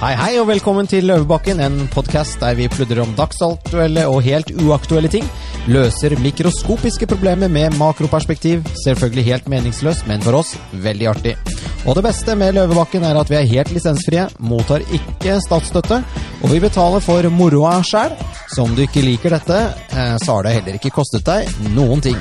Hei, 0.00 0.14
hei, 0.16 0.28
og 0.40 0.46
velkommen 0.48 0.86
til 0.88 1.04
Løvebakken, 1.04 1.58
en 1.60 1.74
podkast 1.92 2.38
der 2.40 2.54
vi 2.56 2.70
pludrer 2.72 3.02
om 3.02 3.10
dagsaktuelle 3.18 4.06
og 4.08 4.22
helt 4.24 4.48
uaktuelle 4.64 5.10
ting. 5.12 5.26
Løser 5.68 6.14
mikroskopiske 6.24 7.04
problemer 7.10 7.52
med 7.52 7.76
makroperspektiv. 7.76 8.64
Selvfølgelig 8.80 9.26
helt 9.26 9.52
meningsløst, 9.52 10.08
men 10.08 10.24
for 10.24 10.40
oss 10.40 10.54
veldig 10.72 11.10
artig. 11.12 11.36
Og 11.84 12.00
det 12.00 12.06
beste 12.08 12.32
med 12.32 12.56
Løvebakken 12.56 13.04
er 13.04 13.20
at 13.20 13.28
vi 13.28 13.42
er 13.42 13.52
helt 13.52 13.76
lisensfrie, 13.76 14.24
mottar 14.40 14.88
ikke 14.88 15.36
statsstøtte, 15.44 16.00
og 16.40 16.48
vi 16.48 16.64
betaler 16.64 17.04
for 17.04 17.28
moroa 17.36 17.82
sjæl. 17.84 18.16
Så 18.48 18.64
om 18.64 18.72
du 18.72 18.86
ikke 18.88 19.04
liker 19.04 19.36
dette, 19.36 19.66
eh, 19.92 20.16
så 20.24 20.38
har 20.38 20.48
det 20.48 20.56
heller 20.62 20.80
ikke 20.80 20.96
kostet 20.96 21.28
deg 21.28 21.52
noen 21.76 22.00
ting. 22.00 22.16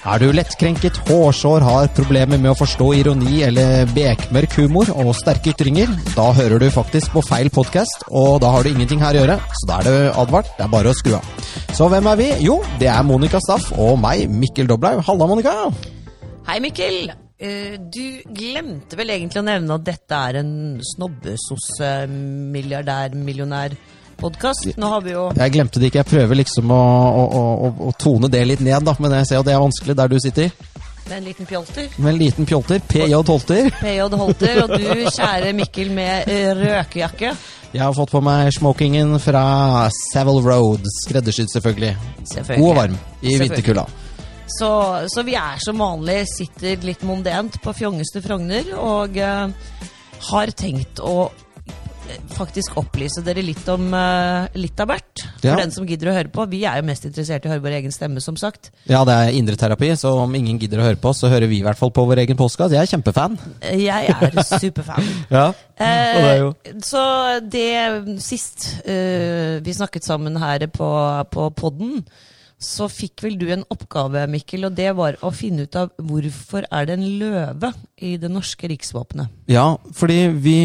Er 0.00 0.16
du 0.16 0.30
lettkrenket, 0.32 0.96
hårsår, 1.10 1.60
har 1.60 1.90
problemer 1.92 2.38
med 2.40 2.54
å 2.54 2.56
forstå 2.56 2.86
ironi 2.96 3.42
eller 3.44 3.84
bekmørk 3.92 4.54
humor 4.56 4.88
og 4.94 5.10
sterke 5.18 5.52
ytringer, 5.52 5.90
da 6.14 6.30
hører 6.32 6.62
du 6.62 6.70
faktisk 6.72 7.12
på 7.12 7.20
feil 7.26 7.50
podkast, 7.52 8.06
og 8.08 8.38
da 8.40 8.48
har 8.54 8.64
du 8.64 8.70
ingenting 8.72 9.02
her 9.04 9.12
å 9.12 9.20
gjøre, 9.20 9.36
så 9.60 9.68
da 9.68 9.76
er 9.82 9.88
det 9.90 10.14
advart, 10.22 10.48
det 10.56 10.64
er 10.64 10.72
bare 10.72 10.88
å 10.88 10.96
skru 10.96 11.18
av. 11.18 11.28
Så 11.76 11.90
hvem 11.92 12.08
er 12.14 12.16
vi? 12.16 12.28
Jo, 12.46 12.56
det 12.80 12.88
er 12.88 13.04
Monica 13.04 13.42
Staff 13.44 13.74
og 13.76 14.00
meg, 14.00 14.24
Mikkel 14.32 14.70
Doblaug. 14.72 15.04
Halla, 15.04 15.28
Monica! 15.28 15.52
Hei, 16.48 16.56
Mikkel. 16.64 17.12
Eh, 17.36 17.76
Du 17.92 18.22
glemte 18.36 18.96
vel 18.96 19.12
egentlig 19.12 19.40
å 19.42 19.44
nevne 19.52 19.76
at 19.76 19.84
dette 19.84 20.16
er 20.16 20.40
en 20.40 20.80
snobbesos-milliardær-millionær-podkast. 24.20 24.76
Nå 24.76 24.86
har 24.86 25.00
vi 25.00 25.12
jo 25.12 25.30
Jeg 25.36 25.52
glemte 25.52 25.80
det 25.80 25.90
ikke, 25.90 26.02
jeg 26.02 26.10
prøver 26.10 26.40
liksom 26.40 26.70
å, 26.70 26.82
å, 27.20 27.42
å, 27.68 27.72
å 27.88 27.92
tone 27.98 28.28
det 28.28 28.44
litt 28.46 28.60
ned, 28.60 28.82
da, 28.84 28.94
men 28.98 29.12
jeg 29.20 29.30
ser 29.30 29.40
at 29.40 29.46
det 29.46 29.54
er 29.54 29.62
vanskelig 29.62 29.96
der 29.96 30.08
du 30.08 30.18
sitter. 30.20 30.50
med 31.08 31.16
en 31.18 31.24
liten 31.24 31.46
pjolter. 31.46 31.88
Med 31.96 32.12
en 32.12 32.18
liten 32.18 32.46
pjolter, 32.46 32.80
PJ 32.86 33.14
Holter. 33.14 33.70
PJ 33.80 34.00
Holter, 34.14 34.62
og 34.62 34.76
du, 34.76 35.08
kjære 35.10 35.52
Mikkel, 35.52 35.90
med 35.90 36.28
eh, 36.28 36.52
røkejakke. 36.54 37.32
Jeg 37.72 37.82
har 37.82 37.94
fått 37.94 38.10
på 38.10 38.20
meg 38.22 38.50
smokingen 38.54 39.18
fra 39.22 39.88
Savile 40.12 40.42
Road, 40.42 40.86
skreddersydd 41.04 41.50
selvfølgelig. 41.50 41.96
Selvfølgelig. 42.24 42.62
God 42.62 42.70
og 42.70 42.78
varm 42.78 42.96
i 43.22 43.36
vinterkulda. 43.38 43.86
Så, 44.50 44.70
så 45.06 45.22
vi 45.22 45.36
er 45.38 45.60
som 45.62 45.78
vanlig, 45.78 46.24
sitter 46.26 46.82
litt 46.82 47.04
mondent 47.06 47.60
på 47.62 47.74
fjongeste 47.74 48.22
Frogner, 48.24 48.72
og 48.74 49.14
uh, 49.22 49.46
har 50.30 50.50
tenkt 50.58 50.98
å 50.98 51.30
faktisk 52.36 52.76
opplyse 52.80 53.22
dere 53.26 53.42
litt 53.44 53.66
om 53.72 53.88
uh, 53.94 54.46
litt 54.58 54.78
av 54.80 54.90
hvert. 54.92 55.24
For 55.40 55.48
Ja. 55.50 55.56
den 55.56 55.70
som 55.72 55.86
gidder 55.88 56.10
å 56.10 56.14
høre 56.16 56.28
på. 56.32 56.44
Vi 56.50 56.64
er 56.68 56.80
jo 56.80 56.86
mest 56.88 57.04
interessert 57.08 57.44
i 57.44 57.48
å 57.48 57.52
høre 57.54 57.64
vår 57.64 57.76
egen 57.80 57.92
stemme, 57.94 58.20
som 58.20 58.36
sagt. 58.36 58.70
Ja, 58.90 59.04
det 59.08 59.14
er 59.16 59.36
indreterapi, 59.38 59.92
så 59.96 60.12
om 60.24 60.34
ingen 60.34 60.58
gidder 60.60 60.80
å 60.82 60.86
høre 60.88 61.00
på 61.00 61.10
oss, 61.12 61.20
så 61.24 61.30
hører 61.32 61.48
vi 61.50 61.58
i 61.60 61.64
hvert 61.66 61.78
fall 61.80 61.92
på 61.94 62.04
vår 62.08 62.22
egen 62.26 62.36
postkast. 62.40 62.74
Jeg 62.76 62.82
er 62.84 62.90
kjempefan. 62.92 63.38
Eh, 63.60 63.78
Jeg 63.86 64.10
er 64.14 64.42
superfan. 64.44 65.06
Ja, 65.30 65.46
og 65.50 66.20
det 66.20 66.30
er 66.30 66.38
jo 66.42 66.50
Eh, 66.64 66.74
så 66.84 67.02
det 67.40 68.20
sist 68.20 68.66
uh, 68.84 69.60
vi 69.64 69.72
snakket 69.72 70.04
sammen 70.04 70.36
her 70.36 70.66
på, 70.68 70.88
på 71.32 71.46
podden, 71.56 72.02
så 72.60 72.90
fikk 72.92 73.22
vel 73.24 73.38
du 73.40 73.46
en 73.54 73.62
oppgave, 73.72 74.26
Mikkel, 74.28 74.66
og 74.68 74.74
det 74.76 74.90
var 74.98 75.16
å 75.24 75.30
finne 75.32 75.64
ut 75.64 75.76
av 75.80 75.94
hvorfor 75.96 76.66
er 76.68 76.88
det 76.88 76.98
en 76.98 77.06
løve 77.22 77.70
i 78.04 78.16
det 78.20 78.28
norske 78.28 78.68
riksvåpenet. 78.68 79.32
Ja, 79.48 79.78
fordi 79.96 80.18
vi 80.44 80.58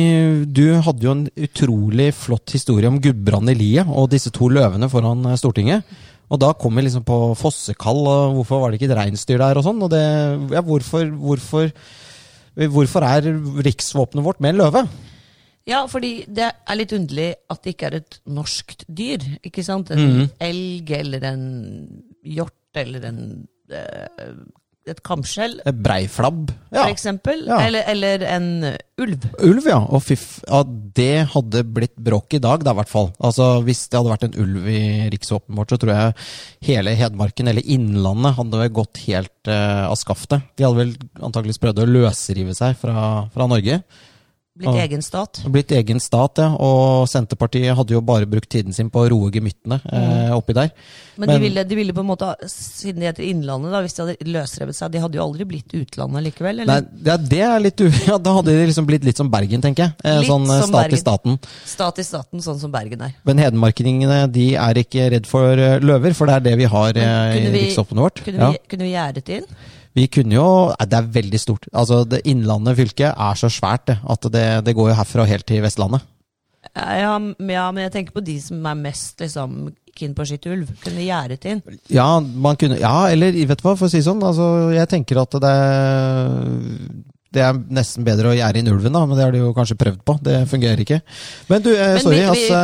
Du 0.46 0.76
hadde 0.84 1.08
jo 1.08 1.14
en 1.14 1.28
utrolig 1.36 2.10
flott 2.14 2.52
historie 2.52 2.92
om 2.92 3.00
Gudbrand 3.00 3.50
i 3.54 3.56
liet 3.56 3.88
og 3.88 4.10
disse 4.12 4.34
to 4.36 4.52
løvene 4.52 4.92
foran 4.92 5.24
eh, 5.32 5.40
Stortinget. 5.40 5.88
Og 6.28 6.42
da 6.42 6.52
kom 6.58 6.76
vi 6.76 6.84
liksom 6.84 7.06
på 7.08 7.20
fossekall, 7.40 8.02
og 8.10 8.38
hvorfor 8.40 8.60
var 8.60 8.72
det 8.72 8.82
ikke 8.82 8.90
et 8.92 9.00
reinsdyr 9.00 9.40
der 9.40 9.60
og 9.60 9.68
sånn? 9.68 9.84
Og 9.86 9.92
det 9.94 10.06
Ja, 10.52 10.66
hvorfor 10.66 11.08
Hvorfor 11.16 11.72
Hvorfor 12.56 13.04
er 13.04 13.26
riksvåpenet 13.68 14.24
vårt 14.24 14.40
med 14.40 14.54
en 14.54 14.62
løve? 14.64 14.86
Ja, 15.66 15.86
fordi 15.90 16.26
det 16.30 16.52
er 16.54 16.78
litt 16.78 16.92
underlig 16.94 17.32
at 17.50 17.64
det 17.66 17.74
ikke 17.76 17.88
er 17.90 17.96
et 18.04 18.20
norskt 18.30 18.84
dyr. 18.88 19.24
ikke 19.44 19.64
sant? 19.66 19.90
En 19.92 19.98
Mhm. 20.06 20.30
elg 20.40 20.92
eller 20.92 21.24
en 21.32 22.04
hjort 22.24 22.52
eller 22.76 23.06
en, 23.06 23.48
eh, 23.72 24.36
et 24.88 25.02
kamskjell, 25.02 25.56
Et 25.66 25.74
Breiflabb? 25.82 26.52
Ja. 26.72 26.84
for 26.84 26.92
eksempel. 26.94 27.48
Ja. 27.48 27.58
Eller, 27.66 27.82
eller 27.88 28.22
en 28.30 28.78
ulv. 29.02 29.24
Ulv, 29.42 29.66
ja. 29.66 29.80
Og 29.90 30.04
fiff, 30.04 30.44
ja, 30.48 30.62
det 30.64 31.28
hadde 31.34 31.64
blitt 31.74 31.96
bråk 31.98 32.36
i 32.36 32.40
dag, 32.40 32.62
da, 32.64 32.70
i 32.72 32.76
hvert 32.76 32.92
fall. 32.92 33.12
Altså, 33.20 33.64
Hvis 33.66 33.88
det 33.90 33.98
hadde 33.98 34.12
vært 34.14 34.28
en 34.28 34.40
ulv 34.44 34.68
i 34.70 35.10
riksvåpenet 35.10 35.58
vårt, 35.58 35.70
så 35.74 35.80
tror 35.82 35.96
jeg 35.96 36.14
hele 36.70 36.96
Hedmarken, 36.96 37.48
eller 37.50 37.64
Innlandet, 37.66 38.36
hadde 38.36 38.52
vel 38.62 38.70
gått 38.70 38.98
helt 39.08 39.48
uh, 39.48 39.90
av 39.90 39.96
skaftet. 39.98 40.44
De 40.56 40.64
hadde 40.64 40.78
vel 40.78 40.94
antakeligvis 41.20 41.58
prøvd 41.58 41.82
å 41.82 41.90
løsrive 41.90 42.54
seg 42.54 42.78
fra, 42.78 43.28
fra 43.34 43.48
Norge. 43.48 43.82
Blitt 44.56 44.78
egen 44.80 45.02
stat. 45.04 45.42
Blitt 45.52 45.72
egen 45.76 46.00
stat, 46.00 46.40
ja. 46.40 46.46
Og 46.64 47.10
Senterpartiet 47.12 47.76
hadde 47.76 47.92
jo 47.92 48.00
bare 48.08 48.24
brukt 48.30 48.48
tiden 48.54 48.72
sin 48.72 48.88
på 48.90 49.02
å 49.04 49.10
roe 49.12 49.28
gemyttene 49.34 49.82
eh, 49.84 50.30
oppi 50.32 50.56
der. 50.56 50.70
Men, 51.18 51.28
Men- 51.28 51.34
de, 51.36 51.40
ville, 51.44 51.64
de 51.68 51.76
ville 51.76 51.96
på 51.98 52.00
en 52.06 52.08
måte, 52.08 52.30
siden 52.48 53.04
de 53.04 53.10
heter 53.10 53.26
Innlandet, 53.28 53.74
da, 53.76 53.82
hvis 53.84 53.98
de 53.98 54.02
hadde 54.06 54.30
løsrevet 54.32 54.76
seg 54.78 54.94
De 54.96 55.02
hadde 55.04 55.20
jo 55.20 55.26
aldri 55.26 55.46
blitt 55.50 55.76
utlandet 55.76 56.24
likevel? 56.30 56.64
Nei, 56.64 56.78
Eller? 56.80 56.88
ja, 57.10 57.18
det 57.36 57.42
er 57.50 57.60
litt 57.68 57.84
u... 57.84 57.90
Ja, 58.08 58.18
da 58.18 58.38
hadde 58.40 58.56
de 58.56 58.66
liksom 58.72 58.88
blitt 58.88 59.04
litt 59.04 59.20
som 59.20 59.30
Bergen, 59.32 59.60
tenker 59.64 59.90
jeg. 59.90 59.98
Eh, 60.08 60.20
Litt 60.24 60.32
sånn 60.32 60.48
eh, 60.48 60.62
som 60.64 60.72
stat 60.72 60.80
i 60.80 60.88
Bergen. 60.88 61.04
staten. 61.04 61.40
Stat 61.76 62.00
i 62.00 62.08
staten, 62.08 62.44
sånn 62.48 62.60
som 62.64 62.72
Bergen 62.72 63.04
er. 63.10 63.16
Men 63.28 63.44
hedmarkingene 63.44 64.22
de 64.32 64.54
er 64.56 64.80
ikke 64.86 65.10
redd 65.18 65.28
for 65.28 65.52
eh, 65.60 65.80
løver, 65.84 66.16
for 66.16 66.32
det 66.32 66.40
er 66.40 66.48
det 66.48 66.56
vi 66.64 66.72
har 66.72 66.96
eh, 66.96 67.40
i 67.42 67.44
kunne 67.44 67.56
vi- 67.60 68.04
vårt. 68.06 68.24
Kunne 68.24 68.40
Ja. 68.40 68.52
vi, 68.56 68.64
kunne 68.72 68.88
vi 68.88 68.96
gjerdet 68.96 69.30
inn? 69.42 69.50
Vi 69.96 70.08
kunne 70.12 70.36
jo 70.36 70.48
Det 70.76 70.98
er 70.98 71.14
veldig 71.20 71.40
stort. 71.40 71.70
Altså, 71.72 72.04
det 72.04 72.26
Innlandet 72.28 72.78
fylket 72.78 73.14
er 73.14 73.40
så 73.40 73.50
svært 73.52 73.88
det, 73.88 73.98
at 74.04 74.28
det, 74.34 74.46
det 74.68 74.76
går 74.76 74.92
jo 74.92 75.00
herfra 75.00 75.24
og 75.24 75.32
helt 75.32 75.48
til 75.48 75.64
Vestlandet. 75.64 76.04
Ja, 76.76 76.86
ja, 76.98 77.18
men 77.20 77.84
jeg 77.84 77.92
tenker 77.94 78.16
på 78.16 78.24
de 78.26 78.36
som 78.42 78.66
er 78.66 78.78
mest 78.80 79.22
liksom, 79.22 79.70
keen 79.96 80.16
på 80.18 80.26
å 80.26 80.28
skyte 80.28 80.52
ulv. 80.52 80.72
Kunne 80.84 81.06
gjerdet 81.06 81.46
inn? 81.48 81.62
Ja, 81.94 82.20
man 82.20 82.58
kunne, 82.60 82.80
ja, 82.82 83.08
eller 83.14 83.36
vet 83.38 83.62
du 83.62 83.68
hva, 83.68 83.76
for 83.78 83.88
å 83.88 83.92
si 83.92 84.02
det 84.02 84.08
sånn. 84.10 84.24
Altså, 84.26 84.50
jeg 84.76 84.90
tenker 84.92 85.22
at 85.22 85.38
det 85.46 85.54
det 87.36 87.44
er 87.44 87.58
nesten 87.78 88.06
bedre 88.08 88.32
å 88.32 88.36
gjerde 88.38 88.62
inn 88.62 88.70
ulven, 88.72 88.94
da, 88.96 89.02
men 89.06 89.18
det 89.20 89.26
har 89.28 89.34
de 89.36 89.42
jo 89.44 89.52
kanskje 89.56 89.76
prøvd 89.82 90.02
på. 90.08 90.16
Det 90.24 90.38
fungerer 90.50 90.82
ikke. 90.86 91.02
Men 91.52 91.62
du, 91.66 91.70
eh, 91.76 91.94
Men 91.98 92.04
sorry, 92.06 92.22
vi- 92.22 92.30
altså 92.32 92.60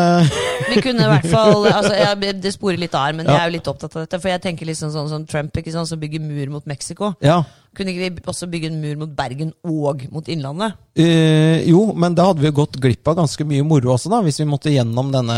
Vi 0.71 0.81
kunne 0.85 1.03
i 1.03 1.09
hvert 1.11 1.27
fall 1.31 1.65
altså, 1.77 1.93
jeg, 1.97 2.41
Det 2.41 2.53
sporer 2.55 2.79
litt 2.79 2.95
av 2.95 3.05
her, 3.09 3.13
men 3.19 3.25
Ja. 3.27 3.33
jeg 3.35 3.41
er 3.41 3.49
jo 3.51 3.55
litt 3.57 3.67
opptatt 3.71 3.95
av 3.97 4.05
dette. 4.05 4.19
For 4.21 4.29
jeg 4.31 4.41
tenker 4.45 4.65
liksom 4.69 4.91
sånn 4.93 5.09
som 5.11 5.25
Trump, 5.25 5.53
ikke 5.57 5.73
sant, 5.73 5.87
som 5.91 5.99
bygger 5.99 6.21
mur 6.23 6.53
mot 6.57 6.65
Mexico. 6.69 7.13
Ja. 7.21 7.41
Kunne 7.75 7.93
ikke 7.93 8.07
vi 8.15 8.21
også 8.27 8.49
bygge 8.51 8.67
en 8.71 8.81
mur 8.81 8.95
mot 9.05 9.15
Bergen 9.15 9.53
og 9.63 10.01
mot 10.11 10.27
Innlandet? 10.27 10.73
Eh, 10.95 11.63
jo, 11.69 11.93
men 11.95 12.15
da 12.15 12.25
hadde 12.31 12.41
vi 12.43 12.51
gått 12.51 12.75
glipp 12.83 13.07
av 13.07 13.15
ganske 13.21 13.45
mye 13.47 13.63
moro 13.63 13.93
også, 13.95 14.09
da, 14.11 14.19
hvis 14.25 14.41
vi 14.43 14.47
måtte 14.49 14.73
gjennom 14.73 15.11
denne 15.13 15.37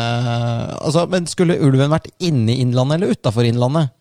altså, 0.82 1.08
Men 1.10 1.28
skulle 1.30 1.60
ulven 1.62 1.92
vært 1.94 2.10
inne 2.26 2.56
i 2.56 2.62
Innlandet 2.64 2.98
eller 3.02 3.14
utafor 3.14 3.46
Innlandet? 3.46 3.92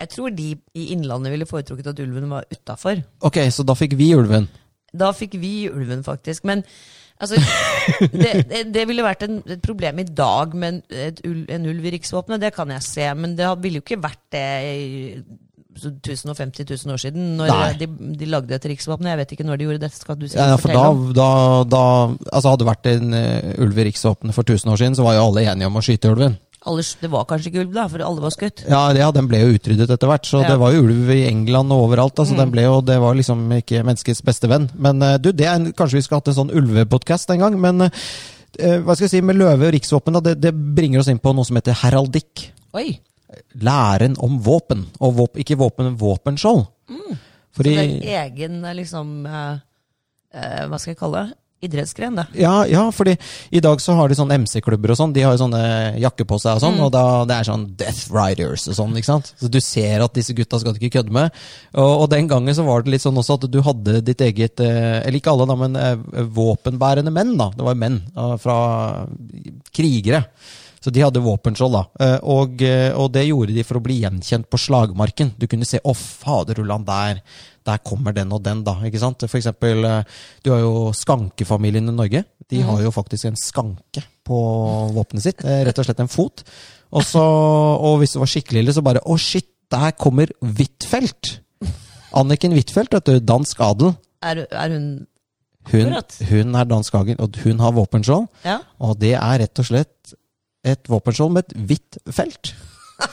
Jeg 0.00 0.10
tror 0.10 0.32
de 0.34 0.48
i 0.74 0.88
Innlandet 0.94 1.32
ville 1.34 1.46
foretrukket 1.46 1.92
at 1.92 2.00
ulven 2.02 2.30
var 2.30 2.48
utafor. 2.50 3.04
Ok, 3.22 3.38
så 3.54 3.66
da 3.66 3.76
fikk 3.78 3.94
vi 3.98 4.14
ulven. 4.16 4.48
Da 4.92 5.12
fikk 5.16 5.38
vi 5.40 5.70
ulven, 5.70 6.02
faktisk. 6.04 6.44
Men 6.48 6.64
altså, 7.20 7.38
det, 8.24 8.32
det, 8.50 8.64
det 8.74 8.88
ville 8.88 9.06
vært 9.06 9.22
en, 9.28 9.38
et 9.46 9.62
problem 9.62 10.02
i 10.02 10.08
dag 10.08 10.56
med 10.58 10.74
en, 10.74 10.82
et 10.90 11.22
en 11.24 11.70
ulv 11.70 11.86
i 11.86 11.94
riksvåpenet, 11.96 12.42
det 12.42 12.52
kan 12.56 12.74
jeg 12.74 12.84
se. 12.88 13.06
Men 13.14 13.38
det 13.38 13.48
ville 13.62 13.80
jo 13.80 13.86
ikke 13.86 14.02
vært 14.02 14.26
det 14.34 14.46
i 14.72 15.16
1050 15.72 16.66
000 16.84 16.92
år 16.92 16.96
siden, 16.96 17.36
når 17.36 17.78
de, 17.80 17.88
de 18.18 18.28
lagde 18.28 18.54
et 18.54 18.66
riksvåpen. 18.72 19.08
Jeg 19.08 19.18
vet 19.22 19.32
ikke 19.32 19.46
når 19.48 19.56
de 19.56 19.68
gjorde 19.68 19.82
det. 19.86 19.92
skal 19.94 20.18
du 20.20 20.26
Ja, 20.26 20.48
ja, 20.52 20.56
for 20.60 20.68
da, 20.68 20.84
da, 21.16 21.28
da 21.64 21.84
altså 22.32 22.52
Hadde 22.52 22.64
det 22.64 22.70
vært 22.70 22.90
en 22.92 23.16
uh, 23.16 23.62
ulv 23.64 23.78
i 23.78 23.86
riksvåpenet 23.88 24.36
for 24.36 24.42
1000 24.42 24.72
år 24.72 24.82
siden, 24.82 24.96
så 24.98 25.06
var 25.06 25.16
jo 25.16 25.26
alle 25.30 25.46
enige 25.48 25.70
om 25.70 25.80
å 25.80 25.84
skyte 25.84 26.12
ulven. 26.12 26.36
Alle, 26.64 26.82
det 27.00 27.08
var 27.10 27.24
kanskje 27.26 27.50
ikke 27.50 27.60
ulv, 27.64 27.72
da, 27.74 27.88
for 27.90 27.98
alle 28.06 28.22
var 28.22 28.30
skutt. 28.30 28.60
Ja, 28.70 28.82
ja, 28.94 29.08
den 29.10 29.26
ble 29.26 29.40
jo 29.40 29.54
utryddet 29.56 29.90
etter 29.90 30.06
hvert, 30.06 30.26
så 30.28 30.42
Ja. 30.44 30.48
det 30.52 30.58
var 30.60 30.70
jo 30.72 30.84
ulv 30.84 31.10
i 31.10 31.24
England 31.26 31.72
og 31.74 31.88
overalt. 31.88 32.14
Altså, 32.22 32.34
Mm. 32.34 32.38
den 32.38 32.50
ble 32.52 32.62
jo, 32.62 32.80
Det 32.80 33.00
var 33.00 33.14
liksom 33.18 33.40
ikke 33.58 33.82
menneskets 33.84 34.22
beste 34.22 34.46
venn. 34.48 34.70
Men 34.78 35.02
eh, 35.02 35.16
du, 35.18 35.32
det 35.32 35.46
er, 35.46 35.72
kanskje 35.72 35.98
vi 35.98 36.02
skal 36.02 36.20
hatt 36.20 36.28
en 36.28 36.34
sånn 36.38 36.54
ulvepodkast 36.54 37.30
en 37.34 37.40
gang. 37.40 37.58
Men 37.60 37.82
eh, 37.82 38.78
hva 38.78 38.94
skal 38.94 39.08
jeg 39.08 39.10
si, 39.10 39.20
med 39.22 39.36
løve 39.36 39.66
og 39.66 39.72
riksvåpen, 39.74 40.12
da, 40.14 40.20
det, 40.20 40.40
det 40.40 40.52
bringer 40.54 41.00
oss 41.00 41.08
inn 41.08 41.18
på 41.18 41.34
noe 41.34 41.44
som 41.44 41.56
heter 41.56 41.74
heraldikk. 41.82 42.50
Oi! 42.74 43.00
Læren 43.58 44.14
om 44.22 44.38
våpen. 44.40 44.86
Og 45.00 45.14
våpen, 45.16 45.40
ikke 45.42 45.58
våpen, 45.58 45.84
men 45.90 45.96
våpenskjold. 45.98 46.66
Fordi 46.88 46.92
Mm. 46.92 47.18
Så 47.52 47.62
det 48.02 48.08
er 48.08 48.24
egen 48.30 48.64
eh, 48.64 48.74
liksom 48.74 49.26
eh, 49.26 49.58
eh, 50.32 50.66
Hva 50.68 50.78
skal 50.78 50.92
jeg 50.94 50.98
kalle 50.98 51.26
det? 51.26 51.34
Idrettsgren, 51.62 52.16
da. 52.18 52.24
Ja, 52.34 52.66
ja, 52.66 52.88
fordi 52.90 53.12
i 53.54 53.60
dag 53.62 53.78
så 53.80 53.94
har 53.94 54.10
de 54.10 54.16
sånne 54.18 54.34
MC-klubber 54.42 54.90
og 54.90 54.98
sånn. 54.98 55.12
De 55.14 55.22
har 55.22 55.36
jo 55.36 55.44
sånne 55.44 55.60
jakker 56.02 56.26
på 56.26 56.38
seg 56.42 56.56
og 56.58 56.62
sånn, 56.64 56.74
Mm. 56.80 56.84
og 56.88 56.90
da, 56.92 57.02
det 57.30 57.36
er 57.36 57.46
sånn 57.46 57.66
Death 57.78 58.10
Riders 58.10 58.64
og 58.66 58.74
sånn, 58.80 58.96
ikke 58.98 59.10
sant. 59.12 59.30
Så 59.38 59.48
du 59.48 59.60
ser 59.62 60.02
at 60.02 60.12
disse 60.18 60.34
gutta 60.34 60.58
skal 60.58 60.74
du 60.74 60.80
ikke 60.80 60.98
kødde 60.98 61.14
med. 61.14 61.30
Og, 61.74 62.02
og 62.02 62.10
den 62.10 62.26
gangen 62.26 62.54
så 62.54 62.64
var 62.66 62.82
det 62.82 62.90
litt 62.96 63.04
sånn 63.04 63.14
også 63.16 63.38
at 63.38 63.46
du 63.50 63.60
hadde 63.62 64.00
ditt 64.02 64.20
eget 64.26 64.58
eh, 64.60 65.00
Eller 65.06 65.20
ikke 65.20 65.30
alle, 65.30 65.46
da, 65.46 65.54
men 65.54 65.76
eh, 65.78 66.26
våpenbærende 66.34 67.14
menn, 67.14 67.36
da. 67.38 67.50
Det 67.54 67.62
var 67.70 67.78
menn 67.78 68.02
eh, 68.16 68.34
fra 68.42 68.58
krigere. 69.72 70.24
Så 70.82 70.90
de 70.90 71.02
hadde 71.04 71.20
våpenskjold, 71.22 71.76
da. 71.76 71.82
Eh, 72.02 72.18
Og, 72.26 72.62
eh, 72.66 72.90
og 72.98 73.12
det 73.14 73.28
gjorde 73.28 73.54
de 73.54 73.62
for 73.62 73.78
å 73.78 73.82
bli 73.84 74.00
gjenkjent 74.02 74.48
på 74.50 74.58
slagmarken. 74.58 75.32
Du 75.38 75.46
kunne 75.46 75.64
se 75.64 75.78
'Å, 75.78 75.94
faderullan, 75.94 76.84
der, 76.84 77.22
der 77.64 77.78
kommer 77.78 78.12
den 78.12 78.32
og 78.32 78.42
den', 78.42 78.64
da. 78.64 78.74
ikke 78.82 78.98
sant? 78.98 79.20
For 79.28 79.38
eksempel, 79.38 79.84
eh, 79.84 80.04
du 80.42 80.50
har 80.50 80.58
jo 80.60 80.90
skankefamilien 80.92 81.88
i 81.88 81.94
Norge. 81.94 82.24
De 82.50 82.60
har 82.62 82.82
jo 82.82 82.90
faktisk 82.90 83.26
en 83.26 83.36
skanke 83.36 84.02
på 84.26 84.92
våpenet 84.92 85.22
sitt. 85.22 85.38
Rett 85.44 85.78
og 85.78 85.84
slett 85.86 86.00
en 86.00 86.08
fot. 86.08 86.42
Og, 86.92 87.02
så, 87.02 87.22
og 87.22 88.00
hvis 88.00 88.12
du 88.12 88.18
var 88.18 88.26
skikkelig 88.26 88.62
ille, 88.64 88.72
så 88.74 88.82
bare 88.82 89.00
Å, 89.06 89.16
shit, 89.18 89.46
der 89.70 89.92
kommer 89.92 90.26
Huitfeldt! 90.42 91.38
Anniken 92.12 92.52
Huitfeldt, 92.52 92.92
vet 92.92 93.04
du. 93.08 93.20
Dansk 93.20 93.60
adel. 93.60 93.94
Er, 94.22 94.46
er 94.50 94.68
hun 94.74 95.06
Hun, 95.70 95.94
hun 96.28 96.54
er 96.58 96.64
dansk 96.66 96.94
adel, 96.98 97.16
og 97.22 97.36
hun 97.44 97.60
har 97.62 97.72
våpenskjold. 97.72 98.26
Ja? 98.44 98.58
Og 98.82 98.98
det 98.98 99.14
er 99.14 99.38
rett 99.44 99.58
og 99.62 99.64
slett 99.68 100.14
et 100.64 100.88
våpenskjold 100.90 101.32
med 101.32 101.44
et 101.48 101.54
hvitt 101.68 101.98
felt. 102.12 102.52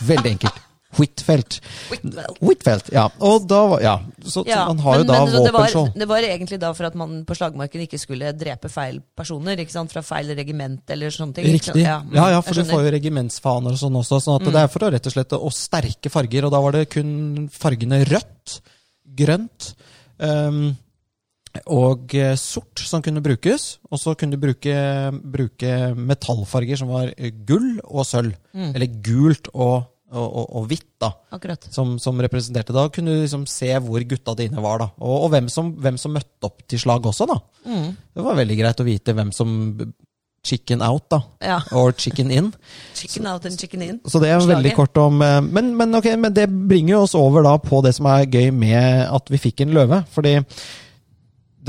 Veldig 0.05 0.35
enkelt. 0.37 0.65
Huitfeldt. 0.97 1.59
Huitfeldt, 2.41 2.87
ja. 2.95 3.03
Og 3.21 3.43
da 3.47 3.59
var- 3.69 3.81
Ja, 3.83 3.91
så, 4.25 4.41
så 4.43 4.55
man 4.67 4.79
har 4.79 4.97
jo 4.97 5.03
da 5.03 5.19
det, 5.25 5.35
våpenskjold. 5.53 5.93
det 6.01 6.07
var 6.09 6.25
egentlig 6.25 6.59
da 6.59 6.71
for 6.73 6.87
at 6.87 6.95
man 6.95 7.25
på 7.25 7.35
slagmarken 7.37 7.83
ikke 7.85 7.99
skulle 8.01 8.31
drepe 8.33 8.69
feil 8.73 8.97
personer, 9.15 9.55
ikke 9.61 9.71
sant? 9.75 9.91
fra 9.93 10.01
feil 10.01 10.33
regiment 10.35 10.81
eller 10.89 11.13
sånne 11.13 11.35
ting. 11.35 11.45
Riktig. 11.45 11.83
Ja, 11.85 11.99
mm, 12.01 12.15
Ja, 12.15 12.29
ja, 12.31 12.41
for 12.41 12.53
du 12.57 12.63
får. 12.63 12.79
Mm. 12.81 12.85
jo 12.87 12.91
regimentsfaner 12.97 13.71
og 13.71 13.77
sånn 13.77 13.99
også. 14.01 14.19
sånn 14.19 14.41
at 14.41 14.51
Det 14.51 14.63
er 14.63 14.67
for 14.67 14.79
å 14.79 14.91
rett 14.91 15.05
og 15.05 15.13
slett 15.13 15.29
å 15.37 15.51
sterke 15.53 16.09
farger, 16.09 16.45
og 16.45 16.51
da 16.51 16.59
var 16.61 16.71
det 16.71 16.89
kun 16.89 17.49
fargene 17.53 18.03
rødt, 18.09 18.59
grønt 19.15 19.73
ehm, 20.19 20.75
og 21.65 22.13
eh, 22.17 22.35
sort 22.39 22.81
som 22.85 23.03
kunne 23.05 23.23
brukes. 23.25 23.77
Og 23.89 24.01
så 24.01 24.15
kunne 24.17 24.37
du 24.37 24.41
bruke, 24.41 24.73
bruke 25.35 25.77
metallfarger 25.97 26.81
som 26.81 26.91
var 26.93 27.13
eh, 27.15 27.31
gull 27.47 27.79
og 27.83 28.05
sølv. 28.07 28.35
Mm. 28.53 28.73
Eller 28.73 28.99
gult 29.05 29.49
og, 29.53 29.89
og, 30.13 30.43
og, 30.45 30.67
hvitt, 30.69 30.89
da. 31.01 31.11
Akkurat. 31.35 31.69
Som, 31.73 31.97
som 32.01 32.19
representerte 32.21 32.75
Da 32.75 32.87
kunne 32.93 33.15
du 33.15 33.23
liksom 33.23 33.47
se 33.49 33.71
hvor 33.85 34.03
gutta 34.09 34.37
dine 34.37 34.61
var. 34.63 34.83
da 34.83 34.91
Og, 34.97 35.15
og 35.25 35.33
hvem, 35.33 35.49
som, 35.53 35.73
hvem 35.79 35.97
som 36.01 36.15
møtte 36.17 36.49
opp 36.49 36.61
til 36.69 36.81
slag 36.81 37.09
også, 37.09 37.29
da. 37.29 37.39
Mm. 37.65 37.89
Det 38.13 38.29
var 38.29 38.39
veldig 38.43 38.61
greit 38.61 38.85
å 38.85 38.87
vite 38.87 39.17
hvem 39.17 39.33
som 39.35 39.57
Chicken 40.39 40.81
out, 40.81 41.09
da. 41.11 41.17
Ja. 41.43 41.57
Or 41.75 41.91
chicken 41.91 42.31
in. 42.31 42.53
Chicken 42.95 43.27
out 43.27 43.45
and 43.45 43.59
chicken 43.59 43.81
in. 43.81 43.99
Så 44.07 44.21
det 44.23 44.29
er 44.31 44.39
Slaget. 44.39 44.75
kort 44.75 44.97
om 44.97 45.21
eh, 45.21 45.41
men, 45.43 45.73
men, 45.75 45.95
okay, 45.95 46.15
men 46.15 46.33
det 46.33 46.47
bringer 46.47 47.01
oss 47.01 47.15
over 47.15 47.43
da 47.43 47.57
på 47.59 47.81
det 47.83 47.91
som 47.97 48.07
er 48.07 48.23
gøy 48.23 48.47
med 48.55 49.03
at 49.09 49.27
vi 49.27 49.41
fikk 49.41 49.65
en 49.65 49.75
løve. 49.75 49.99
Fordi 50.15 50.37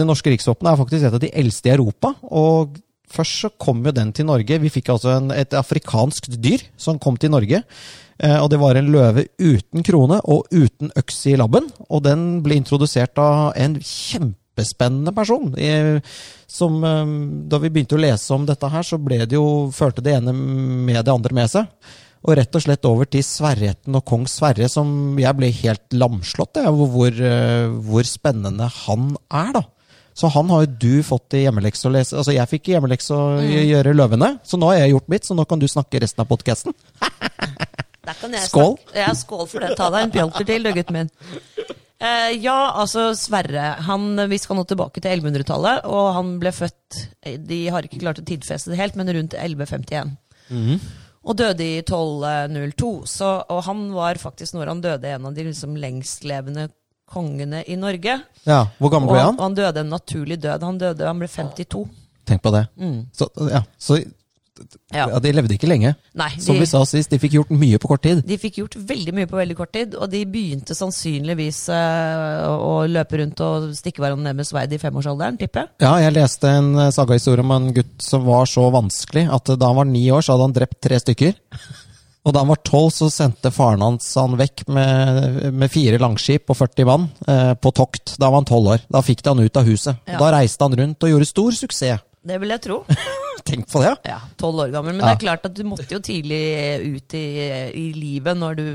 det 0.00 0.08
norske 0.08 0.32
riksvåpenet 0.32 0.72
er 0.72 0.80
faktisk 0.80 1.06
et 1.06 1.16
av 1.18 1.22
de 1.22 1.32
eldste 1.42 1.70
i 1.70 1.74
Europa. 1.74 2.14
Og 2.32 2.78
først 3.10 3.44
så 3.44 3.50
kom 3.60 3.82
jo 3.84 3.94
den 3.94 4.12
til 4.16 4.28
Norge. 4.28 4.60
Vi 4.62 4.72
fikk 4.72 4.92
altså 4.94 5.14
en, 5.16 5.32
et 5.34 5.56
afrikansk 5.56 6.30
dyr 6.40 6.64
som 6.80 7.00
kom 7.02 7.18
til 7.20 7.32
Norge. 7.34 7.62
Eh, 8.20 8.36
og 8.36 8.50
det 8.52 8.60
var 8.60 8.76
en 8.76 8.90
løve 8.92 9.26
uten 9.40 9.86
krone 9.86 10.20
og 10.28 10.50
uten 10.52 10.92
øks 10.98 11.24
i 11.30 11.38
labben. 11.40 11.70
Og 11.88 12.04
den 12.06 12.28
ble 12.44 12.60
introdusert 12.60 13.18
av 13.20 13.54
en 13.60 13.78
kjempespennende 13.80 15.14
person. 15.16 15.54
Som, 16.50 16.84
eh, 16.84 17.16
da 17.50 17.62
vi 17.62 17.72
begynte 17.72 17.98
å 17.98 18.04
lese 18.04 18.36
om 18.36 18.46
dette 18.48 18.70
her, 18.70 18.86
så 18.86 19.00
ble 19.00 19.24
det 19.24 19.38
jo, 19.38 19.70
førte 19.74 20.04
det 20.04 20.18
ene 20.18 20.34
med 20.34 21.04
det 21.04 21.14
andre 21.14 21.36
med 21.42 21.52
seg. 21.52 21.68
Og 22.20 22.36
rett 22.36 22.56
og 22.56 22.62
slett 22.62 22.84
over 22.84 23.08
til 23.08 23.24
Sverretten 23.24 23.96
og 23.96 24.04
kong 24.04 24.26
Sverre, 24.28 24.68
som 24.68 25.16
jeg 25.18 25.36
ble 25.38 25.48
helt 25.62 25.94
lamslått 25.96 26.60
av 26.60 26.76
hvor, 26.76 27.08
eh, 27.08 27.68
hvor 27.88 28.04
spennende 28.04 28.68
han 28.84 29.14
er, 29.32 29.54
da. 29.56 29.62
Så 30.14 30.28
han 30.34 30.50
har 30.50 30.64
jo 30.66 30.72
du 30.82 31.02
fått 31.06 31.34
i 31.38 31.44
hjemmelekse 31.44 31.86
å 31.88 31.92
lese. 31.94 32.16
Altså, 32.18 32.32
jeg 32.34 32.48
fikk 32.50 32.68
i 32.68 32.74
hjemmelekse 32.74 33.14
å 33.14 33.40
gjøre 33.40 33.94
Løvene, 33.94 34.32
så 34.44 34.58
nå 34.60 34.72
har 34.72 34.80
jeg 34.82 34.94
gjort 34.96 35.08
mitt, 35.12 35.24
så 35.28 35.36
nå 35.38 35.44
kan 35.48 35.58
du 35.62 35.68
snakke 35.70 36.00
resten 36.02 36.24
av 36.24 36.28
podkasten. 36.32 36.74
Skål. 38.48 38.74
snakke- 38.76 38.96
Ja, 38.98 39.12
skål 39.14 39.46
for 39.48 39.60
det. 39.62 39.76
Ta 39.78 39.90
deg 39.94 40.02
en 40.08 40.10
pjolter 40.14 40.44
til, 40.48 40.62
du, 40.66 40.72
gutten 40.74 40.96
min. 40.96 41.10
Eh, 42.00 42.30
ja, 42.42 42.72
altså 42.80 43.10
Sverre. 43.14 43.76
Han, 43.86 44.16
vi 44.30 44.38
skal 44.40 44.56
nå 44.58 44.64
tilbake 44.66 45.02
til 45.04 45.12
1100-tallet, 45.20 45.84
og 45.86 46.14
han 46.16 46.32
ble 46.40 46.50
født 46.56 47.02
De 47.46 47.58
har 47.70 47.84
ikke 47.86 48.00
klart 48.00 48.18
å 48.22 48.24
tidfeste 48.26 48.72
det 48.72 48.80
helt, 48.80 48.96
men 48.98 49.12
rundt 49.14 49.36
1151. 49.36 50.16
Og 51.20 51.36
døde 51.36 51.62
i 51.62 51.78
1202. 51.84 52.90
Så, 53.06 53.28
og 53.52 53.62
han 53.68 53.90
var 53.94 54.18
faktisk, 54.18 54.56
når 54.56 54.72
han 54.72 54.80
døde, 54.82 55.12
en 55.14 55.26
av 55.28 55.34
de 55.36 55.44
liksom 55.50 55.76
lengstlevende 55.78 56.70
kongene 57.10 57.64
i 57.66 57.76
Norge. 57.80 58.20
Ja, 58.46 58.62
Hvor 58.78 58.92
gammel 58.94 59.10
Og 59.10 59.16
ble 59.16 59.24
han, 59.24 59.34
han? 59.34 59.42
han 59.50 59.58
døde 59.58 59.82
en 59.84 59.92
naturlig 59.92 60.38
død. 60.40 60.62
Han 60.68 60.78
døde, 60.80 61.06
han 61.06 61.18
ble 61.20 61.28
52. 61.28 61.84
Tenk 62.30 62.42
på 62.44 62.52
det. 62.54 62.64
Så, 63.16 63.28
ja, 63.50 63.64
så 63.78 63.98
Ja. 64.92 65.06
ja, 65.08 65.18
De 65.24 65.30
levde 65.32 65.54
ikke 65.54 65.68
lenge. 65.70 65.94
Nei, 66.12 66.28
Som 66.42 66.58
vi 66.60 66.66
sa 66.68 66.82
sist, 66.84 67.08
de 67.08 67.16
fikk 67.18 67.32
gjort 67.38 67.50
mye 67.54 67.78
på 67.80 67.88
kort 67.88 68.02
tid. 68.04 68.20
De 68.28 68.36
fikk 68.36 68.58
gjort 68.60 68.74
veldig 68.76 69.14
mye 69.16 69.28
på 69.30 69.38
veldig 69.38 69.56
kort 69.56 69.72
tid, 69.72 69.94
og 69.96 70.10
de 70.12 70.20
begynte 70.28 70.76
sannsynligvis 70.76 71.62
eh, 71.72 72.44
å, 72.44 72.84
løpe 72.90 73.22
rundt 73.22 73.40
og 73.40 73.70
stikke 73.78 74.02
hverandre 74.04 74.26
ned 74.28 74.36
med 74.42 74.48
sverd 74.48 74.74
i 74.76 74.80
femårsalderen, 74.82 75.38
tipper 75.40 75.64
jeg. 75.64 75.70
Ja, 75.86 75.94
jeg 76.04 76.12
leste 76.18 76.52
en 76.58 76.74
eh, 76.76 76.90
sagahistorie 76.92 77.46
om 77.46 77.54
en 77.56 77.70
gutt 77.78 78.04
som 78.04 78.26
var 78.28 78.44
så 78.52 78.66
vanskelig 78.74 79.30
at 79.32 79.54
da 79.56 79.70
han 79.72 79.80
var 79.80 79.88
ni 79.88 80.04
år, 80.12 80.20
så 80.26 80.36
hadde 80.36 80.50
han 80.50 80.58
drept 80.60 80.80
tre 80.84 81.00
stykker. 81.00 81.40
Og 82.26 82.34
da 82.36 82.42
han 82.42 82.50
var 82.52 82.60
tolv, 82.68 82.90
så 82.92 83.06
sendte 83.12 83.48
faren 83.54 83.80
hans 83.80 84.08
han 84.20 84.34
vekk 84.36 84.66
med, 84.68 85.46
med 85.56 85.72
fire 85.72 85.96
langskip 86.02 86.50
og 86.52 86.58
40 86.58 86.84
mann 86.88 87.06
eh, 87.26 87.54
på 87.56 87.72
tokt. 87.72 88.16
Da 88.20 88.28
var 88.28 88.42
han 88.42 88.48
tolv 88.50 88.74
år. 88.74 88.82
Da 88.92 89.00
fikk 89.06 89.22
de 89.24 89.32
han 89.32 89.40
ut 89.40 89.56
av 89.56 89.64
huset. 89.70 90.02
Ja. 90.04 90.18
Da 90.20 90.28
reiste 90.36 90.66
han 90.68 90.76
rundt 90.76 91.06
og 91.06 91.14
gjorde 91.14 91.28
stor 91.30 91.56
suksess. 91.56 92.04
Det 92.20 92.36
vil 92.42 92.52
jeg 92.52 92.60
tro. 92.66 92.82
Tenk 93.48 93.64
på 93.72 93.80
det! 93.80 93.94
Ja, 94.04 94.18
Tolv 94.36 94.66
år 94.66 94.74
gammel. 94.74 94.92
Men 94.98 95.00
Ja. 95.06 95.14
det 95.14 95.16
er 95.16 95.22
klart 95.24 95.46
at 95.48 95.54
du 95.56 95.62
måtte 95.64 95.88
jo 95.96 96.02
tidlig 96.04 96.42
ut 96.98 97.14
i, 97.16 97.24
i 97.72 97.86
livet 97.96 98.36
når 98.36 98.58
du 98.60 98.66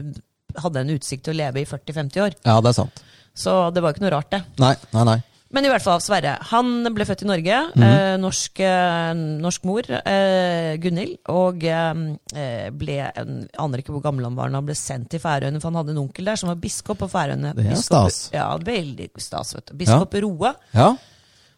hadde 0.58 0.82
en 0.82 0.90
utsikt 0.96 1.28
til 1.28 1.36
å 1.36 1.38
leve 1.44 1.62
i 1.62 1.68
40-50 1.70 2.24
år. 2.26 2.34
Ja, 2.48 2.58
det 2.66 2.72
er 2.74 2.80
sant. 2.82 3.04
Så 3.38 3.54
det 3.76 3.84
var 3.86 3.94
ikke 3.94 4.08
noe 4.08 4.16
rart, 4.16 4.32
det. 4.34 4.42
Nei, 4.64 4.74
nei, 4.96 5.04
nei. 5.12 5.18
Men 5.56 5.64
i 5.64 5.70
hvert 5.72 5.84
fall, 5.86 6.02
Sverre. 6.04 6.34
Han 6.52 6.84
ble 6.92 7.06
født 7.08 7.24
i 7.24 7.28
Norge. 7.30 7.60
Mhm. 7.72 7.84
eh, 7.88 8.16
norsk, 8.20 8.60
eh, 8.60 9.14
norsk 9.40 9.64
mor, 9.70 9.88
eh, 9.88 10.76
Gunhild. 10.84 11.18
Og 11.32 11.64
ble 11.64 12.98
en, 13.16 13.48
aner 13.64 13.80
ikke 13.82 13.94
hvor 13.96 14.04
gammel 14.04 14.28
han 14.28 14.36
var 14.36 14.52
da 14.52 14.60
han 14.60 14.68
ble 14.68 14.76
sendt 14.76 15.10
til 15.14 15.24
Færøyene, 15.24 15.62
for 15.62 15.72
han 15.72 15.80
hadde 15.80 15.96
en 15.96 16.02
onkel 16.04 16.28
der 16.28 16.36
som 16.42 16.52
var 16.52 16.60
biskop 16.60 17.00
på 17.00 17.08
Færøyene. 17.12 17.54
Det 17.56 17.70
er 17.72 17.80
stas. 17.80 18.30
Ja, 18.36 18.50
veldig 18.58 19.10
stas. 19.18 19.56
vet 19.56 19.72
du. 19.72 19.78
Biskop 19.80 20.14
Roa. 20.26 20.56
Ja, 20.76 20.96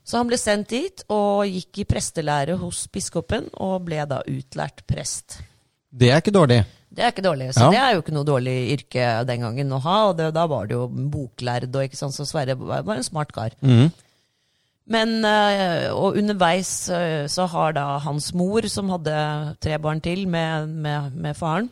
Så 0.08 0.16
han 0.22 0.30
ble 0.30 0.38
sendt 0.40 0.70
dit 0.72 1.02
og 1.12 1.44
gikk 1.52 1.82
i 1.82 1.84
prestelære 1.90 2.56
hos 2.62 2.86
biskopen, 2.88 3.50
og 3.60 3.82
ble 3.90 4.06
da 4.08 4.22
utlært 4.24 4.86
prest. 4.88 5.42
det 5.92 6.12
er 6.12 6.22
ikke 6.22 6.32
dårlig. 6.32 6.62
Det 6.98 7.04
er 7.06 7.12
ikke 7.14 7.22
dårlig, 7.28 7.52
så 7.54 7.68
Ja. 7.68 7.70
det 7.70 7.78
er 7.84 7.94
jo 7.94 8.02
ikke 8.02 8.14
noe 8.16 8.26
dårlig 8.26 8.56
yrke 8.74 9.08
den 9.30 9.44
gangen 9.46 9.70
å 9.78 9.80
ha. 9.84 9.98
Og 10.10 10.18
det, 10.18 10.32
da 10.34 10.48
var 10.50 10.66
det 10.66 10.74
jo 10.80 10.88
boklærd, 10.90 11.70
og 11.76 11.84
ikke 11.86 12.00
sant, 12.00 12.16
så 12.18 12.26
Sverre 12.26 12.56
var 12.58 12.96
en 12.98 13.06
smart 13.06 13.32
kar. 13.36 13.52
Mm. 13.62 13.92
Men, 14.90 15.12
eh, 15.28 15.92
og 15.94 16.16
underveis 16.18 16.90
eh, 16.90 17.28
så 17.28 17.46
har 17.52 17.74
da 17.76 18.00
hans 18.00 18.32
mor, 18.34 18.66
som 18.72 18.90
hadde 18.90 19.14
tre 19.62 19.78
barn 19.84 20.02
til 20.02 20.26
med, 20.28 20.70
med, 20.70 21.14
med 21.14 21.36
faren, 21.38 21.70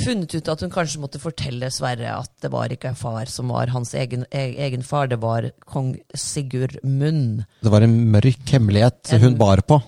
funnet 0.00 0.32
ut 0.34 0.48
at 0.48 0.60
hun 0.64 0.70
kanskje 0.72 1.00
måtte 1.02 1.20
fortelle 1.20 1.68
Sverre 1.74 2.12
at 2.20 2.30
det 2.40 2.50
var 2.52 2.68
ikke 2.72 2.94
far 2.96 3.26
som 3.32 3.48
var 3.52 3.66
hans 3.74 3.92
egen, 3.98 4.22
e- 4.32 4.54
egen 4.64 4.82
far, 4.86 5.08
det 5.10 5.18
var 5.20 5.50
kong 5.68 5.96
Sigurd 6.14 6.78
Munn. 6.84 7.44
Det 7.60 7.72
var 7.72 7.82
en 7.84 7.98
mørk 8.12 8.46
hemmelighet 8.54 9.12
En- 9.12 9.20
hun 9.26 9.36
bar 9.40 9.60
på. 9.66 9.82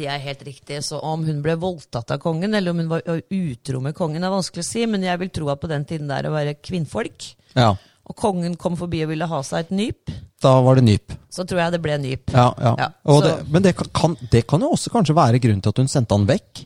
Det 0.00 0.08
er 0.08 0.22
helt 0.24 0.42
riktig. 0.46 0.80
Så 0.86 0.96
om 1.04 1.26
hun 1.26 1.42
ble 1.44 1.58
voldtatt 1.60 2.14
av 2.14 2.22
kongen, 2.22 2.54
eller 2.56 2.72
om 2.72 2.80
hun 2.80 2.88
var 2.90 3.04
utro 3.04 3.82
med 3.84 3.94
kongen, 3.98 4.24
er 4.24 4.32
vanskelig 4.32 4.64
å 4.64 4.70
si, 4.70 4.86
men 4.88 5.04
jeg 5.04 5.20
vil 5.20 5.30
tro 5.36 5.50
at 5.52 5.60
på 5.60 5.68
den 5.70 5.84
tiden 5.88 6.08
der 6.10 6.28
å 6.30 6.34
være 6.34 6.56
kvinnfolk, 6.64 7.34
Ja, 7.58 7.74
og 8.10 8.16
kongen 8.18 8.56
kom 8.58 8.74
forbi 8.78 9.04
og 9.04 9.10
ville 9.12 9.26
ha 9.30 9.38
seg 9.46 9.66
et 9.68 9.70
nyp, 9.76 10.10
da 10.42 10.54
var 10.64 10.78
det 10.80 10.82
nyp. 10.86 11.12
så 11.30 11.44
tror 11.46 11.60
jeg 11.60 11.72
det 11.76 11.80
ble 11.84 11.98
nyp. 12.00 12.32
Ja, 12.34 12.48
ja. 12.58 12.72
Ja, 12.80 13.18
det, 13.26 13.34
men 13.52 13.62
det 13.62 13.74
kan, 13.76 14.16
det 14.32 14.46
kan 14.50 14.64
jo 14.64 14.72
også 14.74 14.90
kanskje 14.90 15.14
være 15.14 15.38
grunnen 15.42 15.60
til 15.62 15.70
at 15.74 15.78
hun 15.82 15.90
sendte 15.92 16.16
han 16.16 16.26
vekk. 16.26 16.64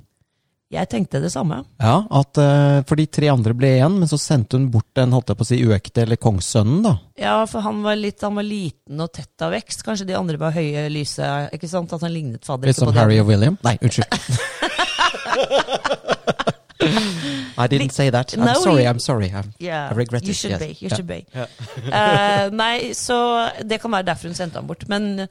Jeg 0.75 0.89
tenkte 0.91 1.21
det 1.23 1.31
samme. 1.33 1.61
Ja, 1.79 2.01
at 2.19 2.39
eh, 2.43 2.81
For 2.89 2.99
de 2.99 3.07
tre 3.07 3.29
andre 3.33 3.55
ble 3.57 3.71
igjen, 3.77 3.99
men 4.03 4.11
så 4.11 4.19
sendte 4.21 4.59
hun 4.59 4.69
bort 4.75 4.89
den 4.99 5.15
holdt 5.15 5.31
jeg 5.31 5.39
på 5.39 5.47
å 5.47 5.49
si, 5.53 5.59
uekte, 5.65 6.03
eller 6.05 6.19
kongssønnen, 6.21 6.83
da. 6.85 6.97
Ja, 7.21 7.37
for 7.51 7.63
han 7.63 7.81
var, 7.87 7.95
litt, 8.01 8.21
han 8.27 8.35
var 8.35 8.47
liten 8.49 9.01
og 9.05 9.13
tett 9.15 9.45
av 9.47 9.55
vekst. 9.55 9.85
Kanskje 9.87 10.09
de 10.11 10.17
andre 10.19 10.41
var 10.41 10.55
høye, 10.57 10.89
lyse. 10.93 11.29
Ikke 11.55 11.71
sant? 11.71 11.95
At 11.95 12.03
han 12.07 12.13
lignet 12.15 12.45
fadder. 12.47 12.69
Litt 12.73 12.81
som 12.83 12.91
Harry 12.99 13.21
og 13.23 13.31
William. 13.31 13.57
Nei, 13.67 13.77
unnskyld. 13.85 14.11
I 17.57 17.67
didn't 17.69 17.93
say 17.93 18.11
that. 18.11 18.35
I'm 18.35 18.45
No, 18.45 18.55
sorry, 18.55 18.87
I'm 18.87 18.99
sorry. 18.99 19.31
I'm, 19.33 19.53
Yeah, 19.59 19.89
I 19.91 19.95
regret 19.95 20.23
it. 20.23 20.29
you 20.29 20.35
should 20.35 20.51
yes. 20.51 20.61
be. 20.61 20.77
You 20.81 20.89
should 20.91 21.07
be. 21.07 21.25
uh, 21.35 22.51
nei, 22.63 22.93
så 22.99 23.17
det 23.63 23.79
kan 23.81 23.93
være 23.95 24.09
derfor 24.11 24.29
hun 24.29 24.35
sendte 24.37 24.59
ham 24.59 24.67
bort. 24.67 24.85
Men 24.91 25.29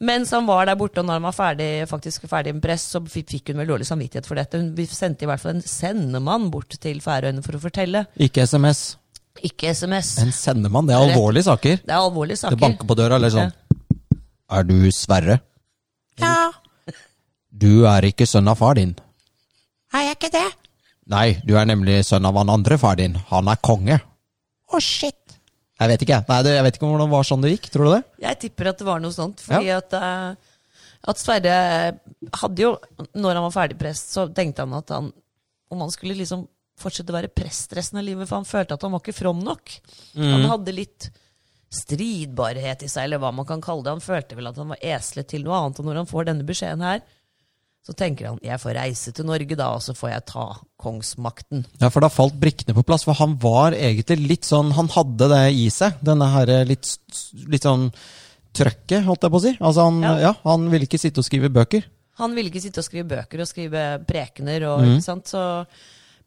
mens 0.00 0.30
han 0.34 0.46
var 0.48 0.66
der 0.68 0.76
borte, 0.78 1.00
og 1.00 1.08
når 1.08 1.18
han 1.18 1.26
var 1.28 1.36
ferdig, 1.36 1.70
faktisk 1.90 2.26
ferdig 2.30 2.54
med 2.56 2.64
press, 2.64 2.84
så 2.92 3.00
fikk 3.00 3.52
hun 3.52 3.62
vel 3.62 3.70
dårlig 3.74 3.88
samvittighet 3.88 4.28
for 4.28 4.38
dette. 4.38 4.60
Hun 4.60 4.74
vi 4.76 4.86
sendte 4.90 5.24
i 5.26 5.30
hvert 5.30 5.42
fall 5.42 5.56
en 5.56 5.64
sendemann 5.64 6.50
bort 6.52 6.76
til 6.82 7.00
Færøyene 7.04 7.44
for 7.44 7.58
å 7.58 7.62
fortelle. 7.62 8.06
Ikke 8.20 8.44
SMS. 8.46 8.84
Ikke 9.44 9.72
SMS. 9.76 10.16
En 10.22 10.32
sendemann. 10.32 10.88
Det 10.88 10.96
er 10.96 11.10
alvorlige 11.10 11.48
saker. 11.48 11.80
Det 11.84 11.92
er 11.92 11.98
alvorlige 12.00 12.40
saker. 12.42 12.56
Det 12.56 12.64
banker 12.66 12.88
på 12.88 12.98
døra, 12.98 13.18
eller 13.20 13.32
sånn. 13.34 13.52
Er 14.56 14.68
du 14.68 14.76
Sverre? 14.94 15.40
Ja. 16.22 16.52
Du 17.50 17.86
er 17.88 18.04
ikke 18.08 18.28
sønn 18.28 18.48
av 18.48 18.60
far 18.60 18.76
din. 18.78 18.94
Er 19.94 20.10
jeg 20.10 20.18
ikke 20.18 20.32
det? 20.34 20.46
Nei, 21.12 21.38
du 21.46 21.54
er 21.58 21.68
nemlig 21.68 22.00
sønn 22.06 22.26
av 22.26 22.36
han 22.40 22.50
andre 22.52 22.78
far 22.80 22.98
din. 22.98 23.14
Han 23.30 23.48
er 23.48 23.60
konge. 23.64 24.00
Å, 24.66 24.80
shit. 24.82 25.25
Jeg 25.76 25.92
vet 25.92 26.02
ikke, 26.06 26.18
Nei, 26.30 26.38
jeg 26.48 26.64
vet 26.64 26.78
ikke 26.78 26.88
om 26.88 26.96
det 27.00 27.08
var 27.12 27.26
sånn 27.28 27.42
det 27.44 27.50
gikk. 27.52 27.68
Tror 27.74 27.88
du 27.88 27.92
det? 27.92 28.02
Jeg 28.24 28.38
tipper 28.46 28.70
at 28.72 28.78
det 28.80 28.86
var 28.88 29.02
noe 29.02 29.12
sånt. 29.12 29.42
Fordi 29.44 29.72
at 29.74 29.96
eh, 29.98 30.54
At 31.12 31.20
Sverre 31.20 31.56
hadde 32.40 32.64
jo, 32.64 32.72
når 33.14 33.36
han 33.38 33.44
var 33.44 33.54
ferdig 33.54 33.76
prest, 33.78 34.14
så 34.16 34.24
tenkte 34.32 34.64
han 34.64 34.74
at 34.78 34.94
han 34.94 35.12
om 35.68 35.82
han 35.82 35.90
skulle 35.90 36.14
liksom 36.16 36.46
fortsette 36.78 37.10
å 37.10 37.16
være 37.16 37.32
prest 37.32 37.72
resten 37.76 37.98
av 37.98 38.04
livet, 38.06 38.28
for 38.28 38.38
han 38.38 38.46
følte 38.48 38.76
at 38.76 38.82
han 38.84 38.92
var 38.94 39.02
ikke 39.02 39.16
from 39.16 39.40
nok. 39.44 39.72
Han 40.16 40.44
hadde 40.46 40.74
litt 40.76 41.08
stridbarhet 41.76 42.84
i 42.86 42.88
seg, 42.90 43.06
eller 43.08 43.20
hva 43.22 43.32
man 43.34 43.46
kan 43.48 43.62
kalle 43.64 43.84
det. 43.84 43.94
Han 43.96 44.04
følte 44.04 44.36
vel 44.38 44.50
at 44.50 44.58
han 44.60 44.70
var 44.72 44.82
eslet 44.94 45.28
til 45.32 45.44
noe 45.46 45.58
annet, 45.58 45.80
og 45.82 45.88
når 45.88 46.00
han 46.02 46.10
får 46.10 46.28
denne 46.28 46.46
beskjeden 46.46 46.84
her, 46.86 47.02
så 47.86 47.94
tenker 47.94 48.32
han 48.32 48.38
jeg 48.42 48.58
får 48.58 48.74
reise 48.80 49.12
til 49.14 49.28
Norge 49.28 49.54
da, 49.58 49.68
og 49.76 49.82
så 49.84 49.94
får 49.94 50.10
jeg 50.10 50.24
ta 50.32 50.46
kongsmakten. 50.82 51.64
Ja, 51.78 51.90
for 51.94 52.02
da 52.02 52.10
falt 52.10 52.34
brikkene 52.40 52.74
på 52.74 52.82
plass. 52.86 53.04
For 53.06 53.14
han 53.14 53.36
var 53.42 53.76
egentlig 53.78 54.18
litt 54.26 54.48
sånn 54.48 54.72
Han 54.74 54.90
hadde 54.90 55.28
det 55.30 55.42
i 55.54 55.68
seg. 55.70 56.00
Denne 56.04 56.26
her 56.32 56.50
eh, 56.50 56.64
litt, 56.66 56.90
litt 57.46 57.66
sånn 57.66 57.88
trøkket, 58.56 59.04
holdt 59.06 59.26
jeg 59.26 59.34
på 59.34 59.38
å 59.38 59.44
si. 59.44 59.52
Altså 59.60 59.86
han, 59.86 60.00
Ja. 60.02 60.14
ja. 60.28 60.32
han 60.48 60.66
ville 60.72 60.88
ikke 60.88 60.98
sitte 61.00 61.22
og 61.22 61.28
skrive 61.28 61.52
bøker. 61.52 61.86
Han 62.18 62.34
ville 62.34 62.50
ikke 62.50 62.64
sitte 62.64 62.80
og 62.80 62.86
skrive 62.88 63.06
bøker 63.10 63.44
og 63.44 63.48
skrive 63.50 63.84
prekener. 64.08 64.64
Og, 64.70 64.82
ikke 64.96 65.04
sant? 65.04 65.30
Så, 65.30 65.42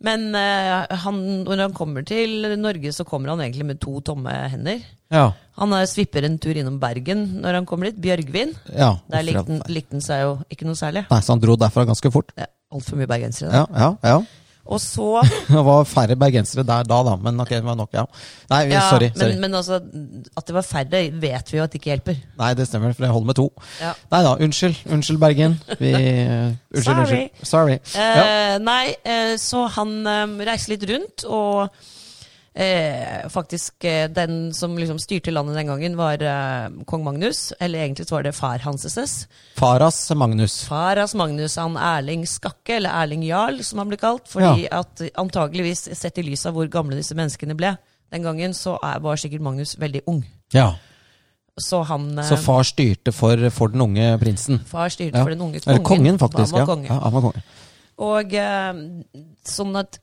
men 0.06 0.30
eh, 0.38 0.96
han, 1.04 1.18
når 1.44 1.64
han 1.66 1.74
kommer 1.76 2.06
til 2.08 2.46
Norge, 2.60 2.94
så 2.96 3.04
kommer 3.08 3.34
han 3.34 3.42
egentlig 3.44 3.66
med 3.68 3.82
to 3.84 4.00
tomme 4.06 4.32
hender. 4.54 4.80
Ja. 5.12 5.26
Han 5.60 5.74
svipper 5.90 6.24
en 6.24 6.38
tur 6.40 6.56
innom 6.56 6.78
Bergen 6.80 7.26
når 7.44 7.60
han 7.60 7.68
kommer 7.68 7.90
dit. 7.90 8.00
Bjørgvin. 8.04 8.54
ja. 8.72 8.94
Der 9.12 9.26
likte 9.28 9.44
han, 9.48 9.64
likte 9.68 9.98
han 9.98 10.06
seg 10.06 10.24
jo 10.24 10.36
ikke 10.54 10.70
noe 10.70 10.80
særlig. 10.80 11.04
Nei, 11.10 11.20
så 11.26 11.36
han 11.36 11.44
dro 11.44 11.58
derfra 11.60 11.88
ganske 11.90 12.12
fort. 12.14 12.32
Altfor 12.70 13.00
mye 13.00 13.10
bergensere. 13.10 13.52
Ja, 13.52 13.66
ja, 13.74 13.90
ja. 14.06 14.20
Og 14.70 14.82
så 14.82 15.24
Det 15.50 15.64
var 15.66 15.88
færre 15.90 16.18
bergensere 16.20 16.66
der 16.68 16.88
da, 16.88 17.00
da, 17.06 17.16
men 17.22 17.42
ok, 17.42 17.56
det 17.58 17.66
var 17.66 17.78
nok, 17.80 17.92
ja. 17.96 18.06
Nei, 18.52 18.62
ja, 18.72 18.84
sorry. 18.90 19.10
men, 19.16 19.22
sorry. 19.24 19.38
men 19.42 19.58
altså, 19.60 19.80
at 20.38 20.48
det 20.48 20.56
var 20.56 20.66
færre, 20.66 21.04
vet 21.22 21.52
vi 21.54 21.60
jo 21.60 21.66
at 21.66 21.74
det 21.74 21.82
ikke 21.82 21.92
hjelper. 21.94 22.20
Nei, 22.40 22.52
det 22.58 22.68
stemmer, 22.70 22.94
for 22.98 23.08
jeg 23.08 23.16
holder 23.16 23.32
med 23.32 23.40
to. 23.40 23.48
Ja. 23.82 23.94
Nei 24.14 24.24
da, 24.26 24.34
unnskyld. 24.46 24.84
Unnskyld, 24.90 25.22
Bergen. 25.22 25.58
Vi, 25.80 25.94
unnskyld, 25.98 26.84
Sorry. 26.84 27.06
unnskyld. 27.06 27.48
Sorry. 27.54 27.80
Ja. 27.96 28.26
Eh, 28.26 28.58
nei, 28.64 28.84
eh, 29.06 29.34
så 29.42 29.66
han 29.78 29.96
um, 30.06 30.38
reiser 30.46 30.76
litt 30.76 30.86
rundt, 30.90 31.26
og 31.26 31.70
eh, 32.60 33.28
faktisk 33.32 33.84
eh, 33.88 34.08
den 34.12 34.52
som 34.54 34.76
liksom 34.78 35.00
styrte 35.00 35.32
landet 35.32 35.56
den 35.60 35.70
gangen, 35.72 35.96
var 36.00 36.22
eh, 36.22 36.66
kong 36.90 37.04
Magnus. 37.06 37.54
Eller 37.60 37.86
egentlig 37.86 38.08
så 38.10 38.18
var 38.18 38.26
det 38.28 38.36
far 38.36 38.60
Hanseses. 38.66 39.28
Faras 39.60 40.02
Magnus. 40.16 40.60
Faras 40.68 41.16
Magnus, 41.16 41.56
han 41.62 41.78
Erling 41.78 42.26
Skakke, 42.28 42.76
eller 42.80 42.90
Erling 43.04 43.24
Jarl, 43.30 43.62
som 43.64 43.80
han 43.84 43.90
ble 43.94 43.98
kalt. 44.02 44.28
Fordi 44.32 44.68
at 44.72 45.06
antageligvis, 45.20 45.88
sett 45.98 46.20
i 46.20 46.26
lys 46.28 46.46
av 46.50 46.58
hvor 46.60 46.68
gamle 46.72 47.00
disse 47.00 47.16
menneskene 47.18 47.56
ble 47.60 47.76
den 48.12 48.24
gangen, 48.26 48.54
så 48.58 48.76
er, 48.84 49.00
var 49.06 49.20
sikkert 49.22 49.44
Magnus 49.46 49.76
veldig 49.80 50.02
ung. 50.10 50.24
Ja. 50.54 50.72
Så 51.60 51.82
han 51.90 52.12
eh, 52.18 52.26
Så 52.26 52.38
far 52.42 52.64
styrte 52.68 53.12
for, 53.16 53.42
for 53.54 53.72
den 53.74 53.82
unge 53.88 54.12
prinsen. 54.22 54.62
far 54.68 54.90
styrte 54.90 55.18
Ja. 55.20 55.24
for 55.24 55.30
den 55.36 55.42
unge 55.42 55.60
kongen. 55.60 55.74
Eller 55.76 55.86
kongen, 55.86 56.20
faktisk. 56.20 56.54
Han 56.54 56.60
var 56.60 56.68
Ja. 56.68 56.70
konge. 56.74 56.88
Ja, 56.88 57.00
han 57.04 57.14
var 57.14 57.22
konge. 57.30 57.44
Og 58.00 58.34
eh, 58.34 58.74
sånn 59.44 59.76
at 59.80 60.00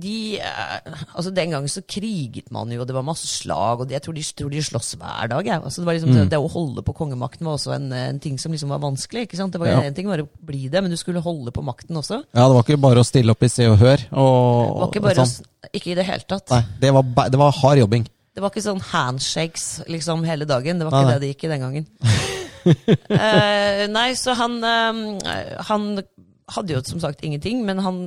de 0.00 0.38
eh, 0.38 0.92
Altså 1.16 1.30
Den 1.34 1.50
gangen 1.54 1.68
så 1.72 1.82
kriget 1.86 2.50
man 2.54 2.70
jo, 2.72 2.80
og 2.82 2.86
det 2.88 2.94
var 2.96 3.02
masse 3.06 3.26
slag, 3.28 3.80
og 3.84 3.90
jeg 3.90 4.02
tror 4.04 4.14
de, 4.16 4.22
tror 4.22 4.50
de 4.52 4.62
sloss 4.62 4.92
hver 5.00 5.28
dag. 5.32 5.46
Ja. 5.46 5.58
Altså, 5.60 5.80
det, 5.82 5.86
var 5.88 5.98
liksom, 5.98 6.12
det, 6.14 6.26
det 6.30 6.38
å 6.40 6.48
holde 6.52 6.84
på 6.86 6.94
kongemakten 6.96 7.46
var 7.48 7.58
også 7.58 7.74
en, 7.76 7.90
en 7.96 8.20
ting 8.22 8.38
som 8.40 8.52
liksom 8.54 8.70
var 8.74 8.80
vanskelig. 8.84 9.26
ikke 9.28 9.40
sant? 9.40 9.52
Det 9.56 9.60
var 9.62 9.72
Ja. 9.72 9.80
En 9.86 9.94
ting 9.96 10.08
bare 10.10 10.24
å 10.26 10.30
bli 10.46 10.68
det, 10.68 10.82
men 10.82 10.90
du 10.92 10.96
skulle 11.00 11.22
holde 11.24 11.52
på 11.54 11.64
makten 11.66 11.96
også. 12.00 12.22
Ja, 12.34 12.46
det 12.46 12.54
var 12.56 12.62
ikke 12.66 12.80
bare 12.80 13.02
å 13.02 13.06
stille 13.06 13.34
opp 13.34 13.42
i 13.42 13.50
Se 13.52 13.66
og 13.70 13.78
Hør. 13.80 14.06
Og, 14.12 14.92
Det 14.94 15.02
var 15.02 15.12
ikke 15.12 15.22
å 15.22 15.26
sånn. 15.26 15.34
s- 15.44 15.70
Ikke 15.76 15.92
i 15.92 15.98
det 15.98 16.06
hele 16.08 16.24
tatt. 16.26 16.48
Nei, 16.50 16.62
det 16.80 16.92
var, 16.96 17.02
det 17.30 17.38
var 17.40 17.52
hard 17.60 17.78
jobbing. 17.84 18.06
Det 18.34 18.42
var 18.44 18.50
ikke 18.54 18.62
sånn 18.64 18.80
handshakes 18.92 19.82
liksom 19.90 20.22
hele 20.24 20.46
dagen. 20.48 20.78
Det 20.78 20.86
var 20.86 20.94
ikke 20.94 21.08
nei. 21.10 21.14
det 21.18 21.20
det 21.26 21.30
gikk 21.34 21.44
i 21.44 21.52
den 21.52 21.64
gangen. 21.66 21.86
uh, 23.10 23.86
nei, 23.98 24.08
så 24.20 24.34
han 24.38 24.58
uh, 24.64 25.62
Han 25.70 25.86
hadde 26.50 26.74
jo 26.74 26.82
som 26.84 27.00
sagt 27.02 27.22
ingenting, 27.24 27.64
men 27.66 27.78
han 27.84 27.98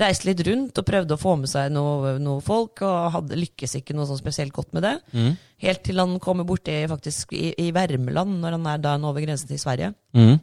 reiste 0.00 0.26
litt 0.26 0.40
rundt 0.46 0.78
og 0.80 0.86
prøvde 0.88 1.14
å 1.14 1.20
få 1.20 1.36
med 1.38 1.48
seg 1.48 1.70
noe, 1.74 2.16
noe 2.18 2.40
folk, 2.44 2.82
og 2.82 3.12
hadde 3.14 3.36
lykkes 3.38 3.76
ikke 3.80 3.94
noe 3.94 4.06
sånn 4.08 4.18
spesielt 4.18 4.52
godt 4.56 4.72
med 4.74 4.82
det. 4.82 4.94
Mm. 5.14 5.36
Helt 5.64 5.82
til 5.86 5.98
han 6.02 6.16
kommer 6.22 6.44
borti 6.48 6.80
faktisk 6.90 7.32
i, 7.36 7.52
i 7.58 7.70
Värmland, 7.72 8.40
når 8.42 8.56
han 8.58 8.66
er 8.66 8.78
da 8.82 8.96
over 8.98 9.20
grensen 9.22 9.48
til 9.48 9.58
Sverige. 9.62 9.92
Mm. 10.16 10.40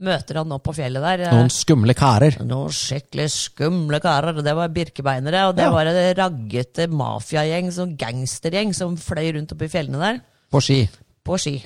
Møter 0.00 0.38
han 0.40 0.52
opp 0.56 0.62
på 0.64 0.72
fjellet 0.72 1.02
der. 1.04 1.20
eh, 1.26 1.34
Noen 1.36 1.50
skumle 1.52 1.92
karer. 1.92 2.38
noen 2.40 2.72
skikkelig 2.72 3.26
skumle 3.34 4.00
karer. 4.00 4.40
Det 4.42 4.54
var 4.56 4.68
birkebeinere, 4.72 5.42
og 5.50 5.56
det 5.56 5.66
Ja. 5.66 5.70
var 5.74 5.86
en 5.90 6.14
raggete 6.16 6.86
mafiagjeng, 6.88 7.68
sånn 7.70 7.96
gangstergjeng, 8.00 8.72
som 8.74 8.96
fløy 8.96 9.34
rundt 9.36 9.52
oppi 9.52 9.68
fjellene 9.68 10.00
der. 10.00 10.20
På 10.50 10.62
ski. 10.64 10.88
På 11.22 11.36
ski. 11.36 11.58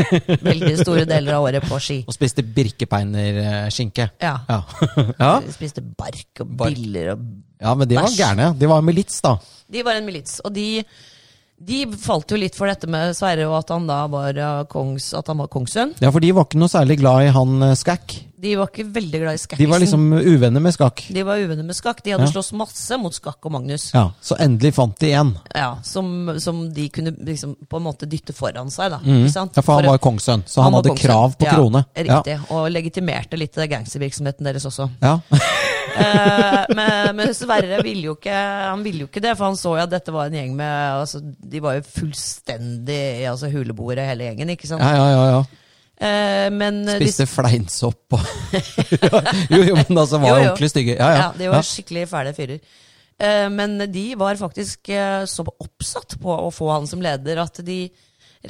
Veldig 0.50 0.72
store 0.80 1.04
deler 1.08 1.36
av 1.38 1.46
året 1.48 1.64
på 1.68 1.78
ski. 1.82 1.98
Og 2.08 2.14
spiste 2.16 2.42
birkepeinerskinke. 2.44 4.08
Ja. 4.22 4.34
Ja. 4.48 4.60
ja. 5.24 5.32
Spiste 5.52 5.82
bark 5.84 6.42
og 6.44 6.52
Bark. 6.62 6.74
biller 6.76 7.14
og 7.16 7.24
ja, 7.62 7.74
men 7.78 7.86
de 7.86 7.94
var 7.94 8.08
Bæsj. 8.08 8.18
gærne. 8.18 8.46
De 8.58 8.66
var 8.66 8.80
en 8.82 8.86
milits, 8.88 9.20
da. 9.22 9.36
De 9.70 9.82
var 9.86 9.94
en 9.94 10.06
milits, 10.08 10.40
og 10.42 10.50
de, 10.56 10.82
de 11.62 11.76
falt 12.02 12.32
jo 12.34 12.38
litt 12.40 12.56
for 12.58 12.66
dette 12.66 12.88
med 12.90 13.14
Sverre, 13.14 13.44
og 13.46 13.54
at 13.60 13.70
han 13.70 13.86
da 13.86 14.00
var, 14.10 14.34
eh, 14.34 14.64
kongs, 14.72 15.12
at 15.14 15.30
han 15.30 15.38
var 15.38 15.46
kongssønn. 15.52 15.92
Ja, 16.02 16.10
for 16.10 16.18
de 16.24 16.32
var 16.34 16.48
ikke 16.48 16.58
noe 16.58 16.72
særlig 16.72 16.98
glad 16.98 17.28
i 17.28 17.32
han 17.36 17.62
eh, 17.68 17.76
Skakk. 17.78 18.16
De 18.42 18.56
var 18.58 18.66
ikke 18.72 18.84
veldig 18.90 19.18
glad 19.22 19.38
i 19.38 19.56
De 19.60 19.66
var 19.70 19.78
liksom 19.78 20.08
uvenner 20.18 20.62
med 20.64 20.74
Skakk. 20.74 21.04
De 21.14 21.22
var 21.22 21.38
uvenner 21.38 21.62
med 21.62 21.76
Skakk. 21.78 22.00
De 22.02 22.10
hadde 22.10 22.26
Ja. 22.26 22.32
slåss 22.32 22.52
masse 22.58 22.96
mot 22.98 23.14
Skakk 23.14 23.38
og 23.46 23.52
Magnus. 23.54 23.92
Ja, 23.94 24.10
Så 24.20 24.34
endelig 24.34 24.74
fant 24.74 24.98
de 24.98 25.12
en. 25.12 25.38
Ja, 25.54 25.76
som, 25.86 26.40
som 26.40 26.64
de 26.74 26.88
kunne 26.88 27.14
liksom 27.22 27.54
på 27.68 27.78
en 27.78 27.86
måte 27.86 28.08
dytte 28.10 28.34
foran 28.34 28.70
seg. 28.70 28.90
da. 28.90 28.98
Mm. 28.98 29.20
Ikke 29.22 29.32
sant? 29.32 29.54
Ja, 29.56 29.62
for 29.62 29.78
han 29.78 29.86
var 29.86 30.02
kongssønn, 30.02 30.42
så 30.46 30.62
han, 30.64 30.72
han 30.72 30.82
hadde 30.82 30.96
krav 30.98 31.36
på 31.38 31.46
ja, 31.46 31.54
krone. 31.54 31.84
Riktig, 31.94 32.38
og 32.50 32.66
legitimerte 32.74 33.38
litt 33.38 33.54
gangstervirksomheten 33.54 34.50
deres 34.50 34.66
også. 34.66 34.90
Ja. 35.02 35.20
Eh, 35.92 36.62
men, 36.72 37.10
men 37.18 37.34
Sverre 37.36 37.82
ville 37.84 38.06
jo 38.06 38.14
ikke 38.16 38.32
Han 38.32 38.80
ville 38.80 39.04
jo 39.04 39.08
ikke 39.10 39.20
det, 39.20 39.34
for 39.36 39.50
han 39.50 39.58
så 39.60 39.74
jo 39.76 39.82
at 39.82 39.90
dette 39.92 40.14
var 40.14 40.30
en 40.30 40.36
gjeng 40.38 40.54
med 40.56 41.02
altså, 41.02 41.20
De 41.20 41.60
var 41.60 41.74
jo 41.76 41.82
fullstendig 41.84 43.26
altså, 43.28 43.50
huleboere, 43.52 44.06
hele 44.08 44.30
gjengen. 44.30 44.54
ikke 44.54 44.70
sant? 44.70 44.80
ja, 44.80 44.94
ja, 44.96 45.10
ja, 45.12 45.26
ja. 45.34 45.42
Eh, 46.02 46.48
men 46.50 46.80
Spiste 46.88 47.22
Spiste 47.22 47.26
fleinsopp 47.30 48.16
og 48.16 48.24
Jo, 49.52 49.60
jo, 49.68 49.74
men 49.78 49.98
altså 50.02 50.18
var 50.18 50.32
Jo, 50.32 50.38
jo. 50.38 50.46
ordentlig 50.48 50.70
stygge. 50.72 50.96
Ja, 50.98 51.10
ja. 51.14 51.20
Ja, 51.20 51.28
de 51.38 51.50
var 51.52 51.66
skikkelig 51.68 52.06
fæle 52.10 52.32
fyrer. 52.36 52.62
Eh, 53.22 53.48
men 53.54 53.76
de 53.92 54.06
var 54.18 54.40
faktisk 54.40 54.88
eh, 54.90 55.22
så 55.30 55.44
oppsatt 55.52 56.16
på 56.22 56.32
å 56.46 56.48
få 56.54 56.72
han 56.72 56.88
som 56.90 57.04
leder 57.04 57.38
at 57.44 57.60
de 57.66 57.84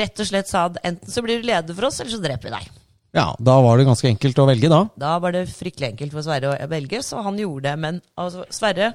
rett 0.01 0.23
og 0.25 0.29
slett 0.31 0.49
sa 0.49 0.63
at 0.71 0.79
enten 0.89 1.13
så 1.13 1.21
blir 1.21 1.43
du 1.43 1.49
leder 1.51 1.77
for 1.77 1.91
oss, 1.91 1.99
eller 2.01 2.15
så 2.15 2.23
dreper 2.23 2.49
vi 2.49 2.55
deg. 2.55 2.71
ja, 3.19 3.27
da 3.45 3.59
var 3.61 3.77
det 3.77 3.85
ganske 3.91 4.09
enkelt 4.09 4.39
å 4.41 4.47
velge, 4.49 4.71
da. 4.73 4.79
Da 4.97 5.11
var 5.21 5.35
det 5.37 5.43
fryktelig 5.53 5.91
enkelt 5.91 6.15
for 6.17 6.25
Sverre 6.25 6.55
å 6.55 6.69
velge, 6.71 7.03
så 7.05 7.21
han 7.27 7.37
gjorde 7.43 7.67
det. 7.67 7.75
Men 7.85 7.99
altså, 8.17 8.47
Sverre, 8.49 8.95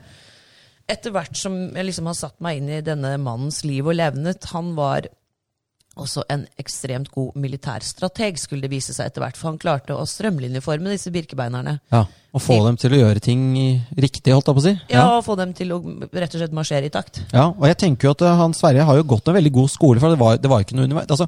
etter 0.90 1.14
hvert 1.14 1.38
som 1.38 1.60
jeg 1.76 1.86
liksom 1.92 2.10
har 2.10 2.18
satt 2.18 2.40
meg 2.42 2.58
inn 2.64 2.72
i 2.80 2.82
denne 2.82 3.14
mannens 3.22 3.62
liv 3.68 3.86
og 3.86 4.00
levnet, 4.00 4.50
han 4.56 4.74
var 4.80 5.06
også 5.98 6.24
en 6.34 6.46
ekstremt 6.62 7.10
god 7.12 7.36
militærstrateg, 7.36 8.38
skulle 8.39 8.62
det 8.68 8.72
vise 8.72 8.94
seg 8.96 9.10
etter 9.10 9.24
hvert. 9.24 9.38
For 9.39 9.50
han 9.51 9.60
klarte 9.62 9.96
å 9.98 10.06
strømlinjeforme 10.08 10.89
disse 10.94 11.12
birkebeinerne. 11.13 11.77
Ja, 11.94 12.06
Og 12.34 12.42
få 12.42 12.58
dem 12.66 12.77
til 12.77 12.94
å 12.94 13.00
gjøre 13.01 13.20
ting 13.24 13.44
riktig, 13.98 14.34
holdt 14.34 14.48
jeg 14.51 14.58
på 14.58 14.63
å 14.63 14.66
si. 14.68 14.74
Ja, 14.94 15.06
og 15.18 15.24
få 15.25 15.36
dem 15.39 15.54
til 15.58 15.72
å 15.74 15.82
rett 16.13 16.34
og 16.36 16.42
slett 16.42 16.54
marsjere 16.54 16.86
i 16.89 16.94
takt. 16.94 17.22
Ja, 17.34 17.48
og 17.51 17.66
jeg 17.70 17.77
tenker 17.82 18.10
jo 18.10 18.16
at 18.18 18.22
eh, 18.27 18.36
han 18.42 18.54
Sverre 18.54 18.86
har 18.86 19.00
jo 19.00 19.04
gått 19.10 19.27
en 19.32 19.38
veldig 19.39 19.54
god 19.58 19.72
skole, 19.74 20.00
for 20.04 20.13
det 20.13 20.20
var, 20.22 20.38
det 20.38 20.51
var 20.51 20.62
ikke 20.66 20.77
noe 20.77 20.86
underveis. 20.89 21.10
Altså, 21.10 21.27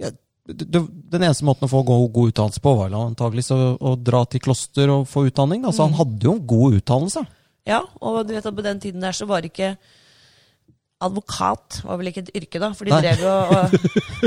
ja, 0.00 0.10
den 0.46 1.22
eneste 1.26 1.44
måten 1.44 1.66
å 1.66 1.70
få 1.72 1.80
god, 1.86 2.06
god 2.14 2.30
utdannelse 2.32 2.62
på, 2.62 2.74
var 2.78 2.92
antakeligvis 2.94 3.50
å, 3.54 3.58
å 3.82 3.96
dra 3.98 4.24
til 4.30 4.40
kloster 4.44 4.92
og 4.94 5.08
få 5.10 5.26
utdanning. 5.30 5.62
Da. 5.66 5.72
Så 5.74 5.82
Mm. 5.82 5.90
han 5.90 5.98
hadde 6.00 6.28
jo 6.28 6.34
en 6.36 6.46
god 6.46 6.76
utdannelse. 6.80 7.26
Ja, 7.66 7.80
og 8.00 8.20
du 8.28 8.32
vet 8.34 8.46
at 8.46 8.54
på 8.54 8.62
den 8.62 8.78
tiden 8.80 9.00
der 9.02 9.10
så 9.12 9.26
var 9.26 9.42
det 9.42 9.50
ikke 9.52 9.72
Advokat 11.04 11.82
var 11.84 11.98
vel 12.00 12.08
ikke 12.08 12.22
et 12.24 12.30
yrke, 12.40 12.60
da, 12.62 12.70
for 12.72 12.88
de 12.88 12.94
Nei. 12.94 13.02
drev 13.04 13.20
jo 13.20 13.32
og 13.52 13.74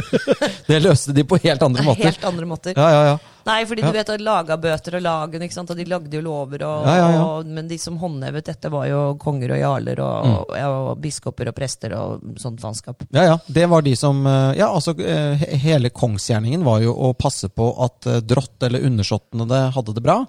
Det 0.69 0.77
løste 0.83 1.15
de 1.17 1.23
på 1.25 1.39
helt 1.41 1.63
andre 1.65 1.81
måter. 1.85 2.05
Helt 2.11 2.25
andre 2.29 2.45
måter. 2.45 2.77
Ja, 2.77 2.89
ja, 2.93 2.99
ja. 3.07 3.15
Nei, 3.49 3.63
fordi 3.65 3.81
du 3.81 3.95
vet 3.95 4.11
laga 4.21 4.57
bøter 4.61 4.99
og 4.99 5.01
lagen, 5.01 5.41
ikke 5.41 5.55
sant? 5.55 5.71
og 5.73 5.79
de 5.79 5.85
lagde 5.89 6.13
jo 6.13 6.21
lover, 6.21 6.61
og, 6.67 6.85
og, 7.23 7.47
men 7.49 7.65
de 7.71 7.79
som 7.81 7.95
håndhevet 7.97 8.45
dette, 8.51 8.69
var 8.69 8.85
jo 8.91 8.99
konger 9.21 9.55
og 9.55 9.61
jarler 9.63 10.01
og, 10.05 10.27
Mm. 10.29 10.35
og 10.69 10.99
biskoper 11.01 11.49
og 11.49 11.55
prester 11.57 11.93
og 11.97 12.35
sånt 12.41 12.61
faenskap. 12.61 13.01
Ja, 13.15 13.23
ja. 13.31 13.37
Det 13.47 13.65
var 13.71 13.81
de 13.85 13.95
som 13.97 14.19
eh, 14.27 14.57
Ja, 14.59 14.67
altså, 14.75 14.93
eh, 14.99 15.41
hele 15.63 15.89
kongsgjerningen 15.89 16.63
var 16.67 16.83
jo 16.83 16.93
å 16.93 17.13
passe 17.17 17.49
på 17.49 17.71
at 17.85 18.05
eh, 18.11 18.19
drott 18.21 18.61
eller 18.67 18.85
undersåttene 18.85 19.63
hadde 19.73 19.95
det 19.97 20.03
bra. 20.05 20.19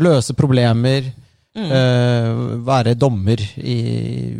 Løse 0.00 0.32
problemer. 0.38 1.10
Mm. 1.52 1.68
eh, 1.68 2.42
være 2.64 2.94
dommer 2.96 3.40
i, 3.60 3.76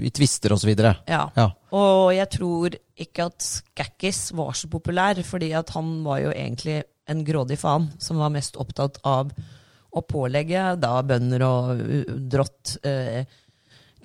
i 0.08 0.10
tvister 0.14 0.54
osv. 0.54 0.70
Ja. 0.72 1.26
Ja. 1.36 1.48
Og 1.76 2.14
jeg 2.16 2.28
tror 2.32 2.76
ikke 3.04 3.26
at 3.28 3.44
Skakkis 3.44 4.30
var 4.38 4.54
så 4.56 4.70
populær, 4.72 5.20
fordi 5.26 5.52
at 5.58 5.74
han 5.76 5.98
var 6.06 6.22
jo 6.24 6.32
egentlig 6.32 6.80
en 7.10 7.24
grådig 7.26 7.58
faen 7.60 7.90
som 8.00 8.20
var 8.22 8.32
mest 8.32 8.56
opptatt 8.60 9.00
av 9.04 9.32
å 9.92 10.00
pålegge 10.08 10.70
da 10.80 10.94
bønder 11.04 11.44
og 11.44 11.82
drott 12.32 12.78
eh, 12.88 13.28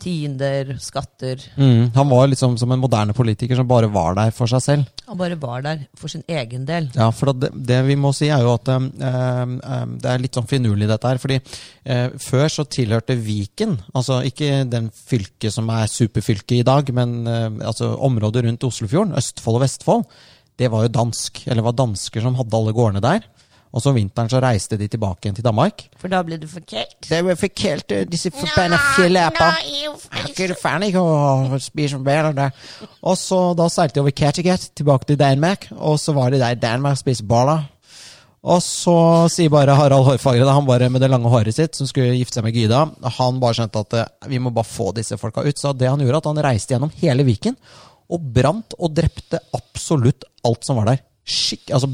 Tiender, 0.01 0.75
skatter. 0.81 1.41
Mm, 1.57 1.91
han 1.95 2.09
var 2.09 2.27
liksom 2.29 2.57
som 2.59 2.71
en 2.71 2.81
moderne 2.81 3.15
politiker 3.17 3.57
som 3.57 3.67
bare 3.67 3.89
var 3.91 4.17
der 4.17 4.33
for 4.35 4.49
seg 4.51 4.63
selv. 4.63 4.91
Han 5.07 5.19
bare 5.19 5.37
var 5.41 5.63
der 5.65 5.83
for 5.97 6.11
sin 6.11 6.23
egen 6.27 6.65
del. 6.67 6.89
Ja, 6.95 7.09
for 7.15 7.33
det, 7.33 7.51
det 7.55 7.79
vi 7.87 7.97
må 7.99 8.13
si 8.15 8.29
er 8.33 8.45
jo 8.45 8.53
at 8.53 8.69
um, 8.73 8.89
um, 8.93 9.95
det 10.01 10.11
er 10.11 10.23
litt 10.23 10.37
sånn 10.37 10.49
finurlig 10.49 10.89
dette 10.89 11.11
her. 11.11 11.21
fordi 11.21 11.39
uh, 11.41 12.13
før 12.21 12.47
så 12.53 12.67
tilhørte 12.69 13.17
Viken, 13.17 13.77
altså 13.93 14.21
ikke 14.27 14.63
den 14.69 14.91
fylket 14.93 15.55
som 15.55 15.69
er 15.73 15.89
superfylket 15.91 16.59
i 16.59 16.67
dag, 16.67 16.93
men 16.95 17.19
uh, 17.25 17.49
altså 17.65 17.95
området 18.07 18.45
rundt 18.45 18.67
Oslofjorden, 18.67 19.17
Østfold 19.17 19.61
og 19.61 19.65
Vestfold, 19.65 20.05
det 20.57 20.71
var 20.73 20.85
jo 20.85 20.93
dansk. 20.93 21.43
Eller 21.45 21.61
det 21.61 21.69
var 21.71 21.81
dansker 21.85 22.23
som 22.23 22.37
hadde 22.37 22.61
alle 22.61 22.75
gårdene 22.75 23.03
der. 23.03 23.27
Og 23.71 23.83
så 23.83 23.91
om 23.91 23.97
vinteren 23.97 24.29
så 24.31 24.39
reiste 24.41 24.77
de 24.79 24.87
tilbake 24.89 25.25
igjen 25.25 25.37
til 25.37 25.45
Danmark. 25.45 25.83
For 25.99 26.11
da 26.11 26.21
ble 26.25 26.39
du 26.39 26.47
for 26.49 26.63
kaldt. 26.65 26.97
Det 27.09 27.19
ble 27.25 27.35
for 27.37 27.51
kaldt, 27.51 27.95
disse 28.11 28.31
forbanna 28.33 28.79
ikke 30.87 31.03
å 31.03 31.59
spise 31.61 31.99
bær 32.03 32.31
der. 32.37 32.67
Og 33.03 33.17
så 33.19 33.41
da 33.57 33.67
seilte 33.71 33.99
de 33.99 34.05
over 34.05 34.15
Kattegat, 34.15 34.69
tilbake 34.77 35.09
til 35.09 35.19
Danmark, 35.19 35.67
og 35.75 35.99
så 36.01 36.15
var 36.15 36.31
de 36.31 36.41
der 36.41 36.55
i 36.55 36.61
Danmark 36.61 36.97
og 36.97 37.03
spiste 37.03 37.27
baller. 37.27 37.65
Og 38.47 38.61
så 38.63 38.95
sier 39.33 39.51
bare 39.51 39.75
Harald 39.75 40.05
Hårfagre, 40.07 40.45
han 40.47 40.67
bare 40.67 40.87
med 40.93 41.01
det 41.03 41.09
lange 41.11 41.29
håret 41.31 41.55
sitt, 41.57 41.75
som 41.75 41.89
skulle 41.89 42.15
gifte 42.15 42.37
seg 42.37 42.45
med 42.45 42.55
Gyda, 42.55 42.85
han 43.17 43.41
bare 43.41 43.57
skjønte 43.57 43.81
at 43.83 43.95
eh, 43.97 44.11
vi 44.31 44.39
må 44.39 44.53
bare 44.55 44.69
få 44.69 44.93
disse 44.95 45.17
folka 45.19 45.43
ut. 45.43 45.59
Så 45.59 45.73
det 45.75 45.89
han 45.89 45.99
gjorde, 46.03 46.21
at 46.21 46.29
han 46.31 46.43
reiste 46.45 46.75
gjennom 46.75 46.93
hele 47.01 47.25
Viken 47.27 47.57
og 48.07 48.27
brant 48.37 48.77
og 48.77 48.93
drepte 48.95 49.41
absolutt 49.57 50.23
alt 50.47 50.63
som 50.63 50.79
var 50.79 50.93
der. 50.93 51.01
Skikk, 51.27 51.73
altså, 51.75 51.89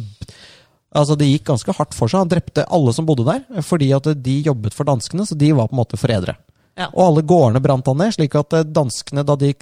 altså 0.94 1.18
Det 1.20 1.30
gikk 1.30 1.48
ganske 1.52 1.76
hardt 1.78 1.96
for 1.98 2.12
seg. 2.12 2.24
Han 2.24 2.32
drepte 2.32 2.66
alle 2.70 2.94
som 2.96 3.08
bodde 3.08 3.26
der, 3.28 3.64
fordi 3.66 3.92
at 3.96 4.10
de 4.24 4.40
jobbet 4.46 4.76
for 4.76 4.88
danskene, 4.88 5.26
så 5.26 5.38
de 5.38 5.54
var 5.56 5.70
på 5.70 5.78
en 5.78 5.82
måte 5.82 6.00
forrædere. 6.00 6.38
Ja. 6.78 6.90
Og 6.94 7.08
alle 7.08 7.26
gårdene 7.30 7.62
brant 7.62 7.90
han 7.90 8.00
ned, 8.02 8.14
slik 8.16 8.36
at 8.38 8.56
eh, 8.58 8.66
danskene, 8.66 9.26
da 9.26 9.36
de, 9.38 9.54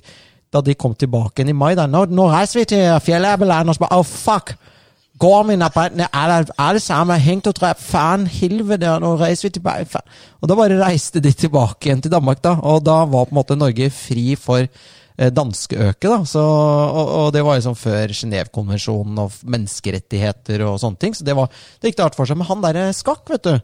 da 0.52 0.62
de 0.64 0.76
kom 0.80 0.94
tilbake 0.96 1.42
igjen 1.42 1.52
i 1.52 1.58
mai 1.58 1.74
der, 1.76 1.90
nå, 1.92 2.06
nå 2.12 2.28
reiser 2.32 2.62
vi 2.62 2.70
til 2.72 2.86
fjellet, 3.04 3.44
og 3.44 3.76
så 3.76 3.84
bare 3.84 4.00
Oh, 4.00 4.06
fuck! 4.06 4.56
Gården 5.22 5.52
min 5.52 5.62
er 5.62 5.70
brent 5.70 6.00
ned, 6.00 6.10
alle, 6.18 6.48
alle 6.58 6.80
sammen 6.82 7.14
er 7.14 7.22
hengt 7.22 7.46
og 7.46 7.54
drept. 7.54 7.84
Faen, 7.84 8.24
helvete, 8.26 8.82
der, 8.88 9.04
nå 9.04 9.12
reiser 9.20 9.50
vi 9.50 9.52
tilbake. 9.60 9.86
Faen. 9.92 10.16
Og 10.42 10.50
da 10.50 10.58
bare 10.58 10.80
reiste 10.80 11.22
de 11.22 11.30
tilbake 11.38 11.86
igjen 11.86 12.02
til 12.02 12.14
Danmark, 12.14 12.42
da. 12.42 12.56
Og 12.66 12.82
da 12.82 13.04
var 13.06 13.28
på 13.28 13.36
en 13.36 13.38
måte 13.38 13.60
Norge 13.60 13.92
fri 13.94 14.34
for 14.40 14.66
danskeøket, 15.18 16.08
da. 16.10 16.20
Så, 16.26 16.42
og, 16.42 17.10
og 17.18 17.28
det 17.36 17.44
var 17.46 17.58
liksom 17.60 17.76
før 17.78 18.14
Genévekonvensjonen 18.16 19.20
og 19.26 19.36
menneskerettigheter 19.44 20.64
og 20.68 20.80
sånne 20.82 21.02
ting. 21.02 21.14
Så 21.18 21.26
det, 21.28 21.36
var, 21.38 21.52
det 21.82 21.92
gikk 21.92 22.00
det 22.00 22.06
hardt 22.08 22.18
for 22.20 22.30
seg. 22.30 22.40
Men 22.40 22.50
han 22.50 22.64
derre 22.64 22.88
Skakk, 22.96 23.28
vet 23.34 23.44
du, 23.50 23.56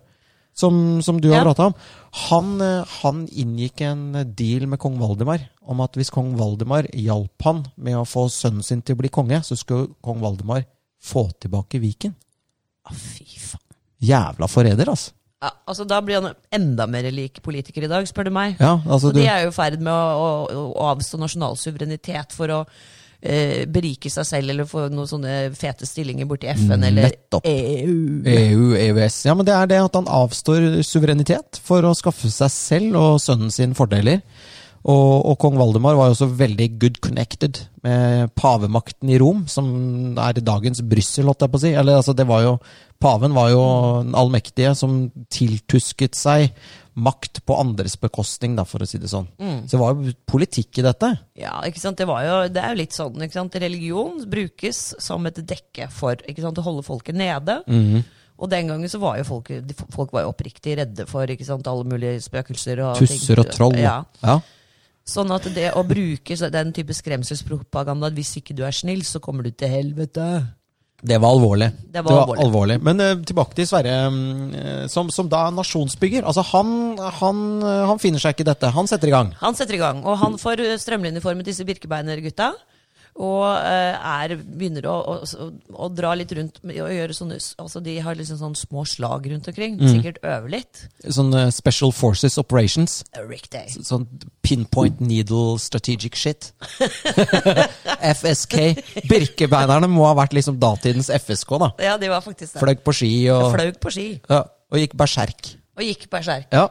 som, 0.58 0.78
som 1.06 1.20
du 1.22 1.30
har 1.32 1.44
Ja. 1.44 1.48
prata 1.50 1.68
om, 1.70 1.76
han, 2.28 2.54
eh, 2.66 2.96
han 3.04 3.26
inngikk 3.30 3.82
en 3.86 4.06
deal 4.38 4.66
med 4.68 4.80
kong 4.82 4.96
Valdemar 5.02 5.44
om 5.68 5.82
at 5.86 5.94
hvis 6.00 6.10
kong 6.14 6.32
Valdemar 6.40 6.88
hjalp 6.98 7.44
han 7.46 7.66
med 7.78 8.00
å 8.00 8.06
få 8.08 8.26
sønnen 8.34 8.66
sin 8.66 8.82
til 8.82 8.96
å 8.98 9.02
bli 9.04 9.12
konge, 9.14 9.42
så 9.46 9.58
skulle 9.60 9.92
kong 10.02 10.22
Valdemar 10.24 10.66
få 11.04 11.28
tilbake 11.38 11.78
Viken. 11.84 12.16
Å, 12.90 12.96
fy 12.96 13.26
faen. 13.38 13.62
Jævla 14.02 14.48
forræder, 14.50 14.90
altså. 14.90 15.14
Ja, 15.38 15.52
altså 15.70 15.86
Da 15.86 16.00
blir 16.02 16.22
han 16.22 16.34
enda 16.54 16.88
mer 16.90 17.06
lik 17.14 17.42
politiker 17.46 17.86
i 17.86 17.90
dag, 17.92 18.08
spør 18.10 18.30
du 18.30 18.34
meg. 18.34 18.56
Ja, 18.60 18.80
altså 18.90 19.12
du, 19.14 19.20
de 19.20 19.28
er 19.30 19.46
jo 19.46 19.52
i 19.52 19.56
ferd 19.56 19.82
med 19.84 19.94
å, 19.94 20.30
å, 20.50 20.64
å 20.74 20.88
avstå 20.96 21.20
nasjonal 21.22 21.58
suverenitet 21.62 22.34
for 22.34 22.54
å 22.56 22.62
eh, 23.22 23.68
berike 23.70 24.10
seg 24.10 24.26
selv 24.26 24.54
eller 24.54 24.70
få 24.70 24.88
noen 24.90 25.10
sånne 25.10 25.36
fete 25.58 25.86
stillinger 25.86 26.26
borti 26.30 26.50
FN 26.50 26.82
eller 26.82 27.12
Nettopp. 27.12 27.46
EU. 27.46 28.24
EU, 28.34 28.72
EØS. 28.82 29.20
Ja, 29.30 29.38
men 29.38 29.46
det 29.46 29.54
er 29.54 29.70
det 29.70 29.82
at 29.86 30.00
han 30.00 30.10
avstår 30.10 30.82
suverenitet 30.88 31.62
for 31.64 31.86
å 31.86 31.94
skaffe 31.98 32.34
seg 32.34 32.54
selv 32.54 32.98
og 32.98 33.22
sønnen 33.22 33.54
sin 33.54 33.78
fordeler. 33.78 34.24
Og, 34.88 35.14
og 35.32 35.38
kong 35.42 35.58
Valdemar 35.60 35.98
var 35.98 36.10
jo 36.10 36.16
også 36.16 36.30
veldig 36.40 36.68
good 36.80 37.00
connected 37.04 37.64
med 37.84 38.32
pavemakten 38.40 39.10
i 39.12 39.18
Rom, 39.20 39.46
som 39.52 39.68
er 40.22 40.40
dagens 40.40 40.84
Brussel, 40.86 41.28
holdt 41.28 41.44
jeg 41.44 41.54
på 41.54 41.60
å 41.60 41.64
si. 41.64 41.72
Eller 41.76 42.00
altså, 42.00 42.16
det 42.18 42.28
var 42.30 42.46
jo 42.46 42.58
Paven 42.98 43.36
var 43.36 43.52
jo 43.52 43.64
den 44.02 44.16
allmektige 44.18 44.72
som 44.74 45.12
tiltusket 45.30 46.18
seg 46.18 46.48
makt 46.98 47.44
på 47.46 47.54
andres 47.62 47.94
bekostning, 48.02 48.56
da, 48.58 48.66
for 48.66 48.82
å 48.82 48.88
si 48.90 48.98
det 48.98 49.12
sånn. 49.12 49.28
Så 49.38 49.76
det 49.76 49.82
var 49.84 49.94
jo 49.94 50.16
politikk 50.26 50.80
i 50.82 50.86
dette. 50.88 51.12
Ja, 51.38 51.60
ikke 51.68 51.84
sant? 51.84 52.00
Det, 52.00 52.08
var 52.10 52.24
jo, 52.26 52.40
det 52.50 52.64
er 52.64 52.74
jo 52.74 52.80
litt 52.80 52.98
sånn. 52.98 53.22
ikke 53.22 53.38
sant? 53.38 53.58
Religion 53.62 54.18
brukes 54.26 54.82
som 55.04 55.30
et 55.30 55.44
dekke 55.46 55.92
for 55.94 56.18
ikke 56.26 56.42
sant? 56.42 56.58
å 56.58 56.66
holde 56.66 56.86
folket 56.88 57.18
nede. 57.18 57.62
Mhm. 57.70 58.06
Og 58.38 58.50
den 58.52 58.68
gangen 58.70 58.90
så 58.90 59.00
var 59.02 59.16
jo 59.18 59.24
folk, 59.26 59.48
folk 59.94 60.12
var 60.14 60.26
jo 60.26 60.30
oppriktig 60.30 60.76
redde 60.78 61.08
for 61.10 61.30
ikke 61.30 61.46
sant? 61.46 61.70
alle 61.70 61.86
mulige 61.90 62.22
spøkelser. 62.22 62.82
og 62.86 63.00
Tusser 63.02 63.42
og 63.42 63.50
troll. 63.54 63.78
Ja. 63.82 64.04
ja. 64.22 64.40
Sånn 65.08 65.32
at 65.32 65.46
det 65.56 65.70
å 65.78 65.86
bruke 65.88 66.36
den 66.52 66.74
type 66.76 66.96
skremselspropaganda 66.96 68.10
at 68.10 68.16
hvis 68.18 68.38
ikke 68.42 68.56
du 68.58 68.66
er 68.68 68.76
snill, 68.76 69.06
så 69.08 69.22
kommer 69.24 69.48
du 69.48 69.54
til 69.56 69.72
helvete. 69.72 70.26
Det 70.98 71.20
var 71.22 71.36
alvorlig. 71.36 71.70
Det 71.94 72.02
var 72.04 72.32
alvorlig. 72.42 72.80
Men 72.84 73.00
uh, 73.00 73.12
tilbake 73.22 73.54
til 73.56 73.68
Sverre, 73.70 73.94
eh, 74.02 74.86
som, 74.90 75.12
som 75.14 75.30
da 75.30 75.44
nasjonsbygger. 75.54 76.26
Altså, 76.26 76.42
han, 76.56 76.98
han, 77.20 77.44
eh, 77.62 77.84
han 77.92 78.02
finner 78.02 78.24
seg 78.24 78.34
ikke 78.34 78.48
i 78.48 78.50
dette. 78.50 78.72
Han 78.74 78.90
setter 78.90 79.12
i 79.12 79.14
gang. 79.14 79.30
Han 79.44 79.56
setter 79.56 79.78
i 79.78 79.82
gang, 79.82 80.02
og 80.04 80.18
han 80.24 80.40
får 80.42 80.66
strømlinjeformet 80.82 81.46
disse 81.48 81.68
birkebeinergutta. 81.70 82.56
Og 83.18 83.46
eh, 83.50 83.96
er, 83.98 84.36
begynner 84.38 84.86
å, 84.92 84.96
å, 85.16 85.48
å 85.74 85.90
dra 85.90 86.12
litt 86.18 86.32
rundt 86.38 86.60
og 86.62 86.92
gjøre 86.94 87.16
sånne 87.18 87.40
Altså 87.64 87.82
De 87.82 87.96
har 88.04 88.18
liksom 88.18 88.38
sånne 88.38 88.60
små 88.60 88.84
slag 88.86 89.26
rundt 89.32 89.50
omkring. 89.50 89.80
Mm. 89.80 89.90
Sikkert 89.96 90.20
øve 90.22 90.52
litt. 90.54 90.84
Sånn 91.02 91.34
eh, 91.38 91.50
Special 91.54 91.94
Forces 91.96 92.38
Operations. 92.42 93.00
Riktig. 93.26 93.66
Sånn 93.88 94.06
pinpoint 94.46 95.02
needle 95.02 95.58
strategic 95.62 96.18
shit. 96.20 96.52
FSK. 98.18 98.58
Birkebeinerne 99.10 99.90
må 99.92 100.06
ha 100.06 100.14
vært 100.18 100.38
liksom 100.38 100.60
datidens 100.62 101.10
FSK, 101.10 101.58
da. 101.66 101.72
Ja, 101.90 101.98
de 102.02 102.14
var 102.14 102.22
faktisk 102.26 102.54
det. 102.54 102.62
Fløy 102.62 102.78
på 102.86 102.96
ski 103.00 103.14
og, 103.34 103.58
på 103.82 103.94
ski. 103.94 104.10
ja, 104.30 104.44
og 104.46 104.84
gikk 104.84 104.94
berserk. 105.00 105.56
Og 105.78 105.86
gikk 105.86 106.08
berserk. 106.10 106.48
Ja, 106.54 106.70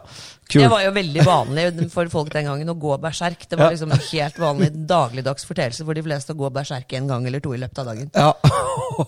Det 0.53 0.69
var 0.71 0.83
jo 0.85 0.93
veldig 0.95 1.25
vanlig 1.27 1.65
for 1.91 2.09
folk 2.13 2.31
den 2.33 2.47
gangen 2.47 2.71
å 2.71 2.77
gå 2.79 2.97
berserk. 3.03 3.49
Det 3.49 3.59
var 3.59 3.67
Ja. 3.67 3.71
liksom 3.75 3.93
en 3.93 4.03
helt 4.13 4.39
vanlig 4.39 4.71
dagligdags 4.87 5.45
forteelse 5.45 5.85
for 5.85 5.95
de 5.95 6.03
fleste 6.07 6.33
å 6.33 6.39
gå 6.39 6.51
berserk 6.55 6.93
en 6.95 7.09
gang 7.11 7.27
eller 7.27 7.41
to 7.43 7.55
i 7.55 7.59
løpet 7.59 7.79
av 7.83 7.87
dagen. 7.91 8.11
Ja, 8.15 8.35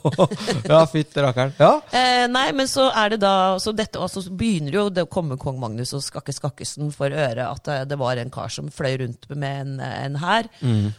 ja 0.72 0.80
fytti 0.90 1.22
rakkeren. 1.22 1.52
Ja. 1.58 1.70
Eh, 1.92 2.26
nei, 2.30 2.50
men 2.52 2.66
så 2.70 2.88
er 2.90 3.14
det 3.14 3.20
da 3.22 3.58
Så 3.62 3.72
dette 3.76 4.00
altså, 4.02 4.22
begynner 4.30 4.74
jo 4.74 4.88
det 4.90 5.04
å 5.06 5.10
komme 5.10 5.38
kong 5.40 5.58
Magnus 5.60 5.94
og 5.96 6.02
Skakke 6.02 6.32
Skakkesen 6.34 6.90
for 6.94 7.14
øre 7.14 7.46
at 7.48 7.68
eh, 7.68 7.84
det 7.88 7.98
var 8.00 8.18
en 8.20 8.30
kar 8.34 8.50
som 8.52 8.68
fløy 8.72 8.98
rundt 9.04 9.28
med 9.34 9.60
en, 9.62 9.80
en 9.80 10.18
hær 10.20 10.48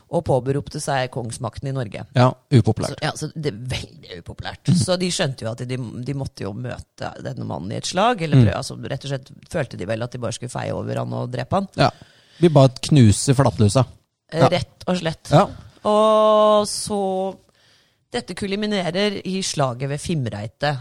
og 0.10 0.24
påberopte 0.26 0.80
seg 0.82 1.10
kongsmakten 1.14 1.70
i 1.70 1.76
Norge. 1.76 2.06
ja, 2.16 2.30
Så, 2.32 2.60
upopulært. 2.62 3.04
ja, 3.04 3.12
så 3.16 3.30
det 3.36 3.52
er 3.54 3.60
veldig 3.76 4.20
upopulært. 4.24 4.72
Så 4.78 4.96
de 5.00 5.10
skjønte 5.14 5.46
jo 5.46 5.52
at 5.52 5.64
de, 5.68 5.78
de 5.78 6.16
måtte 6.18 6.46
jo 6.46 6.54
møte 6.56 7.12
denne 7.24 7.46
mannen 7.48 7.74
i 7.74 7.80
et 7.80 7.90
slag. 7.90 8.22
Eller 8.26 8.42
mm. 8.42 8.50
altså, 8.56 8.78
rett 8.90 9.06
og 9.06 9.14
slett 9.14 9.32
følte 9.52 9.78
de 9.80 9.88
vel 9.90 10.06
at 10.06 10.14
de 10.16 10.22
bare 10.22 10.29
skulle 10.36 10.54
feie 10.54 10.74
over 10.76 11.02
han 11.02 11.14
og 11.14 11.32
drepe 11.34 11.60
han. 11.60 11.68
Ja. 11.80 11.90
Vi 12.40 12.50
bare 12.50 12.72
knuser 12.90 13.36
flatlusa. 13.38 13.86
Eh, 14.32 14.40
Ja. 14.40 14.48
Rett 14.54 14.84
og 14.88 14.98
slett. 15.00 15.30
Ja. 15.34 15.48
Og 15.90 16.68
så 16.70 17.36
Dette 18.10 18.34
kuliminerer 18.34 19.20
i 19.30 19.36
slaget 19.46 19.86
ved 19.92 20.00
Fimreite. 20.02 20.72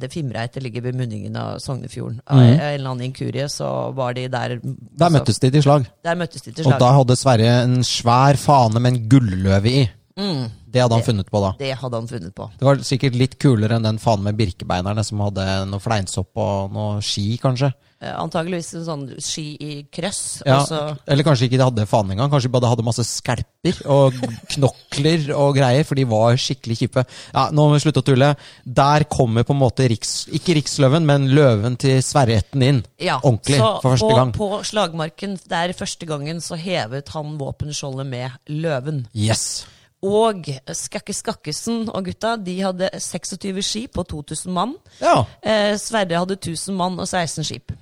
Det 0.00 0.08
Fimreite 0.08 0.60
ligger 0.64 0.86
ved 0.86 0.94
munningen 0.96 1.34
av 1.36 1.58
Sognefjorden. 1.60 2.22
Av 2.24 2.38
en 2.40 2.54
eller 2.60 2.88
annen 2.88 3.04
inkurie 3.10 3.44
så 3.52 3.92
var 3.92 4.14
de 4.16 4.22
der. 4.32 4.54
Der 4.56 5.04
altså, 5.04 5.10
møttes 5.18 5.38
de 5.42 5.50
til 5.52 5.62
slag. 5.66 5.84
Der 6.02 6.16
møttes 6.16 6.46
de 6.46 6.50
til 6.54 6.64
slag. 6.64 6.78
Og 6.78 6.80
da 6.80 6.88
hadde 6.96 7.16
Sverre 7.20 7.50
en 7.66 7.82
svær 7.84 8.40
fane 8.40 8.80
med 8.80 8.94
en 8.94 9.02
gulløve 9.12 9.68
i. 9.68 9.82
Mm, 10.16 10.46
Det 10.68 10.82
hadde 10.84 10.98
han 10.98 11.06
funnet 11.06 11.30
på 11.32 11.40
da. 11.42 11.54
det 11.58 11.72
hadde 11.80 11.96
han 12.02 12.08
funnet 12.10 12.34
på. 12.36 12.50
Det 12.60 12.66
var 12.68 12.80
sikkert 12.84 13.14
litt 13.16 13.38
kulere 13.40 13.78
enn 13.78 13.86
den 13.88 13.98
fanen 14.02 14.26
med 14.28 14.36
birkebeinerne 14.36 15.04
som 15.06 15.20
hadde 15.24 15.44
noe 15.70 15.80
fleinsopp 15.80 16.36
og 16.36 16.72
noe 16.76 16.98
ski, 17.04 17.38
kanskje. 17.40 17.72
Eh, 17.98 18.12
Antageligvis 18.14 18.68
en 18.78 18.84
sånn 18.86 19.04
ski 19.18 19.46
i 19.58 19.70
krøss. 19.90 20.42
Ja, 20.46 20.60
og 20.62 21.00
Eller 21.10 21.24
kanskje 21.26 21.48
ikke 21.48 21.58
de 21.58 21.64
hadde 21.66 21.86
fanen 21.90 22.12
engang. 22.14 22.30
Kanskje 22.30 22.46
de 22.46 22.52
bare 22.54 22.70
hadde 22.70 22.84
masse 22.86 23.02
skalper 23.08 23.80
og 23.90 24.14
knokler 24.52 25.32
og 25.34 25.56
greier, 25.56 25.86
for 25.88 25.98
de 25.98 26.04
var 26.06 26.36
skikkelig 26.38 26.76
kjipe. 26.82 27.04
Ja, 27.32 27.48
Nå 27.50 27.64
må 27.66 27.74
vi 27.74 27.82
slutte 27.82 28.02
å 28.04 28.06
tulle. 28.06 28.28
Der 28.62 29.06
kommer 29.10 29.42
på 29.48 29.56
en 29.56 29.62
måte 29.64 29.88
riks, 29.90 30.26
ikke 30.36 30.54
riksløven, 30.60 31.08
men 31.08 31.26
løven 31.34 31.78
til 31.80 31.98
Sverreætten 32.04 32.62
inn. 32.68 32.84
ja, 33.02 33.18
Ordentlig, 33.22 33.58
så 33.58 33.72
for 33.82 33.96
første 33.96 34.12
og 34.12 34.20
gang. 34.20 34.34
På 34.36 34.50
slagmarken 34.68 35.34
der 35.50 35.74
første 35.78 36.06
gangen 36.06 36.38
så 36.44 36.54
hevet 36.60 37.10
han 37.16 37.34
våpenskjoldet 37.40 38.06
med 38.06 38.30
løven. 38.52 39.06
Yes. 39.16 39.64
Og 40.06 40.46
Skakke 40.78 41.14
Skakkesen 41.16 41.88
og 41.90 42.04
gutta 42.06 42.36
de 42.38 42.54
hadde 42.62 42.88
26 43.02 43.62
skip 43.66 43.98
og 43.98 44.06
2000 44.08 44.52
mann. 44.54 44.76
Ja, 45.02 45.24
Eh, 45.42 45.74
Sverre 45.76 46.20
hadde 46.20 46.36
1000 46.38 46.76
mann 46.78 46.98
og 47.00 47.06
16 47.08 47.44
skip 47.44 47.72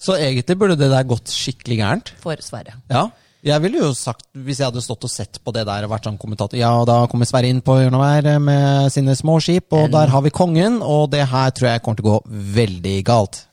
Så 0.00 0.14
egentlig 0.16 0.56
burde 0.58 0.76
det 0.78 0.88
der 0.90 1.04
gått 1.04 1.28
skikkelig 1.28 1.76
gærent. 1.78 2.12
for 2.22 2.36
Sverre. 2.40 2.78
Ja. 2.90 3.08
Jeg 3.44 3.62
ville 3.62 3.78
jo 3.78 3.92
sagt, 3.94 4.24
hvis 4.34 4.58
jeg 4.58 4.66
hadde 4.66 4.82
stått 4.82 5.04
og 5.04 5.10
sett 5.10 5.38
på 5.44 5.52
det 5.54 5.64
der 5.66 5.84
og 5.84 5.90
vært 5.92 6.08
sånn 6.08 6.18
kommentator 6.18 6.58
Ja, 6.58 6.72
da 6.84 7.06
kommer 7.06 7.24
Sverre 7.28 7.46
inn 7.46 7.60
på 7.62 7.76
hjørnet 7.78 8.40
med 8.42 8.90
sine 8.90 9.14
små 9.14 9.38
skip, 9.40 9.72
og 9.72 9.90
der 9.92 10.08
har 10.10 10.22
vi 10.22 10.30
kongen, 10.30 10.80
og 10.82 11.10
det 11.12 11.28
her 11.28 11.50
tror 11.50 11.68
jeg 11.70 11.82
kommer 11.82 11.96
til 12.00 12.04
å 12.08 12.16
gå 12.16 12.22
veldig 12.56 13.04
galt. 13.04 13.44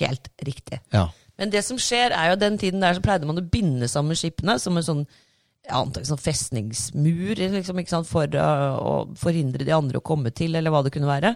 Helt 0.00 0.28
riktig. 0.40 0.80
Ja. 0.92 1.08
Men 1.38 1.50
det 1.50 1.64
som 1.66 1.76
skjer, 1.76 2.12
er 2.16 2.30
jo 2.30 2.36
den 2.40 2.56
tiden 2.58 2.80
der 2.80 2.94
så 2.96 3.02
pleide 3.04 3.26
man 3.28 3.36
å 3.36 3.44
binde 3.44 3.88
sammen 3.88 4.16
skipene 4.16 4.58
som 4.58 4.76
en 4.76 4.82
sånn 4.86 5.06
antar 5.74 6.04
sånn 6.06 6.20
festningsmur 6.20 7.40
liksom, 7.40 8.04
for 8.06 8.30
å, 8.38 8.50
å 8.78 8.92
forhindre 9.18 9.66
de 9.66 9.74
andre 9.74 10.00
å 10.00 10.04
komme 10.06 10.30
til, 10.36 10.54
eller 10.54 10.72
hva 10.74 10.84
det 10.86 10.92
kunne 10.94 11.10
være. 11.10 11.34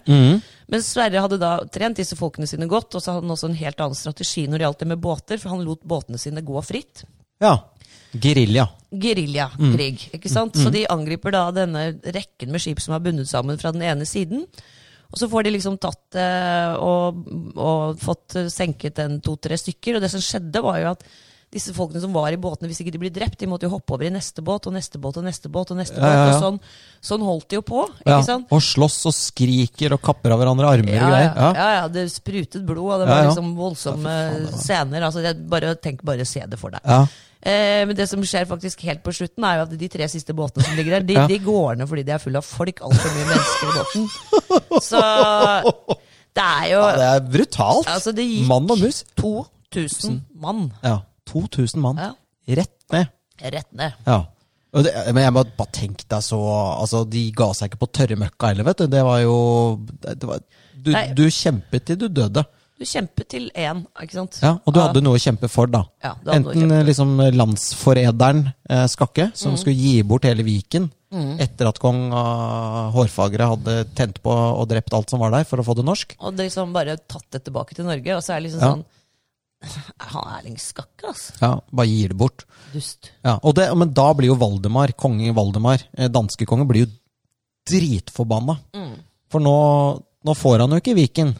Men 0.70 0.84
Sverre 0.86 1.24
hadde 1.24 1.40
da 1.42 1.56
trent 1.72 1.98
disse 1.98 2.18
folkene 2.18 2.46
sine 2.50 2.68
godt, 2.70 2.94
og 2.94 3.02
så 3.02 3.16
hadde 3.16 3.26
han 3.26 3.34
også 3.34 3.50
en 3.50 3.60
helt 3.60 3.82
annen 3.82 3.98
strategi 3.98 4.46
når 4.46 4.58
det 4.60 4.68
gjaldt 4.68 4.84
det 4.84 4.90
med 4.92 5.02
båter, 5.02 5.42
for 5.42 5.54
han 5.54 5.64
lot 5.66 5.82
båtene 5.82 6.20
sine 6.20 6.44
gå 6.46 6.62
fritt. 6.66 7.04
Ja. 7.42 7.56
Gerilja. 8.10 8.66
Geriljakrig, 8.90 10.10
ikke 10.18 10.30
sant? 10.32 10.58
Så 10.58 10.72
de 10.74 10.86
angriper 10.90 11.34
da 11.34 11.46
denne 11.54 11.88
rekken 12.02 12.50
med 12.50 12.62
skip 12.62 12.82
som 12.82 12.96
er 12.96 13.02
bundet 13.04 13.30
sammen 13.30 13.58
fra 13.60 13.70
den 13.74 13.84
ene 13.86 14.06
siden. 14.08 14.46
Og 15.10 15.18
så 15.18 15.26
får 15.30 15.46
de 15.46 15.54
liksom 15.56 15.78
tatt 15.82 16.18
eh, 16.18 16.74
og, 16.78 17.24
og 17.58 17.98
fått 18.02 18.36
eh, 18.38 18.50
senket 18.50 19.00
en 19.02 19.18
to-tre 19.22 19.58
stykker. 19.58 19.96
Og 19.96 20.04
det 20.04 20.10
som 20.12 20.22
skjedde, 20.22 20.62
var 20.62 20.78
jo 20.78 20.92
at 20.92 21.02
disse 21.50 21.72
folkene 21.74 21.98
som 22.02 22.12
var 22.14 22.30
i 22.30 22.36
båtene, 22.38 22.68
hvis 22.70 22.78
ikke 22.84 22.92
de 22.94 23.00
ble 23.02 23.10
drept, 23.10 23.38
de 23.40 23.48
måtte 23.50 23.66
jo 23.66 23.72
hoppe 23.72 23.96
over 23.96 24.06
i 24.06 24.10
neste 24.14 24.42
båt 24.46 24.68
og 24.70 24.74
neste 24.76 25.00
båt 25.02 25.16
og 25.18 25.24
neste 25.26 25.50
båt. 25.50 25.72
og 25.74 25.80
neste 25.80 25.96
båt, 25.98 26.06
ja, 26.06 26.26
ja. 26.28 26.34
og 26.36 26.44
sånn, 26.44 26.60
sånn 27.02 27.24
holdt 27.26 27.48
de 27.50 27.58
jo 27.58 27.62
på. 27.66 27.80
Ikke 28.04 28.20
sant? 28.28 28.46
Og 28.54 28.62
slåss 28.62 28.98
og 29.10 29.16
skriker 29.16 29.96
og 29.96 30.00
kapper 30.04 30.30
av 30.36 30.38
hverandre 30.38 30.68
armer 30.70 30.94
Ja, 30.94 31.00
og 31.02 31.10
greier. 31.10 31.32
Ja. 31.34 31.48
ja, 31.58 31.70
ja, 31.80 31.88
det 31.90 32.04
sprutet 32.14 32.62
blod, 32.68 32.92
og 32.94 33.02
det 33.02 33.08
var 33.10 33.26
liksom 33.32 33.50
voldsomme 33.58 34.14
scener. 34.54 35.02
altså 35.08 35.24
jeg 35.26 35.42
bare, 35.50 35.74
Tenk 35.82 36.04
bare 36.06 36.24
se 36.28 36.44
det 36.46 36.58
for 36.60 36.70
deg. 36.76 36.86
Ja. 36.86 37.02
Eh, 37.40 37.82
men 37.88 37.96
det 37.96 38.06
som 38.06 38.20
skjer 38.22 38.44
faktisk 38.46 38.82
helt 38.84 39.02
på 39.02 39.14
slutten, 39.16 39.42
er 39.48 39.58
jo 39.58 39.66
at 39.66 39.74
de 39.80 39.88
tre 39.90 40.06
siste 40.12 40.34
båtene 40.36 40.62
som 40.66 40.76
ligger 40.78 40.98
der, 41.00 41.06
de, 41.08 41.14
Ja. 41.18 41.26
de 41.26 41.38
går 41.42 41.78
ned 41.80 41.88
fordi 41.88 42.06
de 42.06 42.12
er 42.14 42.22
fulle 42.22 42.38
av 42.38 42.46
folk. 42.46 42.82
Altfor 42.84 43.14
mye 43.16 43.28
mennesker 43.32 43.66
i 43.66 43.76
båten. 43.80 44.80
Så 44.86 45.00
det 46.36 46.46
er 46.46 46.66
jo 46.70 46.80
ja, 46.84 46.90
det 47.00 47.06
er 47.10 47.22
brutalt. 47.32 47.88
Altså, 47.90 48.12
det 48.14 48.26
gikk 48.28 48.46
Mann 48.46 48.70
og 48.70 48.78
mus. 48.84 49.02
2000 49.18 50.20
mann 50.38 50.68
Ja. 50.84 51.00
2000 51.30 51.80
mann. 51.84 51.96
Ja. 52.02 52.12
Rett 52.60 52.76
ned. 52.92 53.08
rett 53.40 53.72
ned. 53.72 53.92
Ja. 54.06 54.20
Det, 54.70 54.90
men 55.14 55.24
jeg 55.24 55.32
må 55.34 55.42
bare 55.58 55.72
tenke 55.74 56.04
deg 56.06 56.22
så 56.22 56.38
Altså, 56.78 57.00
de 57.10 57.24
ga 57.34 57.48
seg 57.58 57.72
ikke 57.72 57.80
på 57.82 57.88
tørre 57.98 58.16
møkka 58.20 58.52
heller, 58.52 58.68
vet 58.68 58.78
du. 58.84 58.86
Det 58.92 59.00
var 59.02 59.18
jo 59.24 59.36
det, 60.04 60.22
var, 60.28 60.42
du, 60.78 60.92
du 61.18 61.24
kjempet 61.34 61.88
til 61.88 61.98
du 62.04 62.08
døde. 62.08 62.44
Du 62.80 62.86
kjempet 62.88 63.26
til 63.28 63.50
én, 63.60 63.82
ikke 64.00 64.14
sant? 64.16 64.38
Ja, 64.40 64.54
Og 64.64 64.72
du 64.72 64.78
hadde 64.80 65.02
noe 65.04 65.18
å 65.18 65.20
kjempe 65.20 65.50
for, 65.52 65.68
da. 65.68 65.82
Ja, 66.06 66.14
Enten 66.32 66.70
liksom 66.86 67.18
landsforræderen 67.36 68.46
eh, 68.70 68.86
Skakke, 68.88 69.26
Mm. 69.30 69.36
som 69.36 69.56
skulle 69.60 69.76
gi 69.76 70.02
bort 70.02 70.24
hele 70.24 70.42
Viken 70.46 70.88
etter 71.42 71.66
at 71.66 71.78
kong 71.82 72.12
uh, 72.14 72.92
Hårfagre 72.94 73.48
hadde 73.50 73.72
tent 73.98 74.20
på 74.22 74.30
og 74.30 74.68
drept 74.70 74.94
alt 74.94 75.10
som 75.10 75.18
var 75.18 75.32
der, 75.34 75.42
for 75.44 75.58
å 75.58 75.64
få 75.66 75.74
det 75.74 75.82
norsk. 75.84 76.14
Og 76.22 76.36
det 76.38 76.46
liksom 76.46 76.70
bare 76.72 76.94
tatt 77.10 77.26
det 77.34 77.40
tilbake 77.48 77.74
til 77.74 77.88
Norge, 77.88 78.14
og 78.14 78.22
så 78.22 78.36
er 78.36 78.40
det 78.40 78.44
liksom 78.46 78.62
Ja. 78.62 78.68
sånn 78.76 78.84
Han 80.12 80.30
Erling 80.38 80.58
Skakke, 80.60 81.10
altså. 81.12 81.34
Ja, 81.40 81.52
Bare 81.70 81.90
gir 81.90 82.14
det 82.14 82.18
bort. 82.20 82.46
Dust. 82.72 83.12
Ja, 83.24 83.36
og 83.42 83.54
det, 83.58 83.68
Men 83.76 83.92
da 83.96 84.08
blir 84.16 84.32
jo 84.32 84.38
Valdemar, 84.40 84.94
konge 84.98 85.34
Valdemar, 85.36 85.84
eh, 85.96 86.08
danskekongen, 86.12 86.68
blir 86.70 86.86
jo 86.86 86.92
dritforbanna. 87.70 88.56
Mm. 88.76 88.94
For 89.30 89.44
nå, 89.44 89.56
nå 90.26 90.34
får 90.36 90.64
han 90.64 90.74
jo 90.74 90.80
ikke 90.82 90.96
Viken. 90.98 91.34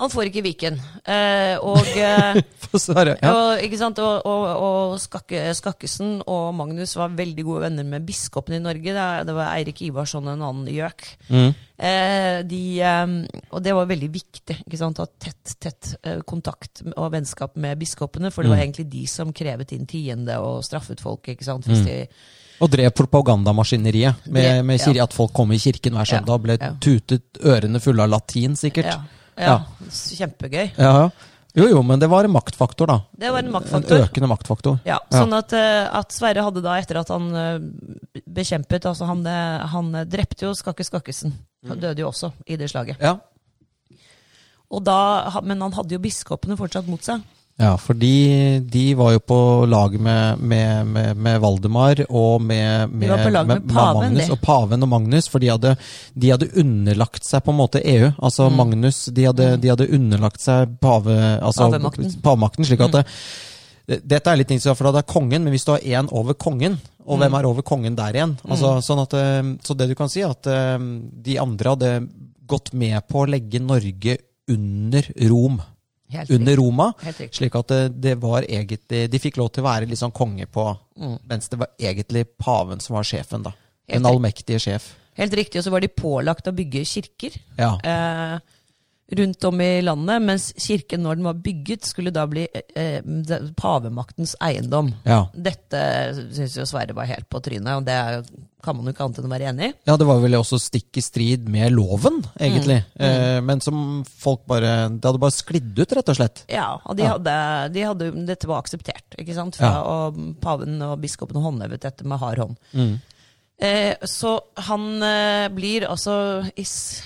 Han 0.00 0.08
får 0.08 0.30
ikke 0.30 0.42
Viken. 0.46 0.78
Eh, 1.04 1.60
og 1.60 1.88
eh, 1.92 2.40
Ja. 2.70 3.30
Og, 3.34 3.60
ikke 3.64 3.78
sant? 3.80 3.98
og, 3.98 4.26
og, 4.28 4.44
og 4.62 4.92
Skakke, 5.02 5.50
Skakkesen 5.58 6.20
og 6.30 6.52
Magnus 6.54 6.94
var 6.96 7.12
veldig 7.18 7.44
gode 7.44 7.64
venner 7.66 7.86
med 7.88 8.06
biskopen 8.06 8.56
i 8.56 8.62
Norge. 8.62 8.94
Det, 8.94 9.08
det 9.26 9.34
var 9.36 9.50
Eirik 9.56 9.82
Ivarsson 9.88 10.28
og 10.28 10.36
en 10.36 10.44
annen 10.46 10.70
gjøk. 10.70 11.04
Mm. 11.28 11.50
Eh, 11.50 12.38
de, 12.46 12.62
eh, 12.84 13.14
og 13.50 13.64
det 13.64 13.76
var 13.76 13.90
veldig 13.90 14.10
viktig 14.14 14.58
ikke 14.62 14.80
sant? 14.80 15.02
å 15.02 15.08
ha 15.08 15.12
tett, 15.26 15.56
tett 15.60 15.92
eh, 16.00 16.22
kontakt 16.28 16.84
og 16.94 17.10
vennskap 17.12 17.58
med 17.60 17.80
biskopene. 17.80 18.32
For 18.32 18.46
det 18.46 18.54
var 18.54 18.62
egentlig 18.62 18.88
de 18.92 19.06
som 19.10 19.34
krevet 19.36 19.74
inn 19.76 19.88
tiende 19.90 20.38
og 20.40 20.62
straffet 20.66 21.02
folk. 21.02 21.28
ikke 21.34 21.48
sant? 21.48 21.68
Hvis 21.68 21.84
de, 21.84 22.02
Og 22.62 22.70
drev 22.72 22.94
propagandamaskineriet 22.96 24.30
med, 24.30 24.64
med 24.64 24.80
kir 24.80 25.00
ja. 25.00 25.10
at 25.10 25.16
folk 25.16 25.34
kom 25.36 25.52
i 25.52 25.60
kirken 25.60 25.98
hver 25.98 26.08
søndag 26.16 26.38
og 26.38 26.44
ble 26.46 26.60
tutet 26.80 27.40
ørene 27.44 27.82
fulle 27.82 28.06
av 28.06 28.14
latin, 28.14 28.56
sikkert. 28.56 28.94
ja, 28.94 29.19
ja, 29.40 29.90
Kjempegøy. 29.90 30.70
Ja, 30.76 30.92
ja. 31.04 31.10
Jo, 31.56 31.64
jo, 31.66 31.80
men 31.82 31.98
det 31.98 32.06
var 32.06 32.24
en 32.24 32.30
maktfaktor, 32.30 32.86
da. 32.86 32.96
Det 33.18 33.30
var 33.34 33.42
en 33.42 33.50
maktfaktor. 33.50 33.96
En 33.96 34.04
økende 34.06 34.28
maktfaktor. 34.30 34.76
Ja, 34.86 35.00
sånn 35.10 35.34
at, 35.34 35.50
eh, 35.56 35.82
at 35.98 36.14
Sverre 36.14 36.44
hadde 36.46 36.62
da, 36.62 36.76
etter 36.78 37.00
at 37.00 37.10
han 37.10 37.26
eh, 37.34 38.20
bekjempet 38.22 38.86
altså 38.86 39.08
han, 39.08 39.24
eh, 39.26 39.64
han 39.72 39.90
drepte 40.06 40.46
jo 40.46 40.52
Skakke 40.54 40.86
Skakkesen. 40.86 41.34
Han 41.66 41.82
døde 41.82 42.04
jo 42.04 42.12
også 42.12 42.30
i 42.46 42.56
det 42.60 42.70
slaget. 42.70 43.02
Ja. 43.02 43.16
Og 44.70 44.84
da, 44.86 45.00
men 45.42 45.60
han 45.64 45.74
hadde 45.74 45.96
jo 45.96 46.02
biskopene 46.02 46.56
fortsatt 46.58 46.86
mot 46.88 47.02
seg. 47.02 47.24
Ja, 47.60 47.74
for 47.76 47.92
de, 48.00 48.10
de 48.72 48.82
var 48.96 49.12
jo 49.12 49.20
på 49.20 49.38
lag 49.68 49.92
med, 50.00 50.38
med, 50.40 50.86
med, 50.94 51.16
med 51.20 51.40
Valdemar 51.42 52.00
og 52.08 52.40
med, 52.40 52.94
paven, 53.68 53.98
Magnus. 54.14 54.30
Og 54.32 54.38
paven 54.40 54.86
og 54.86 54.88
Magnus, 54.88 55.28
for 55.28 55.42
de 55.44 55.50
hadde, 55.52 55.74
de 56.16 56.30
hadde 56.32 56.48
underlagt 56.62 57.26
seg 57.28 57.42
på 57.44 57.52
en 57.52 57.58
måte 57.60 57.82
EU. 57.84 58.08
Altså 58.16 58.48
Mm. 58.48 58.56
Magnus, 58.56 59.02
de 59.12 59.26
hadde, 59.28 59.50
de 59.60 59.68
hadde 59.74 59.90
underlagt 59.92 60.40
seg 60.40 60.72
pave, 60.80 61.16
altså, 61.42 61.68
Pavemakten. 61.68 62.08
Mm. 62.08 62.22
pavemakten. 62.24 62.64
Slik 62.70 62.80
at 62.86 62.96
det, 62.96 64.00
dette 64.08 64.30
er 64.32 64.40
litt 64.40 64.50
interessant, 64.54 64.78
for 64.78 64.88
det 64.92 65.02
er 65.02 65.12
kongen, 65.12 65.44
men 65.44 65.52
hvis 65.52 65.66
du 65.68 65.72
har 65.74 65.84
én 65.84 66.08
over 66.16 66.34
kongen, 66.40 66.78
og 67.04 67.18
Mm. 67.18 67.20
hvem 67.24 67.34
er 67.40 67.46
over 67.50 67.62
kongen 67.66 67.96
der 67.96 68.12
igjen? 68.16 68.38
Altså, 68.48 68.78
sånn 68.86 69.02
at, 69.02 69.12
eh, 69.20 69.42
så 69.66 69.76
det 69.76 69.88
du 69.88 69.94
kan 69.98 70.08
si, 70.08 70.20
er 70.22 70.30
at 70.32 70.46
eh, 70.46 70.78
de 71.28 71.36
andre 71.38 71.74
hadde 71.74 71.92
gått 72.46 72.72
med 72.72 73.02
på 73.08 73.24
å 73.24 73.28
legge 73.28 73.60
Norge 73.60 74.16
under 74.48 75.02
Rom. 75.28 75.60
Helt 76.10 76.30
Under. 76.34 76.56
Roma. 76.56 76.86
Slik 77.30 77.54
at 77.54 77.68
det, 77.72 77.80
det 78.02 78.14
var 78.22 78.42
egentlig 78.42 79.10
De 79.12 79.18
fikk 79.22 79.36
lov 79.38 79.50
til 79.54 79.62
å 79.62 79.68
være 79.68 79.86
litt 79.90 80.00
sånn 80.00 80.14
konge 80.14 80.46
på 80.50 80.64
Mens 81.30 81.48
det 81.48 81.58
var 81.60 81.70
egentlig 81.78 82.26
paven 82.38 82.80
som 82.82 82.96
var 82.98 83.06
sjefen, 83.08 83.44
da. 83.46 83.52
Mm. 83.88 83.94
Den 83.94 84.08
allmektige 84.10 84.58
sjef. 84.62 84.90
Helt 85.18 85.34
riktig, 85.34 85.58
og 85.60 85.64
så 85.66 85.72
var 85.74 85.82
de 85.82 85.88
pålagt 85.88 86.46
å 86.48 86.52
bygge 86.54 86.84
kirker 86.86 87.34
Ja. 87.58 87.72
eh, 87.82 88.38
rundt 89.16 89.44
om 89.44 89.60
i 89.60 89.80
landet, 89.82 90.22
mens 90.22 90.52
kirken, 90.60 91.02
når 91.02 91.16
den 91.18 91.24
var 91.26 91.38
bygget, 91.42 91.88
skulle 91.88 92.12
da 92.14 92.26
bli 92.30 92.44
eh, 92.78 93.00
pavemaktens 93.58 94.36
eiendom. 94.42 94.92
Ja. 95.06 95.24
Dette 95.34 95.80
syns 96.34 96.56
jo 96.60 96.66
Sverre 96.68 96.94
var 96.96 97.08
helt 97.10 97.28
på 97.32 97.40
trynet, 97.42 97.72
og 97.80 97.84
det 97.88 97.96
er, 97.96 98.22
kan 98.62 98.76
man 98.76 98.86
jo 98.86 98.92
ikke 98.94 99.06
annet 99.08 99.18
enn 99.22 99.28
å 99.28 99.32
være 99.32 99.48
enig 99.50 99.68
i. 99.70 99.74
ja, 99.88 99.96
det 100.00 100.06
var 100.06 100.20
vel 100.22 100.36
også 100.38 100.60
stikk 100.62 101.00
i 101.00 101.04
strid 101.04 101.48
med 101.50 101.72
loven, 101.74 102.20
egentlig. 102.38 102.80
Mm. 102.94 103.04
Eh, 103.08 103.40
men 103.50 103.60
som 103.64 103.78
folk 104.06 104.42
bare 104.50 104.88
Det 104.94 105.04
hadde 105.08 105.22
bare 105.22 105.34
sklidd 105.34 105.72
ut, 105.78 105.94
rett 105.96 106.12
og 106.12 106.18
slett. 106.20 106.44
Ja, 106.52 106.68
og 106.84 106.96
de 106.96 107.02
Ja. 107.08 107.14
hadde, 107.16 107.72
de 107.74 107.86
hadde 107.88 108.10
Dette 108.26 108.46
var 108.50 108.62
akseptert, 108.62 109.16
ikke 109.18 109.34
sant? 109.34 109.56
Fra, 109.56 109.70
Ja. 109.70 109.82
Og 109.82 110.40
paven 110.40 110.80
og 110.82 111.00
biskopen 111.00 111.40
håndhevet 111.42 111.80
dette 111.80 112.04
med 112.04 112.18
hard 112.20 112.38
hånd. 112.38 112.56
Mm. 112.74 113.00
Eh, 113.60 113.94
så 114.08 114.38
han 114.56 115.02
eh, 115.02 115.48
blir 115.52 115.84
altså 115.88 116.46
is, 116.56 117.02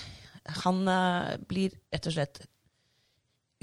Han 0.64 0.82
eh, 0.88 1.36
blir 1.48 1.70
rett 1.92 2.06
og 2.10 2.12
slett 2.16 2.42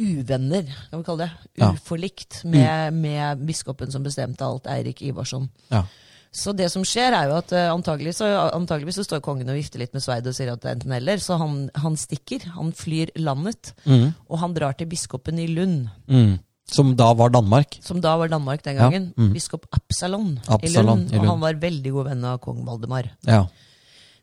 uvenner, 0.02 0.66
kan 0.90 1.02
vi 1.02 1.06
kalle 1.06 1.26
det. 1.28 1.50
Ja. 1.62 1.72
Uforlikt 1.76 2.40
med, 2.50 2.94
med 2.98 3.44
biskopen 3.46 3.92
som 3.94 4.04
bestemte 4.06 4.46
alt, 4.48 4.66
Eirik 4.72 5.02
Ivarsson. 5.06 5.50
Ja. 5.70 5.84
Så 6.32 6.54
det 6.56 6.70
som 6.72 6.86
skjer, 6.88 7.12
er 7.12 7.28
jo 7.28 7.36
at 7.42 7.52
uh, 7.52 7.68
antagelig 7.74 8.14
så, 8.22 8.30
antageligvis 8.56 9.02
så 9.02 9.04
står 9.04 9.20
kongen 9.26 9.50
og 9.52 9.58
vifter 9.60 9.82
litt 9.84 9.92
med 9.94 10.02
sverdet 10.02 10.32
og 10.32 10.38
sier 10.38 10.54
at 10.54 10.62
det 10.64 10.70
er 10.72 10.78
enten 10.78 10.94
eller. 10.96 11.20
Så 11.20 11.36
han, 11.42 11.58
han 11.84 11.98
stikker. 12.00 12.46
Han 12.56 12.72
flyr 12.72 13.12
landet. 13.20 13.74
Mm. 13.84 14.14
Og 14.32 14.40
han 14.40 14.56
drar 14.56 14.78
til 14.80 14.88
biskopen 14.92 15.42
i 15.44 15.50
Lund, 15.52 15.90
Mm. 16.08 16.40
Som 16.72 16.94
da 16.96 17.10
var 17.18 17.34
Danmark. 17.34 17.76
som 17.84 17.98
da 18.00 18.14
var 18.16 18.30
Danmark 18.32 18.62
den 18.64 18.78
Ja, 18.78 18.86
gangen. 18.88 19.10
mm. 19.18 19.34
Biskop 19.36 19.66
Absalon, 19.76 20.38
Absalon 20.48 20.62
i, 20.64 21.02
Lund, 21.02 21.10
i 21.12 21.16
Lund. 21.18 21.26
Og 21.26 21.28
han 21.34 21.42
var 21.42 21.58
veldig 21.60 21.92
god 21.92 22.06
venn 22.08 22.24
av 22.30 22.38
kong 22.40 22.62
Valdemar. 22.64 23.10
Ja. 23.28 23.42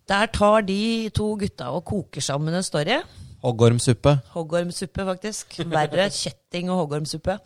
Der 0.08 0.26
tar 0.32 0.62
de 0.64 1.10
to 1.14 1.34
gutta 1.36 1.70
og 1.76 1.84
koker 1.84 2.20
sammen 2.24 2.54
en 2.56 2.62
story. 2.64 2.96
Hoggormsuppe. 3.44 4.16
Hoggormsuppe, 4.34 5.04
faktisk. 5.04 5.58
Verre. 5.68 6.08
Kjetting 6.10 6.70
og 6.72 6.78
hoggormsuppe. 6.82 7.38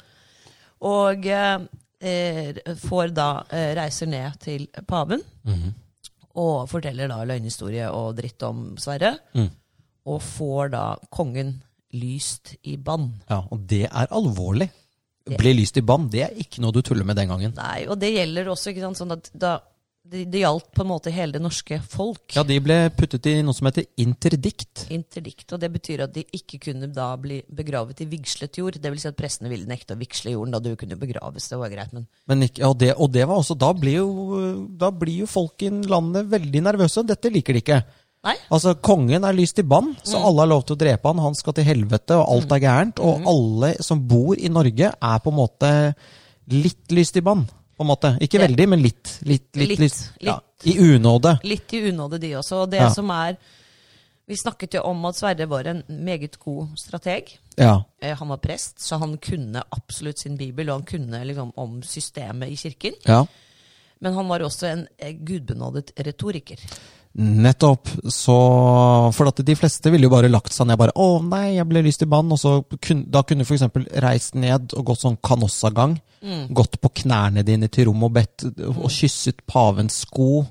Og 0.89 1.27
eh, 1.27 2.61
får 2.87 3.13
da 3.15 3.27
eh, 3.51 3.73
reiser 3.79 4.07
ned 4.11 4.39
til 4.43 4.69
paven 4.89 5.23
Mhm. 5.45 5.73
og 6.35 6.69
forteller 6.71 7.09
da 7.11 7.25
løgnhistorie 7.29 7.91
og 7.91 8.17
dritt 8.17 8.43
om 8.43 8.77
Sverre. 8.79 9.17
Mm. 9.35 9.51
Og 10.07 10.23
får 10.23 10.71
da 10.73 10.85
kongen 11.13 11.63
lyst 11.93 12.55
i 12.65 12.77
bann. 12.77 13.11
Ja, 13.29 13.43
og 13.51 13.67
det 13.69 13.85
er 13.91 14.07
alvorlig. 14.11 14.71
Det- 15.27 15.37
Bli 15.39 15.53
lyst 15.55 15.77
i 15.77 15.81
bann, 15.83 16.09
det 16.11 16.23
er 16.23 16.31
ikke 16.35 16.59
noe 16.61 16.73
du 16.73 16.81
tuller 16.83 17.05
med 17.05 17.15
den 17.17 17.29
gangen. 17.29 17.53
Nei, 17.55 17.85
og 17.87 17.99
det 18.01 18.15
gjelder 18.15 18.49
også 18.51 18.71
ikke 18.73 18.81
sant, 18.81 18.97
sånn 18.99 19.13
at 19.13 19.31
da, 19.39 19.59
det, 20.13 20.27
det 20.31 20.43
gjaldt 20.43 20.69
på 20.77 20.85
en 20.85 20.91
måte 20.91 21.11
hele 21.15 21.33
det 21.35 21.41
norske 21.43 21.79
folk. 21.91 22.35
Ja, 22.37 22.45
de 22.47 22.59
ble 22.63 22.77
puttet 22.95 23.27
i 23.31 23.35
noe 23.43 23.57
som 23.57 23.67
heter 23.71 23.87
interdikt. 24.05 24.85
Interdikt, 24.93 25.53
og 25.57 25.61
Det 25.63 25.71
betyr 25.73 26.05
at 26.05 26.13
de 26.15 26.25
ikke 26.37 26.61
kunne 26.69 26.91
da 26.93 27.09
bli 27.21 27.41
begravet 27.49 28.01
i 28.05 28.09
vigslet 28.11 28.59
jord. 28.61 28.79
Det 28.83 28.93
vil 28.93 29.01
si 29.03 29.09
at 29.11 29.17
prestene 29.19 29.51
ville 29.53 29.67
nekte 29.71 29.97
å 29.97 30.01
vigsle 30.01 30.35
jorden. 30.37 30.53
da 30.53 30.61
Du 30.61 30.75
kunne 30.77 30.99
begraves, 31.01 31.49
det 31.49 31.59
var 31.59 31.73
greit, 31.73 31.93
men 31.93 32.07
Men 32.29 32.43
ikke, 32.49 32.63
og, 32.69 32.79
det, 32.79 32.95
og 32.97 33.11
det 33.13 33.27
var 33.27 33.41
også 33.43 33.59
Da 33.59 33.73
blir 33.73 33.99
jo, 34.03 34.69
da 34.79 34.91
blir 34.91 35.25
jo 35.25 35.27
folk 35.27 35.63
i 35.63 35.71
landet 35.71 36.29
veldig 36.31 36.63
nervøse. 36.63 37.07
Dette 37.07 37.33
liker 37.33 37.53
de 37.55 37.61
ikke. 37.65 37.83
Nei. 38.23 38.37
Altså, 38.55 38.77
Kongen 38.79 39.25
er 39.27 39.35
lyst 39.35 39.59
i 39.59 39.63
bann, 39.67 39.97
så 40.05 40.17
Mm. 40.19 40.25
alle 40.27 40.41
har 40.43 40.47
lov 40.47 40.65
til 40.67 40.77
å 40.77 40.79
drepe 40.79 41.09
han. 41.09 41.19
Han 41.19 41.35
skal 41.35 41.53
til 41.55 41.65
helvete, 41.65 42.15
og 42.15 42.29
alt 42.29 42.53
er 42.53 42.61
gærent. 42.61 43.01
Og 43.01 43.19
Mm. 43.21 43.27
alle 43.27 43.83
som 43.83 43.99
bor 44.07 44.37
i 44.39 44.49
Norge, 44.49 44.93
er 45.03 45.19
på 45.19 45.27
en 45.33 45.37
måte 45.37 45.95
litt 46.49 46.89
lyst 46.91 47.17
i 47.17 47.21
bann. 47.21 47.49
På 47.77 47.83
en 47.85 47.89
måte. 47.89 48.19
Ikke 48.21 48.39
det. 48.39 48.49
veldig, 48.51 48.69
men 48.69 48.83
litt. 48.83 49.19
Litt, 49.23 49.49
litt, 49.57 49.69
Litt, 49.69 49.79
litt 49.79 50.13
Ja. 50.21 50.41
I 50.65 50.77
unåde. 50.79 51.39
Litt 51.45 51.73
i 51.75 51.81
unåde, 51.91 52.19
de 52.21 52.33
også. 52.37 52.63
Og 52.63 52.71
det 52.71 52.81
Ja. 52.81 52.89
som 52.91 53.11
er 53.11 53.37
Vi 54.29 54.37
snakket 54.37 54.75
jo 54.75 54.81
om 54.87 55.05
at 55.07 55.17
Sverre 55.17 55.47
var 55.49 55.65
en 55.67 55.83
meget 55.89 56.39
god 56.39 56.69
strateg. 56.79 57.39
Ja. 57.59 57.83
Eh, 58.01 58.15
Han 58.17 58.29
var 58.29 58.37
prest, 58.39 58.79
så 58.81 58.97
han 58.99 59.19
kunne 59.19 59.63
absolutt 59.73 60.19
sin 60.21 60.37
bibel, 60.39 60.71
og 60.71 60.75
han 60.79 60.85
kunne 60.85 61.25
liksom 61.27 61.53
om 61.57 61.83
systemet 61.83 62.49
i 62.49 62.55
kirken. 62.57 62.93
ja. 63.07 63.27
Men 64.01 64.15
han 64.15 64.29
var 64.29 64.41
også 64.41 64.67
en 64.67 64.87
eh, 64.99 65.13
gudbenådet 65.13 65.93
retoriker. 65.97 66.57
Nettopp. 67.19 67.91
Så 68.09 68.35
For 69.13 69.29
at 69.29 69.43
de 69.45 69.57
fleste 69.59 69.91
ville 69.93 70.09
jo 70.09 70.13
bare 70.15 70.31
lagt 70.33 70.55
seg 70.55 70.67
ned 70.69 70.79
bare 70.81 70.95
'Å 70.97 71.21
nei, 71.25 71.57
jeg 71.59 71.69
ble 71.69 71.83
lyst 71.85 72.03
i 72.03 72.09
band 72.09 72.33
og 72.33 72.39
så 72.41 72.53
kun, 72.81 73.05
da 73.11 73.23
kunne 73.23 73.45
f.eks. 73.45 73.69
reist 74.01 74.35
ned 74.35 74.73
og 74.73 74.87
gått 74.87 75.05
sånn 75.05 75.21
kanossagang. 75.23 75.99
Gått 76.55 76.81
på 76.81 76.89
knærne 77.03 77.43
dine 77.45 77.69
til 77.69 77.91
rommet 77.91 78.05
og 78.05 78.13
bedt 78.13 78.45
og 78.69 78.91
kysset 78.91 79.45
pavens 79.47 80.07
sko. 80.07 80.47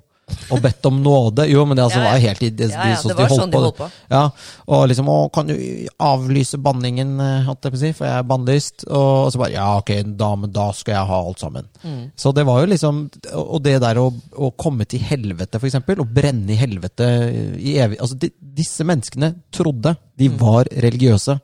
Og 0.51 0.61
bedt 0.61 0.85
om 0.85 1.01
nåde. 1.03 1.45
Jo, 1.49 1.65
men 1.65 1.77
det 1.77 1.83
altså, 1.85 1.99
Ja, 1.99 2.05
ja. 2.05 2.11
var 2.11 2.19
helt 2.19 2.43
i 2.43 2.49
det, 2.49 2.69
Ja, 2.71 2.87
ja, 2.91 2.97
det 3.01 3.15
var 3.17 3.29
sånn 3.29 3.51
de 3.51 3.57
holdt 3.57 3.77
på. 3.77 3.89
Ja, 4.11 4.23
og 4.67 4.87
liksom 4.89 5.05
'Å, 5.11 5.31
kan 5.33 5.47
du 5.47 5.55
avlyse 5.99 6.57
banningen', 6.57 7.19
eh, 7.19 7.43
holdt 7.45 7.61
jeg 7.63 7.71
på 7.73 7.77
å 7.77 7.79
si, 7.79 7.91
for 7.93 8.05
jeg 8.05 8.17
er 8.19 8.23
bannlyst. 8.23 8.85
Og, 8.87 9.25
og 9.25 9.31
så 9.33 9.37
bare 9.41 9.51
'Ja, 9.53 9.77
ok, 9.77 9.91
da, 10.17 10.35
men 10.35 10.51
da 10.51 10.71
skal 10.71 10.93
jeg 10.95 11.07
ha 11.07 11.19
alt 11.25 11.39
sammen'. 11.39 11.65
Mm. 11.83 12.11
Så 12.15 12.33
det 12.33 12.45
var 12.45 12.61
jo 12.61 12.67
liksom 12.67 13.09
Og 13.33 13.61
det 13.63 13.79
der 13.81 13.95
å, 13.95 14.13
å 14.37 14.51
komme 14.57 14.85
til 14.85 14.99
helvete, 14.99 15.59
for 15.59 15.67
eksempel, 15.67 15.99
og 15.99 16.13
brenne 16.13 16.49
i 16.51 16.55
helvete 16.55 17.57
i 17.59 17.77
evig 17.77 17.99
Altså, 17.99 18.17
de, 18.19 18.29
disse 18.41 18.83
menneskene 18.83 19.35
trodde 19.51 19.95
de 20.17 20.29
Mm. 20.29 20.37
var 20.37 20.65
religiøse. 20.65 21.39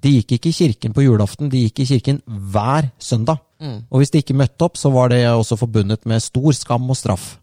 De 0.00 0.08
gikk 0.22 0.32
ikke 0.38 0.48
i 0.48 0.52
kirken 0.52 0.92
på 0.92 1.02
julaften, 1.04 1.48
de 1.50 1.68
gikk 1.68 1.80
i 1.80 1.84
kirken 1.86 2.22
hver 2.26 2.90
søndag. 2.98 3.38
Mm. 3.60 3.84
Og 3.92 3.98
hvis 4.00 4.10
de 4.10 4.18
ikke 4.22 4.34
møtte 4.36 4.62
opp, 4.64 4.76
så 4.76 4.90
var 4.92 5.08
det 5.08 5.24
også 5.26 5.56
forbundet 5.58 6.04
med 6.06 6.20
stor 6.22 6.52
skam 6.52 6.88
og 6.90 6.96
straff. 6.96 7.38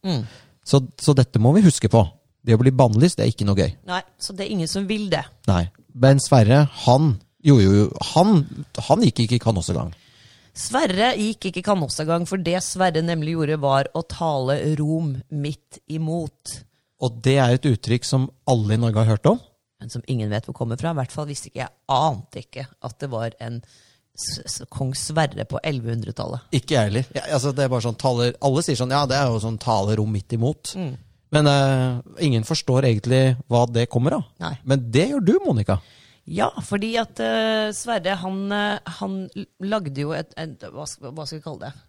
Så, 0.67 0.81
så 0.99 1.15
dette 1.15 1.39
må 1.39 1.53
vi 1.55 1.63
huske 1.65 1.89
på. 1.91 2.01
Det 2.43 2.55
å 2.55 2.61
bli 2.61 2.73
bannlyst, 2.75 3.19
det 3.19 3.25
er 3.25 3.31
ikke 3.31 3.47
noe 3.47 3.59
gøy. 3.59 3.71
Nei, 3.87 4.01
Så 4.19 4.35
det 4.35 4.45
er 4.45 4.53
ingen 4.55 4.69
som 4.71 4.87
vil 4.87 5.07
det. 5.11 5.23
Nei. 5.49 5.65
Men 5.97 6.21
Sverre, 6.23 6.65
han 6.85 7.15
Jo, 7.47 7.59
jo, 7.61 7.71
jo. 7.71 7.87
Han, 8.15 8.41
han 8.89 9.03
gikk 9.05 9.21
ikke 9.23 9.37
i 9.37 9.43
kanossagang. 9.43 9.93
Sverre 10.57 11.11
gikk 11.15 11.51
ikke 11.51 11.61
kanossagang, 11.67 12.25
for 12.27 12.41
det 12.41 12.57
Sverre 12.65 13.03
nemlig 13.05 13.35
gjorde, 13.35 13.59
var 13.61 13.89
å 13.95 14.01
tale 14.09 14.57
Rom 14.79 15.13
midt 15.29 15.79
imot. 15.93 16.57
Og 17.05 17.19
det 17.23 17.37
er 17.39 17.55
et 17.55 17.67
uttrykk 17.69 18.07
som 18.07 18.25
alle 18.49 18.75
i 18.75 18.81
Norge 18.81 19.03
har 19.03 19.15
hørt 19.15 19.29
om. 19.29 19.39
Men 19.77 19.93
som 19.93 20.03
ingen 20.09 20.31
vet 20.33 20.47
hvor 20.49 20.57
kommer 20.57 20.79
fra. 20.81 20.91
I 20.91 20.97
hvert 20.97 21.13
fall 21.13 21.29
visste 21.29 21.51
ikke 21.51 21.61
jeg 21.61 21.75
ante 21.93 22.41
ikke 22.41 22.65
at 22.89 22.97
det 23.03 23.11
var 23.13 23.37
en 23.43 23.61
kong 24.73 24.93
Sverre 24.97 25.45
på 25.49 25.59
1100-tallet. 25.61 26.47
Ikke 26.57 26.77
jeg 26.77 26.89
heller. 26.89 27.09
Ja, 27.15 27.25
altså, 27.37 27.53
det 27.55 27.65
er 27.65 27.73
bare 27.73 27.85
sånn 27.85 27.99
taler, 27.99 28.33
alle 28.43 28.63
sier 28.65 28.79
sånn 28.79 28.93
Ja, 28.93 29.03
det 29.09 29.17
er 29.19 29.29
jo 29.29 29.41
sånn 29.43 29.59
talerom 29.61 30.09
midt 30.13 30.33
imot. 30.37 30.73
Men 31.35 31.49
uh, 31.51 31.99
ingen 32.23 32.47
forstår 32.47 32.87
egentlig 32.87 33.21
hva 33.51 33.65
det 33.69 33.87
kommer 33.91 34.17
av. 34.19 34.27
Nei. 34.41 34.55
Men 34.67 34.85
det 34.93 35.09
gjør 35.11 35.25
du, 35.27 35.33
Monica. 35.43 35.79
Ja, 36.27 36.49
fordi 36.65 36.93
at 36.99 37.19
uh, 37.23 37.69
Sverre, 37.75 38.17
han, 38.19 38.39
eh, 38.51 38.95
han 38.99 39.19
lagde 39.63 40.03
jo 40.03 40.11
et, 40.15 40.33
et 40.39 40.65
hva, 40.73 40.83
skal, 40.89 41.13
hva 41.15 41.23
skal 41.27 41.39
vi 41.39 41.45
kalle 41.45 41.69
det? 41.69 41.85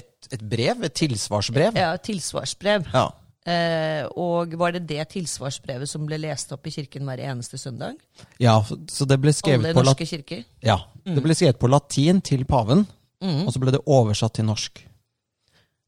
Et, 0.00 0.30
et 0.34 0.42
brev? 0.50 0.82
Et 0.86 0.96
tilsvarsbrev? 0.98 1.78
Ja, 1.78 1.92
et 1.94 2.06
tilsvarsbrev. 2.06 2.88
Ja. 2.94 3.06
Eh, 3.46 4.04
og 4.18 4.52
var 4.60 4.72
det 4.74 4.82
det 4.90 5.04
tilsvarsbrevet 5.14 5.88
som 5.88 6.04
ble 6.08 6.18
lest 6.20 6.50
opp 6.52 6.66
i 6.66 6.72
kirken 6.74 7.06
hver 7.06 7.20
eneste 7.22 7.56
søndag? 7.58 7.94
ja 8.42 8.58
så 8.90 9.06
det 9.08 9.16
ble 9.22 9.32
skrevet 9.32 9.72
på, 9.72 9.80
lat 9.80 9.94
norske 9.94 10.06
kirker? 10.10 10.42
ja, 10.60 10.76
det 11.06 11.22
ble 11.24 11.34
skrevet 11.38 11.58
på 11.58 11.70
latin 11.70 12.20
til 12.20 12.44
paven, 12.44 12.86
Mm. 13.22 13.46
og 13.48 13.52
så 13.54 13.58
ble 13.58 13.72
det 13.74 13.80
oversatt 13.86 14.34
til 14.36 14.44
norsk. 14.46 14.76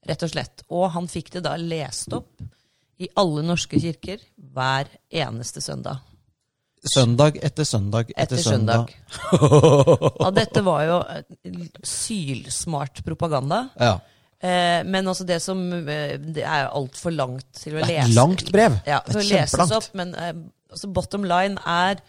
Rett 0.08 0.22
og 0.26 0.30
slett. 0.32 0.62
Og 0.70 0.88
han 0.90 1.06
fikk 1.06 1.28
det 1.36 1.42
da 1.44 1.52
lest 1.56 2.10
opp 2.16 2.40
i 2.98 3.06
alle 3.14 3.44
norske 3.46 3.78
kirker 3.78 4.18
hver 4.34 4.88
eneste 5.12 5.60
søndag. 5.62 6.00
Søndag 6.82 7.36
etter 7.44 7.62
søndag 7.68 8.10
etter, 8.16 8.34
Etter 8.34 8.42
søndag. 8.42 8.88
søndag. 8.90 10.16
Ja, 10.24 10.30
dette 10.32 10.62
var 10.64 10.82
jo 10.88 10.96
eh, 11.06 11.68
sylsmart 11.84 13.04
propaganda. 13.04 13.68
Ja. 13.78 13.98
Eh, 14.42 14.82
men 14.88 15.04
altså 15.06 15.26
det 15.28 15.36
som 15.44 15.58
eh, 15.86 16.14
Det 16.16 16.42
er 16.42 16.70
altfor 16.72 17.12
langt 17.12 17.44
til 17.60 17.74
å 17.76 17.82
Det 17.84 17.90
er 17.90 18.06
lese. 18.06 18.08
et 18.08 18.16
langt 18.16 18.52
brev. 18.52 18.78
Ja, 18.86 18.98
Et 19.04 19.10
til 19.12 19.20
å 19.20 19.24
leses 19.26 19.50
kjempelangt. 19.52 19.76
opp, 19.76 19.94
men 19.94 20.14
eh, 20.14 20.32
altså 20.72 20.92
bottom 20.92 21.24
line 21.28 21.58
er 21.66 22.00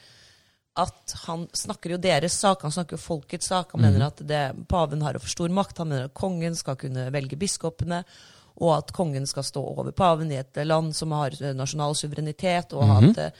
at 0.80 1.13
han 1.28 1.48
snakker 1.52 1.91
jo 1.91 1.98
deres 2.00 2.32
sak, 2.39 2.62
han 2.63 2.72
snakker 2.72 2.96
jo 2.96 3.04
folkets 3.04 3.50
sak. 3.52 3.74
Han 3.74 3.82
Mhm. 3.82 3.91
mener 3.91 4.06
at 4.08 4.22
det, 4.26 4.67
paven 4.70 5.02
har 5.02 5.13
jo 5.13 5.20
for 5.20 5.28
stor 5.28 5.50
makt, 5.50 5.78
han 5.80 5.89
mener 5.89 6.06
at 6.06 6.13
kongen 6.13 6.56
skal 6.56 6.76
kunne 6.80 7.10
velge 7.12 7.36
biskopene, 7.38 8.06
og 8.62 8.78
at 8.78 8.94
kongen 8.94 9.28
skal 9.28 9.44
stå 9.44 9.60
over 9.78 9.91
paven 9.91 10.32
i 10.32 10.36
et 10.39 10.56
land 10.65 10.96
som 10.96 11.12
har 11.12 11.32
eh, 11.41 11.52
nasjonal 11.54 11.94
suverenitet, 11.96 12.72
og 12.74 12.88
Mhm. 12.88 13.10
at, 13.10 13.17
eh, 13.17 13.32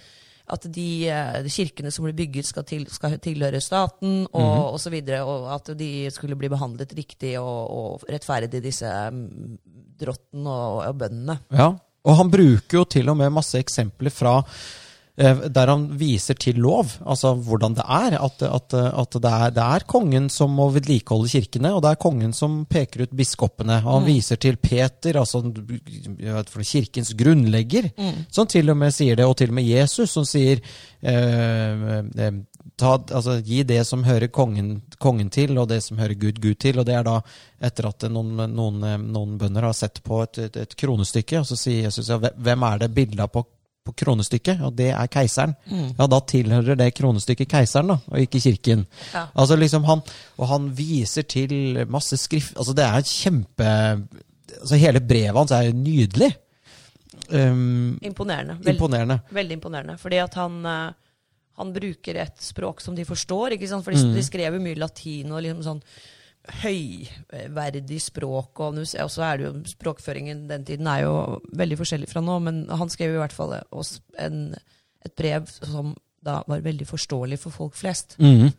at 0.52 0.66
de, 0.74 0.88
eh, 1.08 1.38
de 1.46 1.50
kirkene 1.50 1.92
som 1.92 2.06
blir 2.06 2.16
bygget, 2.18 2.46
skal, 2.46 2.64
til, 2.68 2.86
skal 2.92 3.18
tilhøre 3.24 3.62
staten, 3.62 4.26
og, 4.34 4.42
Mhm. 4.42 4.64
og 4.74 4.80
så 4.80 4.90
videre, 4.92 5.24
og 5.24 5.48
at 5.56 5.78
de 5.78 6.10
skulle 6.12 6.36
bli 6.36 6.50
behandlet 6.52 6.94
riktig 6.98 7.40
og, 7.40 7.72
og 7.72 8.04
rettferdig, 8.10 8.62
disse 8.64 8.86
drottene 8.86 9.58
drotten 10.02 10.48
og, 10.50 10.80
og 10.88 10.96
bøndene. 10.98 11.36
Ja, 11.54 11.68
og 12.06 12.16
han 12.18 12.32
bruker 12.34 12.80
jo 12.80 12.84
til 12.90 13.10
og 13.12 13.18
med 13.20 13.30
masse 13.36 13.60
eksempler 13.60 14.10
fra 14.10 14.40
der 15.17 15.67
han 15.67 15.84
viser 16.00 16.38
til 16.39 16.56
lov, 16.63 16.88
altså 17.06 17.34
hvordan 17.36 17.76
det 17.78 17.84
er. 17.84 18.15
At, 18.24 18.41
at, 18.47 18.74
at 18.74 19.17
det, 19.21 19.32
er 19.32 19.52
det 19.54 19.63
er 19.63 19.86
kongen 19.88 20.30
som 20.32 20.54
må 20.56 20.69
vedlikeholde 20.74 21.30
kirkene, 21.30 21.74
og 21.76 21.82
det 21.84 21.91
er 21.91 22.00
kongen 22.02 22.34
som 22.34 22.62
peker 22.65 23.04
ut 23.04 23.15
biskopene. 23.17 23.82
Og 23.86 24.00
han 24.00 24.08
viser 24.08 24.39
til 24.41 24.56
Peter, 24.58 25.19
altså 25.19 25.43
kirkens 26.63 27.13
grunnlegger, 27.19 27.91
som 28.32 28.47
til 28.47 28.69
og 28.71 28.78
med 28.78 28.95
sier 28.95 29.19
det, 29.19 29.26
og 29.28 29.36
til 29.38 29.52
og 29.52 29.60
med 29.60 29.67
Jesus, 29.67 30.12
som 30.15 30.26
sier 30.26 30.62
eh, 31.02 32.02
eh, 32.17 32.34
ta, 32.78 32.95
altså, 33.12 33.38
gi 33.45 33.63
det 33.67 33.84
som 33.88 34.04
hører 34.08 34.32
kongen, 34.34 34.82
kongen 35.02 35.30
til, 35.34 35.58
og 35.60 35.69
det 35.69 35.82
som 35.86 36.00
hører 36.02 36.17
Gud, 36.19 36.39
Gud 36.41 36.56
til. 36.62 36.80
Og 36.82 36.88
det 36.88 36.95
er 36.97 37.06
da 37.08 37.19
etter 37.62 37.89
at 37.91 38.08
noen, 38.10 38.45
noen, 38.56 38.84
eh, 38.88 38.97
noen 39.02 39.38
bønder 39.41 39.69
har 39.69 39.78
sett 39.78 40.02
på 40.04 40.24
et, 40.26 40.39
et, 40.47 40.62
et 40.65 40.78
kronestykke, 40.80 41.41
og 41.43 41.50
så 41.52 41.60
sier 41.60 41.89
Jesus 41.89 42.10
ja, 42.10 42.17
"Hvem- 42.17 42.63
er 42.71 42.78
det 42.86 42.93
bildet 42.95 43.32
på, 43.32 43.45
på 43.91 43.95
kronestykket? 44.01 44.62
Og 44.65 44.73
det 44.80 44.89
er 44.95 45.08
keiseren. 45.12 45.54
Ja, 45.99 46.08
da 46.08 46.19
tilhører 46.32 46.80
det 46.80 46.89
kronestykket 46.97 47.49
keiseren, 47.51 47.91
da, 47.93 47.99
og 48.10 48.23
ikke 48.23 48.41
kirken. 48.41 48.86
Ja. 49.13 49.27
Altså 49.36 49.58
liksom 49.60 49.86
han, 49.86 50.01
Og 50.39 50.47
han 50.49 50.69
viser 50.75 51.23
til 51.30 51.86
masse 51.91 52.17
skrift 52.17 52.56
Altså 52.58 52.73
det 52.75 52.86
er 52.88 53.06
kjempe 53.06 53.67
altså 54.62 54.77
Hele 54.82 54.99
brevet 54.99 55.38
hans 55.38 55.51
er 55.56 55.69
nydelig. 55.73 56.32
Um, 57.32 57.97
Imponerende. 58.04 58.58
Veldig, 58.60 58.73
imponerende. 58.75 59.19
veldig 59.32 59.56
imponerende. 59.56 59.97
Fordi 60.01 60.17
at 60.19 60.34
han, 60.36 60.58
eh, 60.65 60.93
han 61.58 61.71
bruker 61.73 62.17
et 62.19 62.41
språk 62.43 62.82
som 62.84 62.95
de 62.95 63.06
forstår. 63.08 63.54
ikke 63.56 63.67
sant? 63.69 63.84
For 63.86 63.91
de, 63.91 63.97
Mm. 64.04 64.13
de 64.15 64.23
skrev 64.23 64.54
jo 64.54 64.60
mye 64.60 64.75
latin 64.77 65.32
og 65.32 65.41
liksom 65.43 65.63
sånn 65.63 65.82
høyverdig 66.62 67.99
språk. 68.01 68.60
Og, 68.63 68.80
så 68.88 69.25
er 69.27 69.38
det 69.38 69.47
jo 69.47 69.54
språkføringen 69.71 70.47
den 70.49 70.65
tiden 70.67 70.89
er 70.89 71.06
jo 71.06 71.15
veldig 71.58 71.80
forskjellig 71.82 72.10
fra 72.12 72.23
nå, 72.25 72.39
men 72.47 72.63
han 72.69 72.91
skrev 72.91 73.15
i 73.15 73.21
hvert 73.21 73.36
fall 73.36 73.58
oss 73.69 73.99
en, 74.21 74.56
et 75.06 75.15
brev 75.17 75.49
som 75.49 75.93
da 76.21 76.41
var 76.49 76.63
veldig 76.65 76.86
forståelig 76.89 77.39
for 77.41 77.62
folk 77.63 77.77
flest. 77.77 78.17
Mhm. 78.21 78.51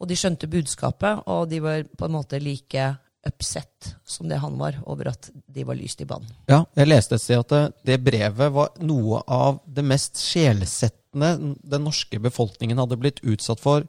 Og 0.00 0.08
de 0.08 0.16
skjønte 0.16 0.48
budskapet, 0.48 1.26
og 1.28 1.50
de 1.50 1.58
var 1.60 1.82
på 1.84 2.06
en 2.06 2.14
måte 2.14 2.38
like 2.40 2.86
upset 3.28 3.90
som 4.08 4.30
det 4.30 4.38
han 4.40 4.54
var 4.56 4.78
over 4.88 5.10
at 5.10 5.28
de 5.28 5.64
var 5.68 5.76
lyst 5.76 6.00
i 6.00 6.06
bann. 6.08 6.24
Ja, 6.48 6.62
jeg 6.78 6.88
leste 6.88 7.18
et 7.18 7.24
sted 7.24 7.42
at 7.42 7.52
det, 7.52 7.64
det 7.84 7.98
brevet 8.06 8.54
var 8.54 8.70
noe 8.80 9.20
av 9.28 9.60
det 9.68 9.84
mest 9.84 10.16
sjelsettende 10.22 11.34
den 11.60 11.84
norske 11.84 12.20
befolkningen 12.22 12.80
hadde 12.80 12.96
blitt 13.00 13.20
utsatt 13.20 13.60
for 13.60 13.84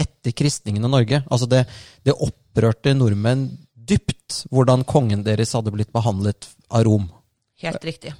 etter 0.00 0.34
kristningen 0.34 0.82
av 0.88 0.96
Norge. 0.96 1.22
Altså 1.28 1.46
det, 1.46 1.62
det 2.02 2.16
opprørte 2.52 2.92
nordmenn 2.96 3.46
dypt 3.74 4.44
hvordan 4.52 4.84
kongen 4.88 5.24
deres 5.26 5.52
hadde 5.56 5.72
blitt 5.74 5.92
behandlet 5.92 6.48
av 6.70 6.84
Rom. 6.86 7.08
Helt 7.62 7.84
riktig. 7.84 8.12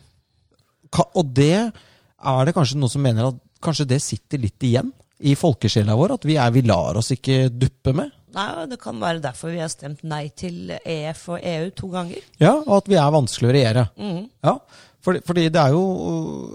Ka- 0.93 1.09
Og 1.15 1.33
det 1.35 1.73
er 1.73 2.45
det 2.47 2.55
kanskje 2.55 2.79
noen 2.79 2.91
som 2.91 3.03
mener 3.03 3.29
at 3.29 3.39
kanskje 3.63 3.87
det 3.89 4.01
sitter 4.03 4.39
litt 4.43 4.59
igjen 4.63 4.93
i 5.23 5.35
folkesjela 5.39 5.95
vår, 5.97 6.17
at 6.17 6.25
vi, 6.27 6.37
er, 6.37 6.51
vi 6.51 6.63
lar 6.67 6.97
oss 6.99 7.13
ikke 7.15 7.47
duppe 7.51 7.93
med. 7.95 8.11
Nei, 8.35 8.67
Det 8.67 8.79
kan 8.81 8.99
være 8.99 9.21
derfor 9.23 9.53
vi 9.53 9.61
har 9.61 9.69
stemt 9.71 10.03
nei 10.03 10.29
til 10.35 10.71
EF 10.85 11.29
og 11.29 11.39
EU 11.45 11.71
to 11.77 11.89
ganger. 11.93 12.19
Ja, 12.41 12.55
og 12.67 12.79
at 12.81 12.89
vi 12.89 12.97
er 12.99 13.13
vanskelig 13.13 13.51
å 13.51 13.53
regjere. 13.55 13.85
Mm. 14.01 14.25
Ja, 14.43 14.57
fordi, 15.03 15.21
fordi 15.27 15.49
det 15.51 15.59
er 15.59 15.75
jo 15.75 15.83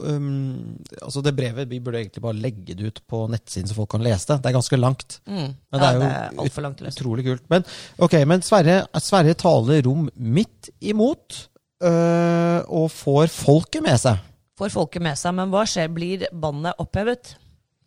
um, 0.08 0.78
Altså, 1.02 1.22
det 1.26 1.34
brevet 1.36 1.68
Vi 1.70 1.82
burde 1.84 2.00
egentlig 2.00 2.24
bare 2.24 2.40
legge 2.40 2.78
det 2.78 2.92
ut 2.92 3.02
på 3.10 3.26
nettsiden 3.32 3.68
så 3.68 3.76
folk 3.76 3.92
kan 3.92 4.06
lese 4.06 4.30
det. 4.32 4.40
Det 4.44 4.52
er 4.52 4.56
ganske 4.56 4.80
langt. 4.80 5.20
Mm. 5.28 5.52
Men 5.52 5.82
det 5.82 5.90
er 5.90 5.98
ja, 5.98 5.98
jo 6.32 6.46
det 6.46 6.54
er 6.54 6.66
langt. 6.68 6.86
Utrolig 6.88 7.28
kult. 7.28 7.44
Men 7.52 7.68
okay, 7.98 8.24
men 8.30 8.46
Sverre, 8.46 8.80
Sverre 9.04 9.36
taler 9.38 9.84
rom 9.88 10.08
midt 10.16 10.72
imot, 10.80 11.42
øh, 11.84 12.60
og 12.80 12.88
får 12.94 13.28
folket 13.34 13.84
med 13.84 14.00
seg. 14.02 14.24
får 14.58 14.74
folket 14.74 15.04
med 15.04 15.20
seg. 15.20 15.36
Men 15.38 15.52
hva 15.52 15.66
skjer? 15.68 15.92
Blir 15.94 16.28
bannet 16.32 16.80
opphevet? 16.82 17.36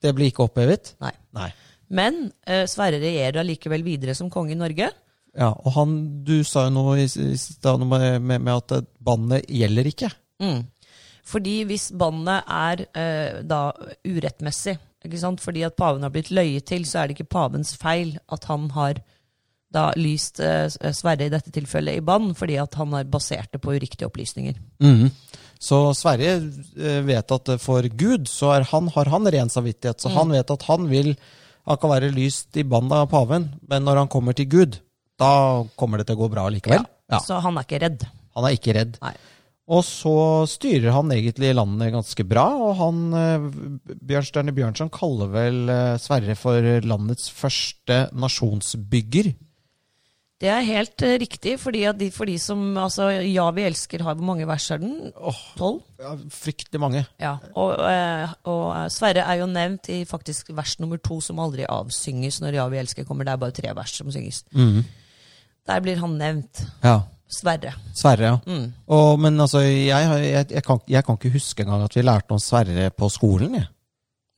Det 0.00 0.12
blir 0.16 0.30
ikke 0.30 0.46
opphevet? 0.48 0.94
Nei. 1.00 1.14
Nei. 1.36 1.50
Men 1.90 2.26
eh, 2.46 2.66
Sverre 2.70 3.00
regjerer 3.02 3.40
allikevel 3.42 3.82
videre 3.86 4.14
som 4.14 4.30
konge 4.32 4.54
i 4.54 4.60
Norge. 4.60 4.92
Ja, 5.38 5.52
og 5.54 5.74
han, 5.76 5.98
du 6.26 6.40
sa 6.46 6.66
jo 6.66 6.74
noe 6.74 6.96
i 7.02 7.06
i 7.06 7.36
stad 7.38 7.82
med, 7.86 8.22
med, 8.22 8.42
med 8.42 8.54
at 8.56 8.88
bannet 9.02 9.46
gjelder 9.46 9.90
ikke. 9.90 10.10
Mm. 10.40 10.64
Fordi 11.30 11.56
hvis 11.68 11.90
båndet 11.96 12.48
er 12.48 12.84
eh, 12.98 13.40
da 13.46 13.70
urettmessig, 14.08 14.78
ikke 15.04 15.20
sant? 15.20 15.40
fordi 15.40 15.64
at 15.64 15.78
paven 15.78 16.04
har 16.04 16.12
blitt 16.12 16.32
løyet 16.34 16.66
til, 16.68 16.84
så 16.88 17.00
er 17.00 17.08
det 17.08 17.18
ikke 17.18 17.32
pavens 17.36 17.72
feil 17.78 18.16
at 18.32 18.46
han 18.50 18.68
har 18.76 19.00
da 19.70 19.90
lyst 19.94 20.40
eh, 20.42 20.66
Sverre 20.96 21.28
i 21.28 21.32
dette 21.32 21.52
tilfellet 21.54 22.00
i 22.00 22.04
bann, 22.04 22.32
fordi 22.34 22.58
at 22.58 22.74
han 22.80 22.96
har 22.96 23.06
basert 23.10 23.52
det 23.54 23.62
på 23.62 23.76
uriktige 23.76 24.10
opplysninger. 24.10 24.58
Mhm. 24.82 25.12
Så 25.60 25.78
Sverre 25.92 26.38
eh, 26.40 27.00
vet 27.04 27.32
at 27.36 27.50
for 27.60 27.84
Gud 27.84 28.28
så 28.32 28.54
han, 28.64 28.88
har 28.94 29.10
han 29.12 29.28
ren 29.28 29.52
samvittighet. 29.52 30.00
Så 30.00 30.08
han 30.14 30.32
vet 30.32 30.50
at 30.50 30.66
han 30.70 30.88
vil 30.88 31.14
Han 31.68 31.76
kan 31.76 31.90
være 31.90 32.08
lyst 32.10 32.56
i 32.56 32.62
bandet 32.64 32.96
av 32.96 33.10
paven, 33.12 33.44
men 33.68 33.84
når 33.84 33.98
han 34.00 34.08
kommer 34.08 34.32
til 34.32 34.46
Gud, 34.48 34.78
da 35.20 35.60
kommer 35.76 36.00
det 36.00 36.06
til 36.08 36.16
å 36.16 36.22
gå 36.22 36.28
bra 36.32 36.46
likevel. 36.50 36.86
Ja. 37.12 37.18
Så 37.20 37.36
han 37.44 37.58
er 37.60 37.66
ikke 37.68 37.82
redd. 37.82 38.06
Han 38.34 38.46
er 38.48 38.54
ikke 38.56 38.74
redd. 38.74 38.96
Nei. 39.04 39.12
Og 39.70 39.84
så 39.86 40.14
styrer 40.50 40.90
han 40.96 41.12
egentlig 41.14 41.52
landet 41.54 41.92
ganske 41.94 42.24
bra, 42.26 42.46
og 42.58 42.72
han 42.80 43.04
eh, 43.14 43.44
Bjørnstjerne 44.10 44.54
Bjørnson 44.56 44.90
kaller 44.90 45.30
vel 45.30 45.70
eh, 45.70 46.00
Sverre 46.02 46.34
for 46.38 46.66
landets 46.82 47.28
første 47.30 48.08
nasjonsbygger. 48.10 49.30
Det 50.40 50.48
er 50.50 50.66
helt 50.66 51.04
eh, 51.06 51.14
riktig, 51.22 51.54
fordi 51.62 51.84
de, 52.00 52.08
for 52.10 52.26
de 52.26 52.34
som 52.42 52.64
altså, 52.82 53.12
Ja, 53.28 53.44
vi 53.54 53.68
elsker 53.68 54.02
har 54.02 54.16
Hvor 54.18 54.26
mange 54.26 54.48
vers 54.48 54.66
er 54.74 54.80
den? 54.82 55.12
Tolv? 55.60 55.84
Ja, 56.00 56.16
fryktelig 56.34 56.82
mange. 56.82 57.04
Ja. 57.22 57.36
Og, 57.54 57.76
og 58.50 58.90
Sverre 58.90 59.22
er 59.22 59.38
jo 59.42 59.46
nevnt 59.52 59.92
i 59.92 60.00
faktisk 60.08 60.50
vers 60.56 60.80
nummer 60.82 60.98
to, 60.98 61.20
som 61.22 61.38
aldri 61.38 61.68
avsynges 61.68 62.40
når 62.42 62.58
Ja, 62.58 62.66
vi 62.72 62.82
elsker 62.82 63.06
kommer. 63.06 63.28
Det 63.28 63.36
er 63.36 63.44
bare 63.44 63.58
tre 63.60 63.76
vers 63.76 63.94
som 64.00 64.10
synges. 64.10 64.42
Der 64.50 65.84
blir 65.84 66.00
han 66.02 66.18
nevnt. 66.18 66.64
Ja. 66.82 67.02
Sverre. 67.30 67.72
Sverre, 67.94 68.32
ja. 68.32 68.38
Mm. 68.46 68.70
Og, 68.90 69.10
men 69.22 69.38
altså, 69.40 69.62
jeg, 69.62 69.88
jeg, 69.88 70.46
jeg, 70.50 70.64
kan, 70.66 70.80
jeg 70.90 71.06
kan 71.06 71.18
ikke 71.18 71.34
huske 71.36 71.62
engang 71.64 71.84
at 71.86 71.94
vi 71.94 72.02
lærte 72.02 72.34
om 72.34 72.42
Sverre 72.42 72.88
på 72.90 73.08
skolen. 73.12 73.54
Jeg. 73.60 73.68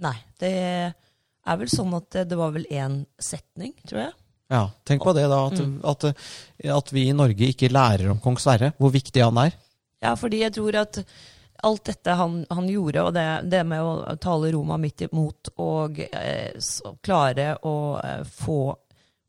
Nei, 0.05 0.17
det 0.43 0.53
er 0.53 1.59
vel 1.59 1.71
sånn 1.73 1.95
at 1.97 2.11
det, 2.13 2.27
det 2.33 2.39
var 2.39 2.53
vel 2.55 2.67
én 2.69 3.03
setning, 3.17 3.73
tror 3.89 4.05
jeg. 4.07 4.17
Ja, 4.53 4.67
Tenk 4.85 5.05
på 5.07 5.15
det, 5.17 5.25
da. 5.33 5.39
At, 5.49 5.63
at, 5.89 6.25
at 6.77 6.93
vi 6.93 7.07
i 7.09 7.17
Norge 7.17 7.49
ikke 7.49 7.73
lærer 7.73 8.13
om 8.13 8.21
kong 8.21 8.37
Sverre. 8.41 8.75
Hvor 8.77 8.93
viktig 8.93 9.25
han 9.25 9.41
er. 9.41 9.57
Ja, 10.03 10.13
fordi 10.19 10.43
jeg 10.43 10.53
tror 10.59 10.77
at 10.83 11.01
alt 11.63 11.85
dette 11.87 12.17
han, 12.19 12.41
han 12.51 12.69
gjorde, 12.69 13.05
og 13.07 13.15
det, 13.17 13.27
det 13.49 13.63
med 13.71 13.81
å 13.87 14.17
tale 14.21 14.51
Roma 14.53 14.77
midt 14.83 15.07
imot 15.07 15.53
og 15.63 16.01
eh, 16.05 16.59
så 16.59 16.97
klare 17.05 17.55
å 17.69 17.75
eh, 18.03 18.25
få 18.27 18.65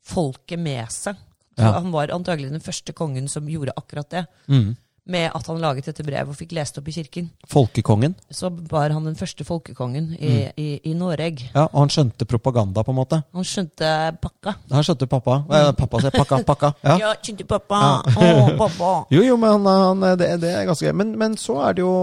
folket 0.04 0.60
med 0.60 0.90
seg 0.92 1.16
Ja. 1.58 1.74
Han 1.78 1.92
var 1.94 2.12
antagelig 2.14 2.50
den 2.52 2.64
første 2.64 2.94
kongen 2.96 3.28
som 3.30 3.46
gjorde 3.50 3.74
akkurat 3.76 4.10
det. 4.10 4.24
Mm. 4.50 4.74
Med 5.04 5.26
at 5.36 5.46
han 5.50 5.58
laget 5.60 5.84
dette 5.84 6.00
brevet 6.00 6.30
og 6.32 6.36
fikk 6.38 6.54
lest 6.56 6.78
opp 6.80 6.86
i 6.88 6.94
kirken. 6.96 7.26
Folkekongen. 7.52 8.14
Så 8.32 8.48
var 8.70 8.88
han 8.94 9.04
den 9.04 9.18
første 9.18 9.44
folkekongen 9.44 10.14
i, 10.16 10.30
i, 10.56 10.68
i 10.88 10.94
Norge. 10.96 11.50
Ja, 11.50 11.66
Og 11.66 11.82
han 11.82 11.92
skjønte 11.92 12.24
propaganda, 12.24 12.80
på 12.86 12.94
en 12.94 12.96
måte. 13.02 13.18
Han 13.36 13.44
skjønte 13.44 13.90
pakka. 14.22 14.54
Han 14.72 14.86
skjønte 14.86 15.08
pappa. 15.12 15.42
Eh, 15.44 15.68
pappa 15.76 16.00
sier 16.00 16.16
pakka, 16.16 16.40
pakka. 16.48 16.72
Ja. 16.80 16.96
Ja, 17.02 17.12
skjønte 17.20 17.44
pappa. 17.50 17.82
Å, 18.00 18.32
pappa. 18.56 18.94
Jo, 19.14 19.20
jo, 19.28 19.36
men 19.36 19.58
han, 19.58 19.68
han, 19.68 20.08
det, 20.16 20.30
det 20.40 20.54
er 20.56 20.64
ganske 20.72 20.96
men, 20.96 21.12
men 21.20 21.36
så 21.36 21.58
er 21.68 21.76
det 21.76 21.84
jo 21.84 21.94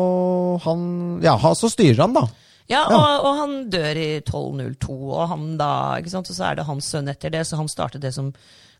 han 0.68 0.86
Ja, 1.26 1.40
så 1.58 1.74
styrer 1.74 2.06
han, 2.06 2.14
da. 2.22 2.28
Ja, 2.70 2.86
og, 2.86 3.26
og 3.26 3.40
han 3.42 3.56
dør 3.74 3.98
i 3.98 4.10
1202, 4.22 4.94
og 5.10 5.26
han 5.34 5.56
da, 5.60 5.72
ikke 6.00 6.14
sant? 6.14 6.30
Og 6.30 6.38
så 6.38 6.52
er 6.52 6.60
det 6.62 6.70
hans 6.70 6.88
sønn 6.94 7.10
etter 7.12 7.34
det, 7.34 7.44
så 7.50 7.58
han 7.60 7.72
startet 7.72 8.06
det 8.06 8.14
som 8.16 8.30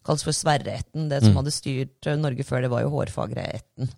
kalles 0.06 0.24
for 0.26 0.34
Sverreætten. 0.36 1.08
Det 1.12 1.20
som 1.24 1.36
hadde 1.38 1.52
styrt 1.54 2.08
eh, 2.10 2.18
Norge 2.20 2.44
før, 2.48 2.62
det 2.66 2.72
var 2.74 2.82
jo 2.86 2.90
Hårfagreætten. 2.96 3.92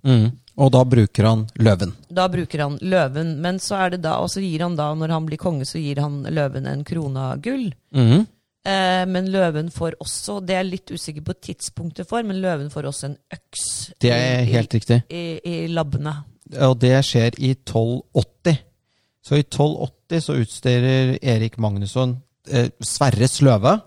Og 0.58 0.70
da 0.76 0.84
bruker 0.86 1.26
han 1.26 1.46
løven. 1.58 1.94
Da 2.14 2.28
bruker 2.30 2.62
han 2.66 2.78
løven, 2.82 3.36
men 3.42 3.58
så 3.64 3.80
er 3.86 3.96
det 3.96 4.02
da, 4.04 4.18
og 4.22 4.30
så 4.30 4.44
gir 4.44 4.62
han 4.66 4.76
da, 4.78 4.92
når 4.94 5.14
han 5.16 5.26
blir 5.30 5.40
konge, 5.42 5.66
så 5.66 5.82
gir 5.82 6.02
han 6.04 6.22
løven 6.30 6.68
en 6.70 6.84
krone 6.86 7.24
av 7.32 7.42
gull. 7.42 7.72
Mm. 7.96 8.26
Eh, 8.66 9.06
men 9.10 9.26
løven 9.34 9.72
får 9.76 9.98
også, 10.00 10.38
det 10.46 10.54
er 10.56 10.62
jeg 10.62 10.70
litt 10.72 10.92
usikker 10.96 11.26
på 11.28 11.34
tidspunktet 11.50 12.08
for, 12.08 12.24
men 12.24 12.38
løven 12.44 12.70
får 12.72 12.86
også 12.92 13.10
en 13.10 13.18
øks 13.36 13.64
Det 14.00 14.12
er 14.14 14.44
i- 14.46 14.52
helt 14.54 14.74
riktig. 14.78 15.02
i, 15.10 15.24
i 15.44 15.56
labbene. 15.68 16.14
Og 16.62 16.78
det 16.80 16.94
skjer 17.08 17.34
i 17.40 17.50
1280. 17.56 18.60
Så 19.24 19.36
i 19.40 19.44
1280 19.44 20.22
så 20.22 20.36
utstyrer 20.38 21.18
Erik 21.24 21.58
Magnusson 21.58 22.18
eh, 22.52 22.70
Sverres 22.84 23.42
løve 23.42 23.78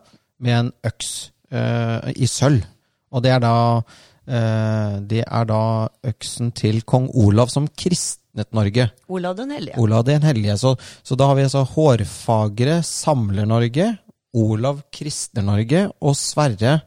med 0.40 0.52
en 0.58 0.70
øks 0.84 1.30
eh, 1.50 2.12
i 2.16 2.26
sølv. 2.30 2.64
Og 3.12 3.22
det 3.22 3.30
er 3.32 3.40
da 3.40 3.52
uh, 3.78 4.94
Det 5.06 5.22
er 5.22 5.44
da 5.46 5.60
øksen 6.04 6.50
til 6.52 6.80
kong 6.82 7.06
Olav 7.14 7.48
som 7.52 7.68
kristnet 7.68 8.50
Norge. 8.52 8.88
Olav 9.08 9.36
den 9.38 9.50
hellige. 9.54 9.78
Olav 9.78 10.02
den 10.04 10.22
hellige. 10.26 10.56
Så, 10.58 10.74
så 11.06 11.16
da 11.16 11.28
har 11.30 11.38
vi 11.38 11.44
altså 11.46 11.62
Hårfagre 11.70 12.80
samler 12.84 13.46
Norge, 13.46 13.92
Olav 14.36 14.82
kristner 14.92 15.46
Norge, 15.46 15.86
og 16.02 16.16
Sverre 16.18 16.80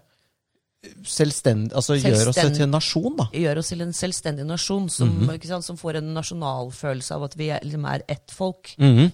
selvstendig, 1.04 1.74
altså 1.76 1.98
gjør 2.00 2.30
oss 2.32 2.38
til 2.40 2.64
en 2.64 2.72
nasjon, 2.72 3.16
da. 3.20 3.26
gjør 3.36 3.60
oss 3.60 3.72
til 3.74 3.82
en 3.84 3.96
selvstendig 3.96 4.46
nasjon 4.48 4.86
som, 4.90 5.10
Mhm. 5.10 5.34
ikke 5.36 5.48
sant, 5.50 5.66
som 5.66 5.78
får 5.78 5.98
en 6.00 6.14
nasjonalfølelse 6.16 7.16
av 7.16 7.24
at 7.28 7.36
vi 7.38 7.50
er, 7.50 7.60
liksom 7.64 7.86
er 7.86 8.02
ett 8.08 8.32
folk. 8.32 8.76
Mhm. 8.78 9.12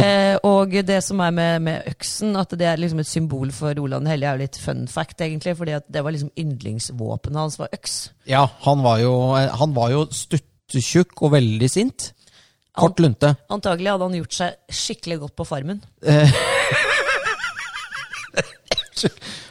Eh, 0.00 0.36
og 0.46 0.72
det 0.86 0.98
som 1.06 1.20
er 1.22 1.30
med, 1.34 1.62
med 1.66 1.88
øksen, 1.90 2.34
at 2.40 2.50
det 2.58 2.66
er 2.66 2.80
liksom 2.80 3.02
et 3.02 3.10
symbol 3.10 3.52
for 3.54 3.76
den 3.76 4.08
hellige, 4.10 4.28
er 4.28 4.38
jo 4.38 4.44
litt 4.44 4.58
fun 4.60 4.88
fact, 4.90 5.20
egentlig. 5.20 5.56
fordi 5.56 5.78
det 5.92 6.04
var 6.04 6.10
liksom 6.14 6.32
yndlingsvåpenet 6.38 7.40
hans 7.40 7.58
var 7.58 7.68
øks. 7.72 8.10
Ja, 8.30 8.46
han 8.66 8.82
var 8.82 8.98
jo, 9.02 9.14
han 9.34 9.74
var 9.76 9.90
jo 9.94 10.06
stuttetjukk 10.10 11.22
og 11.22 11.32
veldig 11.36 11.70
sint. 11.70 12.12
Kort 12.74 12.98
lunte. 12.98 13.36
Antagelig 13.54 13.92
hadde 13.92 14.08
han 14.08 14.16
gjort 14.18 14.34
seg 14.34 14.74
skikkelig 14.74 15.20
godt 15.22 15.36
på 15.38 15.44
farmen. 15.46 15.84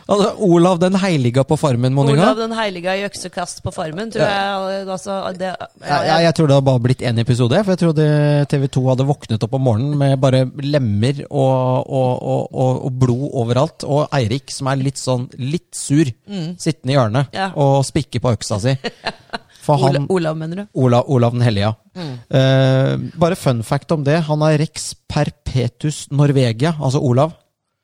Altså, 0.03 0.33
Olav 0.43 0.79
den 0.81 0.97
heilige 0.99 1.43
på 1.47 1.55
Farmen, 1.59 1.93
Monica. 1.95 2.19
Olav 2.19 2.41
den 2.41 2.55
heilige 2.57 2.95
i 2.99 3.05
øksekast 3.07 3.61
på 3.63 3.71
farmen, 3.71 4.11
tror 4.11 4.25
jeg. 4.25 4.87
Altså, 4.87 5.19
det, 5.39 5.51
ja, 5.53 5.67
Ja, 5.87 5.99
jeg, 6.09 6.25
jeg 6.27 6.35
tror 6.35 6.49
det 6.49 6.57
hadde 6.57 6.67
bare 6.67 6.83
blitt 6.83 7.05
én 7.07 7.21
episode. 7.23 7.61
For 7.63 7.73
jeg 7.73 7.81
trodde 7.83 8.07
TV 8.51 8.67
2 8.77 8.83
hadde 8.89 9.07
våknet 9.07 9.45
opp 9.47 9.55
om 9.55 9.65
morgenen 9.69 9.95
med 9.99 10.17
bare 10.23 10.43
lemmer 10.59 11.23
og, 11.29 11.87
og, 11.87 12.11
og, 12.19 12.51
og, 12.83 12.91
blod 12.99 13.29
overalt. 13.43 13.87
Og 13.87 14.11
Eirik, 14.15 14.51
som 14.51 14.71
er 14.71 14.83
litt 14.83 14.99
sånn 14.99 15.29
litt 15.39 15.71
sur, 15.77 16.11
sittende 16.59 16.93
i 16.93 16.97
hjørnet 16.97 17.31
Mm. 17.33 17.53
Og 17.59 17.83
spikker 17.85 18.21
på 18.21 18.31
øksa 18.35 18.57
si. 18.61 18.73
Han 19.67 20.07
Olav, 20.11 20.35
mener 20.37 20.63
du? 20.63 20.63
Olav, 20.83 21.07
Olav 21.07 21.31
den 21.31 21.43
hellige. 21.45 21.71
Mm. 21.95 22.11
Eh, 22.35 22.91
bare 23.19 23.37
fun 23.39 23.63
fact 23.63 23.91
om 23.95 24.03
det. 24.03 24.17
Han 24.27 24.43
er 24.43 24.57
rex 24.59 24.91
perpetus 25.07 26.09
Norvegia, 26.11 26.75
altså 26.79 26.99
Olav. 26.99 27.37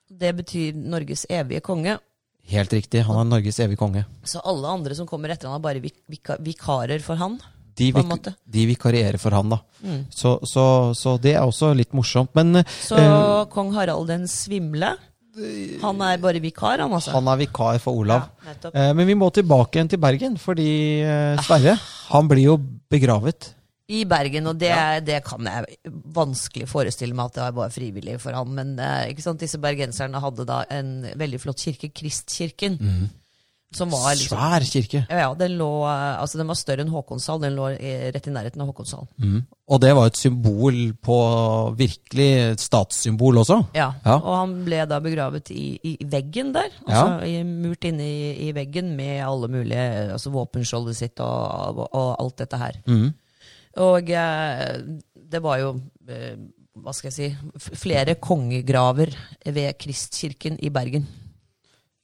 Det 0.09 0.33
betyr 0.35 0.75
Norges 0.75 1.25
evige 1.29 1.63
konge. 1.63 1.95
Helt 2.49 2.73
riktig, 2.73 3.03
han 3.05 3.19
er 3.21 3.27
Norges 3.29 3.59
evige 3.61 3.77
konge. 3.77 4.05
Så 4.25 4.41
alle 4.47 4.67
andre 4.71 4.95
som 4.97 5.07
kommer 5.09 5.33
etter 5.33 5.49
han, 5.49 5.59
er 5.59 5.63
bare 5.63 5.81
vik 5.83 5.99
vika 6.09 6.39
vikarer 6.41 7.03
for 7.05 7.19
han. 7.19 7.37
De, 7.79 7.91
vik 7.95 8.29
de 8.43 8.63
vikarierer 8.67 9.19
for 9.21 9.31
han, 9.31 9.53
da. 9.53 9.59
Så, 10.11 10.39
så, 10.43 10.63
så 10.97 11.13
det 11.21 11.37
er 11.37 11.45
også 11.45 11.71
litt 11.77 11.93
morsomt. 11.95 12.33
Men 12.35 12.59
eh, 12.59 12.73
Så 12.83 12.97
kong 13.53 13.71
Harald 13.77 14.09
den 14.11 14.25
svimle, 14.27 14.95
han 15.79 16.01
er 16.03 16.17
bare 16.19 16.41
vikar, 16.43 16.81
han 16.83 16.91
altså. 16.97 17.13
han 17.15 17.29
er 17.31 17.39
vikar 17.45 17.79
for 17.79 18.01
Olav. 18.01 18.27
Ja. 18.43 18.55
Eh, 18.73 18.91
men 18.97 19.07
vi 19.07 19.15
må 19.15 19.29
tilbake 19.31 19.77
igjen 19.77 19.93
til 19.93 20.01
Bergen, 20.01 20.35
fordi 20.41 20.69
eh, 21.05 21.39
Sverre 21.45 21.77
han 22.09 22.27
blir 22.27 22.49
jo 22.49 22.57
begravet. 22.91 23.53
I 23.89 24.03
Bergen, 24.05 24.45
og 24.51 24.59
det, 24.61 24.73
det 25.07 25.23
kan 25.25 25.47
jeg 25.49 25.79
vanskelig 26.13 26.67
forestille 26.69 27.15
meg 27.17 27.31
at 27.31 27.39
det 27.39 27.47
var 27.57 27.71
frivillig 27.73 28.19
for 28.21 28.37
han. 28.37 28.51
Men 28.53 28.75
eh, 28.77 29.15
disse 29.39 29.57
bergenserne 29.61 30.21
hadde 30.21 30.45
da 30.45 30.63
en 30.69 30.91
veldig 31.17 31.39
flott 31.41 31.63
kirke, 31.63 31.89
Kristkirken. 31.95 32.77
Som 33.69 33.91
var 33.93 34.15
liksom 34.17 34.33
Svær 34.33 34.63
kirke. 34.65 34.99
ja, 35.05 35.17
ja, 35.21 35.33
den, 35.37 35.51
lå, 35.59 35.67
eh, 35.85 36.15
altså 36.21 36.39
den 36.39 36.47
var 36.49 36.57
større 36.57 36.81
enn 36.81 36.89
Håkonshall. 36.89 37.41
Den 37.43 37.53
lå 37.57 37.67
i, 37.75 37.91
rett 38.15 38.25
i 38.25 38.33
nærheten 38.33 38.63
av 38.63 38.71
Håkonshall. 38.71 39.05
Og 39.69 39.81
det 39.83 39.91
var 39.93 40.09
et 40.09 40.17
symbol 40.17 40.79
på 41.05 41.17
virkelig 41.77 42.29
et 42.47 42.63
statssymbol 42.65 43.37
også. 43.43 43.59
Ja, 43.77 43.91
Ja. 44.05 44.15
Og 44.17 44.33
han 44.39 44.55
ble 44.65 44.81
da 44.89 44.97
begravet 45.05 45.51
i, 45.53 45.77
i 45.85 45.95
veggen 46.09 46.49
der. 46.55 46.69
Altså 46.87 47.25
i, 47.29 47.43
Murt 47.45 47.85
inne 47.85 48.05
i, 48.09 48.49
i 48.49 48.51
veggen 48.57 48.95
med 48.97 49.21
alle 49.25 49.49
mulige 49.53 49.85
altså 50.15 50.33
våpenskjoldet 50.33 50.97
sitt 50.97 51.21
og, 51.21 51.77
og, 51.77 51.83
og 51.93 52.15
alt 52.25 52.37
dette 52.41 52.57
her. 52.61 52.81
Og 53.77 54.09
eh, 54.09 54.79
det 55.13 55.41
var 55.43 55.59
jo 55.61 55.75
eh, 56.09 56.39
hva 56.79 56.93
skal 56.95 57.11
jeg 57.11 57.15
si, 57.15 57.75
flere 57.77 58.15
kongegraver 58.21 59.11
ved 59.45 59.77
Kristkirken 59.79 60.57
i 60.63 60.71
Bergen. 60.73 61.05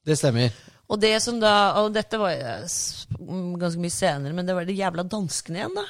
Det 0.05 0.17
stemmer. 0.19 0.53
Og 0.85 1.01
det 1.01 1.15
som 1.23 1.39
da, 1.41 1.81
og 1.81 1.93
dette 1.95 2.19
var 2.21 2.35
eh, 2.35 2.77
mm, 3.17 3.55
ganske 3.61 3.81
mye 3.81 3.93
senere, 3.93 4.35
men 4.37 4.45
det 4.45 4.55
var 4.57 4.67
de 4.67 4.77
jævla 4.77 5.05
danskene 5.09 5.61
igjen, 5.61 5.77
da. 5.79 5.85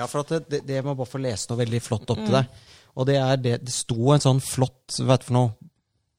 Ja, 0.00 0.06
for 0.10 0.24
at 0.24 0.50
det, 0.50 0.62
det, 0.66 0.82
må 0.86 0.96
bare 0.98 1.10
få 1.10 1.20
lese 1.22 1.50
noe 1.50 1.60
veldig 1.60 1.80
flott 1.82 2.10
opp 2.12 2.22
til 2.22 2.36
deg. 2.38 2.60
Og 2.98 3.06
det 3.06 3.16
er 3.20 3.38
det 3.38 3.56
Det 3.66 3.72
sto 3.74 4.12
en 4.14 4.22
sånn 4.22 4.40
flott, 4.42 4.96
vet 4.98 5.22
du 5.22 5.28
for 5.28 5.36
noe, 5.36 5.70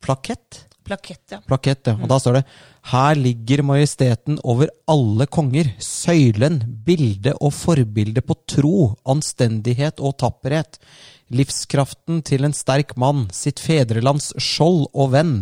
plakett? 0.04 0.66
Plakett, 0.86 1.24
ja. 1.30 1.40
Plakett, 1.46 1.88
ja. 1.88 1.96
Og 2.00 2.10
da 2.10 2.18
står 2.20 2.40
det 2.40 2.44
Her 2.92 3.20
ligger 3.20 3.62
majesteten 3.66 4.40
over 4.44 4.72
alle 4.90 5.28
konger, 5.30 5.70
søylen, 5.78 6.62
bilde 6.86 7.36
og 7.40 7.54
forbilde 7.54 8.24
på 8.26 8.38
tro, 8.50 8.76
anstendighet 9.06 10.02
og 10.02 10.18
tapperhet, 10.24 10.80
livskraften 11.32 12.24
til 12.28 12.48
en 12.48 12.56
sterk 12.56 12.96
mann, 13.00 13.28
sitt 13.32 13.62
fedrelands 13.64 14.32
skjold 14.42 14.90
og 14.92 15.14
venn, 15.14 15.36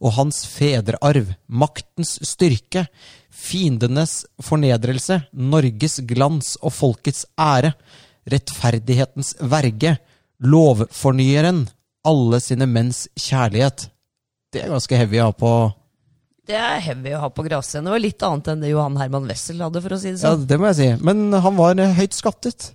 og 0.00 0.16
hans 0.16 0.42
fedrearv, 0.48 1.34
maktens 1.46 2.16
styrke, 2.26 2.86
fiendenes 3.28 4.22
fornedrelse, 4.42 5.20
Norges 5.32 6.00
glans 6.08 6.56
og 6.62 6.74
folkets 6.74 7.26
ære, 7.38 7.74
rettferdighetens 8.28 9.36
verge, 9.40 9.96
lovfornyeren, 10.38 11.66
alle 12.08 12.40
sine 12.42 12.68
menns 12.70 13.06
kjærlighet. 13.18 13.88
Det 14.52 14.62
er 14.64 14.72
ganske 14.72 14.96
heavy 14.96 15.20
å 15.20 15.28
ha 15.28 15.34
på 15.36 15.52
Det 16.48 16.56
er 16.56 16.78
heavy 16.80 17.12
å 17.12 17.20
ha 17.26 17.28
på 17.28 17.44
grasscenen. 17.44 17.84
Det 17.88 17.92
var 17.92 18.00
litt 18.00 18.24
annet 18.24 18.46
enn 18.54 18.62
det 18.64 18.70
Johan 18.70 18.96
Herman 18.96 19.26
Wessel 19.28 19.60
hadde, 19.60 19.82
for 19.84 19.92
å 19.92 19.98
si 20.00 20.14
det 20.14 20.22
sånn. 20.22 20.38
Ja, 20.44 20.48
det 20.48 20.58
må 20.60 20.70
jeg 20.70 20.78
si. 20.78 20.88
Men 21.04 21.26
han 21.44 21.58
var 21.58 21.82
eh, 21.82 21.92
høyt 21.98 22.16
skattet. 22.16 22.70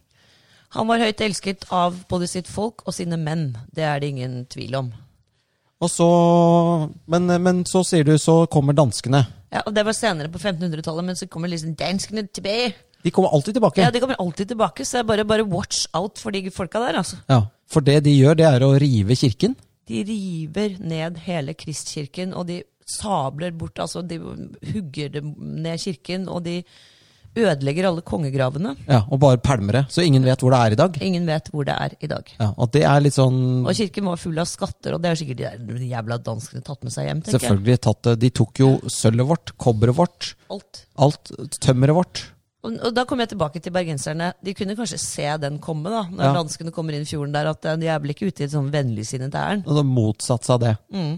Han 0.77 0.89
var 0.89 1.01
høyt 1.01 1.21
elsket 1.21 1.65
av 1.73 1.97
både 2.09 2.27
sitt 2.29 2.49
folk 2.49 2.85
og 2.85 2.93
sine 2.93 3.17
menn. 3.17 3.51
Det 3.73 3.85
er 3.85 4.01
det 4.01 4.11
ingen 4.13 4.43
tvil 4.49 4.77
om. 4.77 4.93
Og 5.83 5.89
så 5.91 6.07
men, 7.09 7.27
men 7.43 7.65
så 7.67 7.81
sier 7.85 8.05
du, 8.07 8.13
så 8.21 8.43
kommer 8.51 8.77
danskene. 8.77 9.25
Ja, 9.53 9.65
og 9.65 9.73
Det 9.75 9.83
var 9.85 9.97
senere 9.97 10.31
på 10.33 10.39
1500-tallet, 10.41 11.05
men 11.09 11.17
så 11.17 11.27
kommer 11.29 11.51
liksom 11.51 11.75
danskene 11.77 12.25
tilbake. 12.29 12.73
De 13.03 13.11
kommer 13.11 13.33
alltid 13.35 13.57
tilbake. 13.57 13.81
Ja, 13.83 13.91
De 13.91 13.99
kommer 13.99 14.17
alltid 14.21 14.53
tilbake, 14.53 14.85
så 14.85 14.97
det 14.97 15.03
er 15.03 15.09
bare, 15.11 15.25
bare 15.27 15.45
watch 15.49 15.85
out 15.97 16.21
for 16.21 16.31
de 16.31 16.45
folka 16.53 16.79
der. 16.85 17.01
altså. 17.01 17.19
Ja, 17.29 17.41
For 17.69 17.81
det 17.81 18.03
de 18.05 18.13
gjør, 18.15 18.37
det 18.39 18.47
er 18.47 18.63
å 18.65 18.73
rive 18.79 19.17
kirken. 19.19 19.57
De 19.89 20.03
river 20.07 20.77
ned 20.79 21.17
hele 21.25 21.53
Kristkirken, 21.59 22.33
og 22.33 22.47
de 22.47 22.61
sabler 22.99 23.51
bort 23.55 23.79
altså 23.79 24.01
De 24.07 24.17
hugger 24.19 25.21
ned 25.23 25.77
kirken, 25.79 26.27
og 26.29 26.43
de 26.45 26.63
ødelegger 27.35 27.87
alle 27.89 28.01
kongegravene. 28.05 28.75
Ja, 28.87 28.99
Og 29.09 29.19
bare 29.19 29.37
pælmer 29.41 29.73
det. 29.79 29.85
Så 29.89 30.03
ingen 30.05 30.23
vet 30.23 30.39
hvor 30.43 30.51
det 30.53 30.59
er 30.59 30.71
i 30.75 30.77
dag. 30.77 30.99
Ingen 31.01 31.25
vet 31.25 31.47
hvor 31.51 31.65
det 31.65 31.73
er 31.73 31.95
i 31.99 32.07
dag. 32.11 32.27
Ja, 32.39 32.51
Og 32.57 32.69
det 32.75 32.83
er 32.85 32.99
litt 33.01 33.15
sånn 33.17 33.65
Og 33.65 33.73
kirken 33.73 34.05
var 34.05 34.19
full 34.21 34.37
av 34.37 34.45
skatter, 34.51 34.93
og 34.93 35.01
det 35.01 35.09
har 35.09 35.17
sikkert 35.17 35.39
de 35.41 35.47
der 35.73 35.87
jævla 35.95 36.19
danskene 36.21 36.61
tatt 36.61 36.83
med 36.85 36.93
seg 36.93 37.07
hjem. 37.09 37.23
tenker 37.25 37.39
jeg. 37.39 37.41
Selvfølgelig 37.47 37.79
tatt 37.87 38.03
det. 38.09 38.13
De 38.21 38.29
tok 38.29 38.61
jo 38.61 38.69
sølvet 38.87 39.27
vårt, 39.31 39.55
kobberet 39.57 39.97
vårt, 39.97 40.33
Alt. 40.53 40.85
alt 41.01 41.33
tømmeret 41.59 41.95
vårt. 41.97 42.23
Og, 42.63 42.77
og 42.87 42.93
da 42.95 43.03
kommer 43.03 43.25
jeg 43.25 43.33
tilbake 43.33 43.59
til 43.59 43.73
bergenserne. 43.75 44.29
De 44.39 44.53
kunne 44.55 44.75
kanskje 44.77 44.97
se 45.01 45.25
den 45.43 45.57
komme, 45.59 45.91
da, 45.91 46.05
når 46.07 46.23
Ja. 46.23 46.33
danskene 46.37 46.71
kommer 46.71 46.95
inn 46.95 47.03
fjorden 47.05 47.33
der, 47.35 47.49
at 47.51 47.65
eh, 47.67 47.75
de 47.81 47.89
er 47.91 47.99
vel 47.99 48.13
ikke 48.13 48.29
ute 48.31 48.39
i 48.39 48.45
et 48.45 48.53
sånn 48.53 48.69
vennligsinnet 48.71 49.35
ærend. 49.35 49.65
Og 49.67 49.75
det 49.75 49.83
motsatte 49.89 50.47
seg 50.47 50.53
av 50.55 50.61
det. 50.63 50.73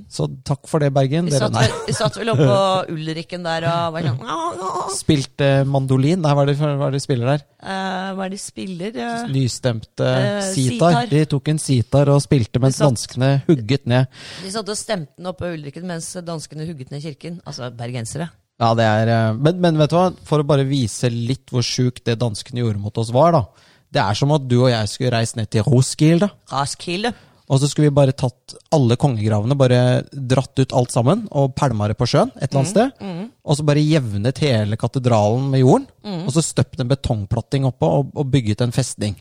Så 0.09 0.25
takk 0.43 0.65
for 0.71 0.81
det, 0.81 0.89
Bergen. 0.95 1.27
Mm. 1.27 1.29
Vi 1.29 1.35
Dere 1.37 1.51
satt, 1.53 1.83
vi 1.85 1.93
satt 1.93 2.17
vel 2.17 2.31
oppå 2.33 2.55
Ulriken 2.95 3.45
der 3.45 3.67
og 3.69 3.93
var 3.93 4.07
sånn 4.09 4.23
«Ah, 4.35 4.55
ah, 4.57 4.89
Spilte 4.95 5.49
mandolin. 5.69 6.21
Nei, 6.25 6.31
hva 6.33 6.45
er 6.47 6.49
det, 6.51 6.55
hva 6.61 6.71
er 6.87 6.95
det 6.95 6.99
de 6.99 7.03
spiller 7.05 7.29
der? 7.35 7.45
Hva 7.65 8.25
er 8.25 8.29
det 8.33 8.37
de 8.37 8.41
spiller? 8.41 8.97
Uh, 8.97 9.27
Nystemte 9.35 10.07
uh, 10.09 10.39
sitar. 10.49 10.97
De 11.09 11.21
tok 11.29 11.51
en 11.53 11.61
sitar 11.61 12.09
og 12.13 12.21
spilte 12.25 12.61
mens 12.63 12.77
satt- 12.81 12.89
danskene 12.89 13.29
hugget 13.47 13.85
ned. 13.89 14.09
De 14.43 14.49
satt 14.53 14.69
og 14.73 14.77
stemte 14.81 15.13
den 15.17 15.29
oppe 15.29 15.45
på 15.45 15.53
Ulrikken 15.59 15.85
mens 15.89 16.09
danskene 16.25 16.65
hugget 16.65 16.89
ned 16.93 17.05
kirken. 17.05 17.37
Altså 17.45 17.69
bergensere. 17.73 18.31
Ja, 18.62 18.72
det 18.78 18.86
er 18.88 19.10
eh, 19.12 19.38
men, 19.38 19.60
men 19.64 19.78
vet 19.82 19.91
du 19.91 19.97
hva, 19.97 20.10
for 20.28 20.39
å 20.39 20.47
bare 20.47 20.64
vise 20.68 21.10
litt 21.12 21.51
hvor 21.51 21.66
sjukt 21.66 22.06
det 22.08 22.18
danskene 22.22 22.62
gjorde 22.64 22.80
mot 22.80 22.97
oss 23.01 23.12
var, 23.16 23.36
da. 23.36 23.72
Det 23.95 24.01
er 24.03 24.18
som 24.18 24.32
at 24.36 24.45
du 24.47 24.58
og 24.62 24.70
jeg 24.72 24.91
skulle 24.91 25.12
reist 25.16 25.36
ned 25.39 25.49
til 25.51 25.64
Roskilde, 25.68 26.30
Roskilde. 26.51 27.12
og 27.45 27.60
så 27.62 27.68
skulle 27.70 27.89
vi 27.91 27.95
bare 27.95 28.16
tatt 28.18 28.56
alle 28.76 28.97
kongegravene, 28.99 29.56
bare 29.60 29.82
dratt 30.12 30.58
ut 30.60 30.74
alt 30.76 30.95
sammen, 30.95 31.26
og 31.32 31.53
pælma 31.56 31.88
det 31.91 31.97
på 31.99 32.08
sjøen 32.10 32.32
et 32.36 32.47
eller 32.49 32.64
annet 32.64 32.72
sted. 32.74 33.06
Og 33.45 33.60
så 33.60 33.68
bare 33.68 33.84
jevnet 33.86 34.41
hele 34.43 34.80
katedralen 34.82 35.47
med 35.53 35.62
jorden, 35.64 35.86
og 36.26 36.32
så 36.36 36.43
støpt 36.43 36.82
en 36.84 36.91
betongplatting 36.91 37.68
oppå 37.70 37.91
og, 37.99 38.12
og 38.16 38.32
bygget 38.34 38.66
en 38.66 38.76
festning. 38.76 39.16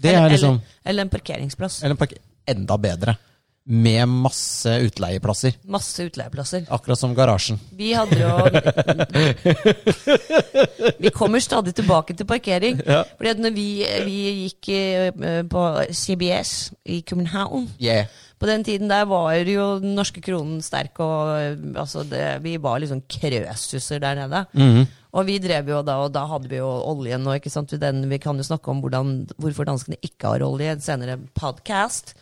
Det 0.00 0.12
er 0.16 0.28
liksom 0.32 0.58
eller, 0.58 0.84
eller 0.90 1.06
en 1.06 1.12
parkeringsplass. 1.12 1.82
Eller 1.84 1.96
en 1.96 2.00
parker 2.00 2.20
enda 2.48 2.76
bedre. 2.80 3.16
Med 3.64 4.08
masse 4.08 4.72
utleieplasser. 4.86 5.58
Masse 5.68 6.06
utleieplasser. 6.08 6.64
Akkurat 6.72 6.98
som 6.98 7.12
garasjen. 7.14 7.60
Vi 7.76 7.92
hadde 7.94 8.16
jo 8.18 8.30
Vi 11.04 11.12
kommer 11.14 11.44
stadig 11.44 11.74
tilbake 11.76 12.16
til 12.16 12.26
parkering. 12.26 12.80
Fordi 12.80 13.30
at 13.30 13.42
når 13.44 13.54
vi, 13.54 13.68
vi 14.08 14.16
gikk 14.46 14.72
eh, 14.74 15.44
på 15.50 15.66
CBS 15.92 16.72
i 16.88 17.02
København 17.06 17.68
Yeah. 17.80 18.08
På 18.40 18.48
den 18.48 18.64
tiden 18.64 18.88
der 18.88 19.04
var 19.04 19.34
jo 19.36 19.66
den 19.82 19.92
norske 19.98 20.22
kronen 20.24 20.62
sterk, 20.64 20.96
og 21.04 21.34
eh, 21.36 21.58
altså 21.76 22.06
det, 22.08 22.40
vi 22.44 22.56
var 22.56 22.80
liksom 22.80 23.02
krøsusser 23.04 24.00
der 24.00 24.16
nede. 24.22 24.44
Mhm. 24.56 24.86
Og 25.12 25.26
vi 25.26 25.40
drev 25.42 25.68
jo 25.68 25.80
da, 25.82 25.96
og 26.04 26.12
da 26.14 26.22
hadde 26.30 26.48
vi 26.48 26.60
jo 26.60 26.68
oljen 26.86 27.24
nå. 27.26 27.34
ikke 27.36 27.50
sant, 27.50 27.74
den, 27.82 28.04
vi 28.08 28.18
kan 28.22 28.38
jo 28.38 28.46
snakke 28.46 28.70
om 28.70 28.80
hvordan, 28.80 29.26
hvorfor 29.42 29.66
danskene 29.66 29.98
ikke 30.06 30.30
har 30.30 30.44
olje 30.46 30.70
en 30.72 30.84
senere 30.84 31.18
podcast. 31.34 32.14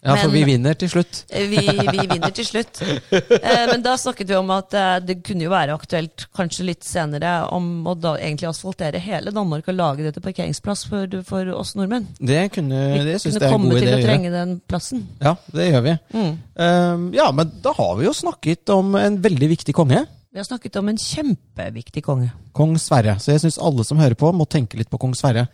Ja, 0.00 0.14
for 0.14 0.28
Men- 0.28 0.36
vi 0.36 0.44
vinner 0.46 0.74
til 0.78 0.88
slutt. 0.88 1.24
Eh, 1.28 1.48
Vi, 1.50 1.58
vi 1.58 2.06
vinner 2.06 2.30
til 2.30 2.44
slutt. 2.46 2.80
Eh, 3.10 3.64
men 3.66 3.82
da 3.82 3.96
snakket 3.98 4.28
vi 4.28 4.36
om 4.38 4.50
at 4.54 4.74
eh, 4.74 4.98
det 5.00 5.16
kunne 5.26 5.42
jo 5.42 5.50
være 5.50 5.74
aktuelt 5.74 6.26
kanskje 6.36 6.66
litt 6.68 6.84
senere 6.86 7.50
om 7.52 7.84
å 7.84 7.96
da 7.98 8.14
egentlig 8.16 8.46
asfaltere 8.48 9.00
hele 9.02 9.32
Danmark 9.34 9.66
og 9.68 9.74
lage 9.74 10.06
det 10.06 10.14
til 10.14 10.22
parkeringsplass 10.22 10.84
for, 10.86 11.18
for 11.26 11.50
oss 11.58 11.74
nordmenn. 11.74 12.06
Det 12.20 12.44
kunne, 12.54 12.78
det 13.04 13.16
synes 13.20 13.34
kunne 13.34 13.40
det 13.40 13.42
er 13.42 13.50
en 13.50 13.56
komme 13.56 13.72
god 13.72 13.82
idé 13.82 13.88
til 13.88 13.98
å 13.98 14.06
trenge 14.06 14.30
den 14.36 14.54
plassen. 14.70 15.02
Ja, 15.20 15.34
det 15.52 15.66
gjør 15.72 15.82
vi. 15.88 15.96
Um, 16.14 17.08
ja, 17.18 17.26
men 17.34 17.50
da 17.64 17.74
har 17.74 17.96
vi 17.98 18.06
jo 18.06 18.14
snakket 18.14 18.70
om 18.74 18.94
en 18.94 19.18
veldig 19.24 19.50
viktig 19.56 19.74
konge. 19.74 20.04
Vi 20.30 20.38
har 20.38 20.46
snakket 20.46 20.76
om 20.78 20.88
en 20.92 20.98
kjempeviktig 21.00 22.04
konge. 22.06 22.30
Kong 22.54 22.76
Sverre. 22.78 23.16
Så 23.18 23.32
jeg 23.32 23.42
syns 23.42 23.58
alle 23.58 23.82
som 23.86 23.98
hører 23.98 24.14
på, 24.18 24.30
må 24.36 24.46
tenke 24.46 24.78
litt 24.78 24.90
på 24.92 25.00
kong 25.00 25.16
Sverre. 25.18 25.48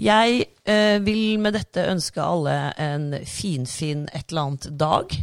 Jeg 0.00 0.46
eh, 0.66 0.98
vil 1.04 1.38
med 1.42 1.54
dette 1.54 1.84
ønske 1.92 2.22
alle 2.22 2.56
en 2.80 3.12
finfin 3.28 4.08
et 4.12 4.26
eller 4.30 4.48
annet 4.48 4.68
dag. 4.80 5.16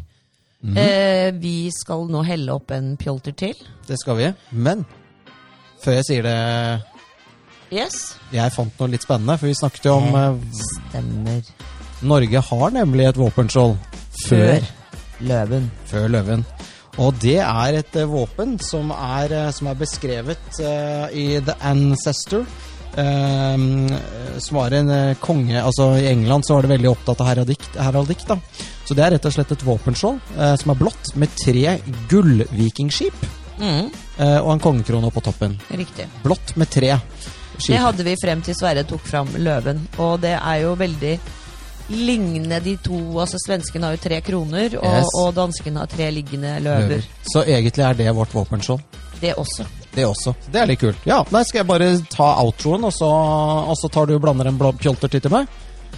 Mhm. 0.62 0.78
eh, 0.78 1.32
vi 1.42 1.72
skal 1.74 2.06
nå 2.14 2.22
helle 2.28 2.54
opp 2.54 2.72
en 2.72 2.94
pjolter 2.98 3.34
til. 3.34 3.56
Det 3.88 3.98
skal 4.00 4.20
vi. 4.20 4.32
Men 4.52 4.86
før 5.82 6.00
jeg 6.00 6.10
sier 6.10 6.28
det 6.30 6.40
Yes. 7.72 8.18
Jeg 8.36 8.52
fant 8.52 8.80
noe 8.82 8.92
litt 8.92 9.06
spennende, 9.06 9.38
for 9.40 9.48
vi 9.48 9.56
snakket 9.56 9.86
jo 9.88 9.94
om 9.96 10.16
eh, 10.20 10.58
Stemmer. 10.60 11.54
Norge 12.02 12.42
har 12.50 12.74
nemlig 12.76 13.06
et 13.08 13.20
våpenskjold 13.22 13.78
før, 14.26 14.66
løven. 15.22 15.70
før 15.88 16.08
løven. 16.12 16.44
Og 17.00 17.16
det 17.24 17.38
er 17.40 17.78
et 17.80 17.96
eh, 17.96 18.10
våpen 18.10 18.58
som 18.60 18.92
er, 18.92 19.32
eh, 19.32 19.52
som 19.56 19.70
er 19.72 19.80
beskrevet 19.80 20.60
eh, 20.60 21.16
i 21.16 21.26
The 21.40 21.56
Ancestor. 21.70 22.44
Eh, 22.98 24.40
som 24.42 24.58
var 24.58 24.72
en 24.72 24.90
eh, 24.90 25.16
konge 25.20 25.62
Altså 25.64 25.92
I 26.02 26.08
England 26.12 26.46
så 26.48 26.54
var 26.58 26.62
det 26.68 26.74
veldig 26.76 26.90
opptatt 26.92 27.22
av 27.22 27.28
heraldikt, 27.32 27.76
heraldikt 27.80 28.28
da. 28.28 28.38
Så 28.86 28.96
det 28.98 29.04
er 29.06 29.12
rett 29.16 29.26
og 29.30 29.34
slett 29.36 29.52
et 29.56 29.64
våpenskjold 29.68 30.20
eh, 30.38 30.56
som 30.60 30.72
er 30.74 30.80
blått, 30.82 31.14
med 31.16 31.30
tre 31.46 31.78
gullvikingskip 32.12 33.28
Mm, 33.62 33.92
eh, 34.18 34.40
og 34.42 34.56
en 34.56 34.60
kongekrone 34.64 35.12
på 35.14 35.22
toppen. 35.22 35.60
riktig. 35.70 36.08
Blått 36.24 36.56
med 36.58 36.70
tre 36.74 36.96
skip. 37.60 37.76
Det 37.76 37.82
hadde 37.84 38.04
vi 38.08 38.16
frem 38.18 38.42
til 38.42 38.56
Sverre 38.58 38.82
tok 38.90 39.04
fram 39.06 39.28
løven. 39.38 39.84
Og 40.02 40.16
det 40.24 40.32
er 40.34 40.62
jo 40.64 40.72
veldig 40.80 41.12
lignende 41.92 42.58
de 42.64 42.74
to. 42.82 42.98
altså 43.22 43.38
svenskene 43.46 43.86
har 43.86 43.94
jo 44.00 44.02
tre 44.02 44.22
kroner, 44.22 44.78
og, 44.80 44.96
Yes. 44.98 45.14
og 45.22 45.36
danskene 45.36 45.78
har 45.84 45.86
tre 45.88 46.10
liggende 46.12 46.56
løver. 46.60 46.88
Løver. 46.90 47.06
Så 47.34 47.44
egentlig 47.46 47.86
er 47.86 47.94
det 47.94 48.16
vårt 48.16 48.34
våpenskjold. 48.34 48.82
Det 49.22 49.34
også. 49.38 49.66
Det 49.94 50.06
også. 50.08 50.34
Det 50.52 50.62
er 50.62 50.70
litt 50.72 50.82
kult. 50.82 51.02
Ja, 51.06 51.20
nei, 51.34 51.44
Skal 51.48 51.62
jeg 51.62 51.70
bare 51.70 51.90
ta 52.10 52.30
outroen, 52.42 52.88
og 52.88 52.94
så, 52.96 53.10
og 53.10 53.76
så 53.78 53.90
tar 53.92 54.08
du 54.10 54.16
og 54.16 54.24
blander 54.24 54.50
en 54.50 54.58
blå 54.58 54.72
pjolter 54.80 55.12
til 55.12 55.32
meg? 55.34 55.50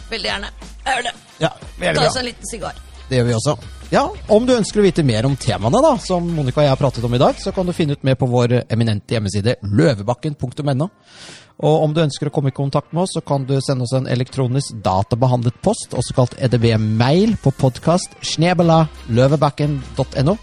Veldig 0.09 0.29
gjerne. 0.29 0.49
Jeg 0.83 0.97
gjør 0.97 1.05
det. 1.07 1.13
Ja, 1.43 1.53
Ta 1.93 2.07
oss 2.07 2.19
en 2.19 2.27
liten 2.27 2.49
sigar. 2.49 2.81
Det 3.09 3.19
gjør 3.19 3.29
vi 3.29 3.37
også. 3.37 3.55
Ja, 3.93 4.07
Om 4.33 4.45
du 4.47 4.55
ønsker 4.55 4.81
å 4.81 4.83
vite 4.87 5.03
mer 5.05 5.27
om 5.27 5.35
temaene 5.37 5.79
da, 5.83 5.93
som 6.01 6.25
Monica 6.33 6.61
og 6.61 6.65
jeg 6.65 6.71
har 6.73 6.79
pratet 6.81 7.05
om 7.05 7.13
i 7.13 7.21
dag, 7.21 7.37
så 7.37 7.53
kan 7.53 7.67
du 7.67 7.75
finne 7.77 7.93
ut 7.93 8.03
mer 8.03 8.17
på 8.17 8.25
vår 8.31 8.63
eminente 8.73 9.13
hjemmeside 9.13 9.59
løvebakken.no. 9.61 10.89
Og 11.63 11.83
om 11.85 11.93
du 11.93 12.01
ønsker 12.01 12.27
å 12.27 12.33
komme 12.33 12.49
i 12.49 12.55
kontakt 12.57 12.89
med 12.91 13.03
oss, 13.03 13.13
så 13.13 13.21
kan 13.21 13.45
du 13.45 13.53
sende 13.61 13.85
oss 13.85 13.93
en 13.93 14.09
elektronisk 14.09 14.79
databehandlet 14.83 15.59
post, 15.63 15.93
også 15.93 16.15
kalt 16.17 16.33
EDB-mail, 16.41 17.37
på 17.43 17.53
podkast 17.61 18.17
løvebakken.no. 19.13 20.37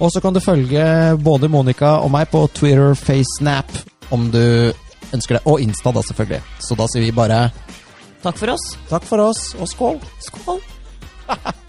Og 0.00 0.08
så 0.12 0.20
kan 0.24 0.32
du 0.32 0.40
følge 0.40 0.84
både 1.20 1.50
Monica 1.52 1.98
og 2.00 2.10
meg 2.14 2.30
på 2.32 2.46
Twitter, 2.56 2.94
FaceNap, 2.96 3.68
om 4.10 4.30
du 4.32 4.72
ønsker 5.12 5.36
det. 5.36 5.42
Og 5.44 5.60
Insta, 5.60 5.92
da, 5.92 6.02
selvfølgelig. 6.08 6.40
Så 6.64 6.78
da 6.78 6.88
sier 6.88 7.04
vi 7.04 7.12
bare 7.12 7.50
Takk 8.20 8.36
for 8.36 8.52
oss. 8.52 8.66
takk 8.88 9.04
for 9.08 9.28
oss, 9.30 9.54
og 9.60 9.68
skål! 9.68 10.00
Skål. 10.24 10.60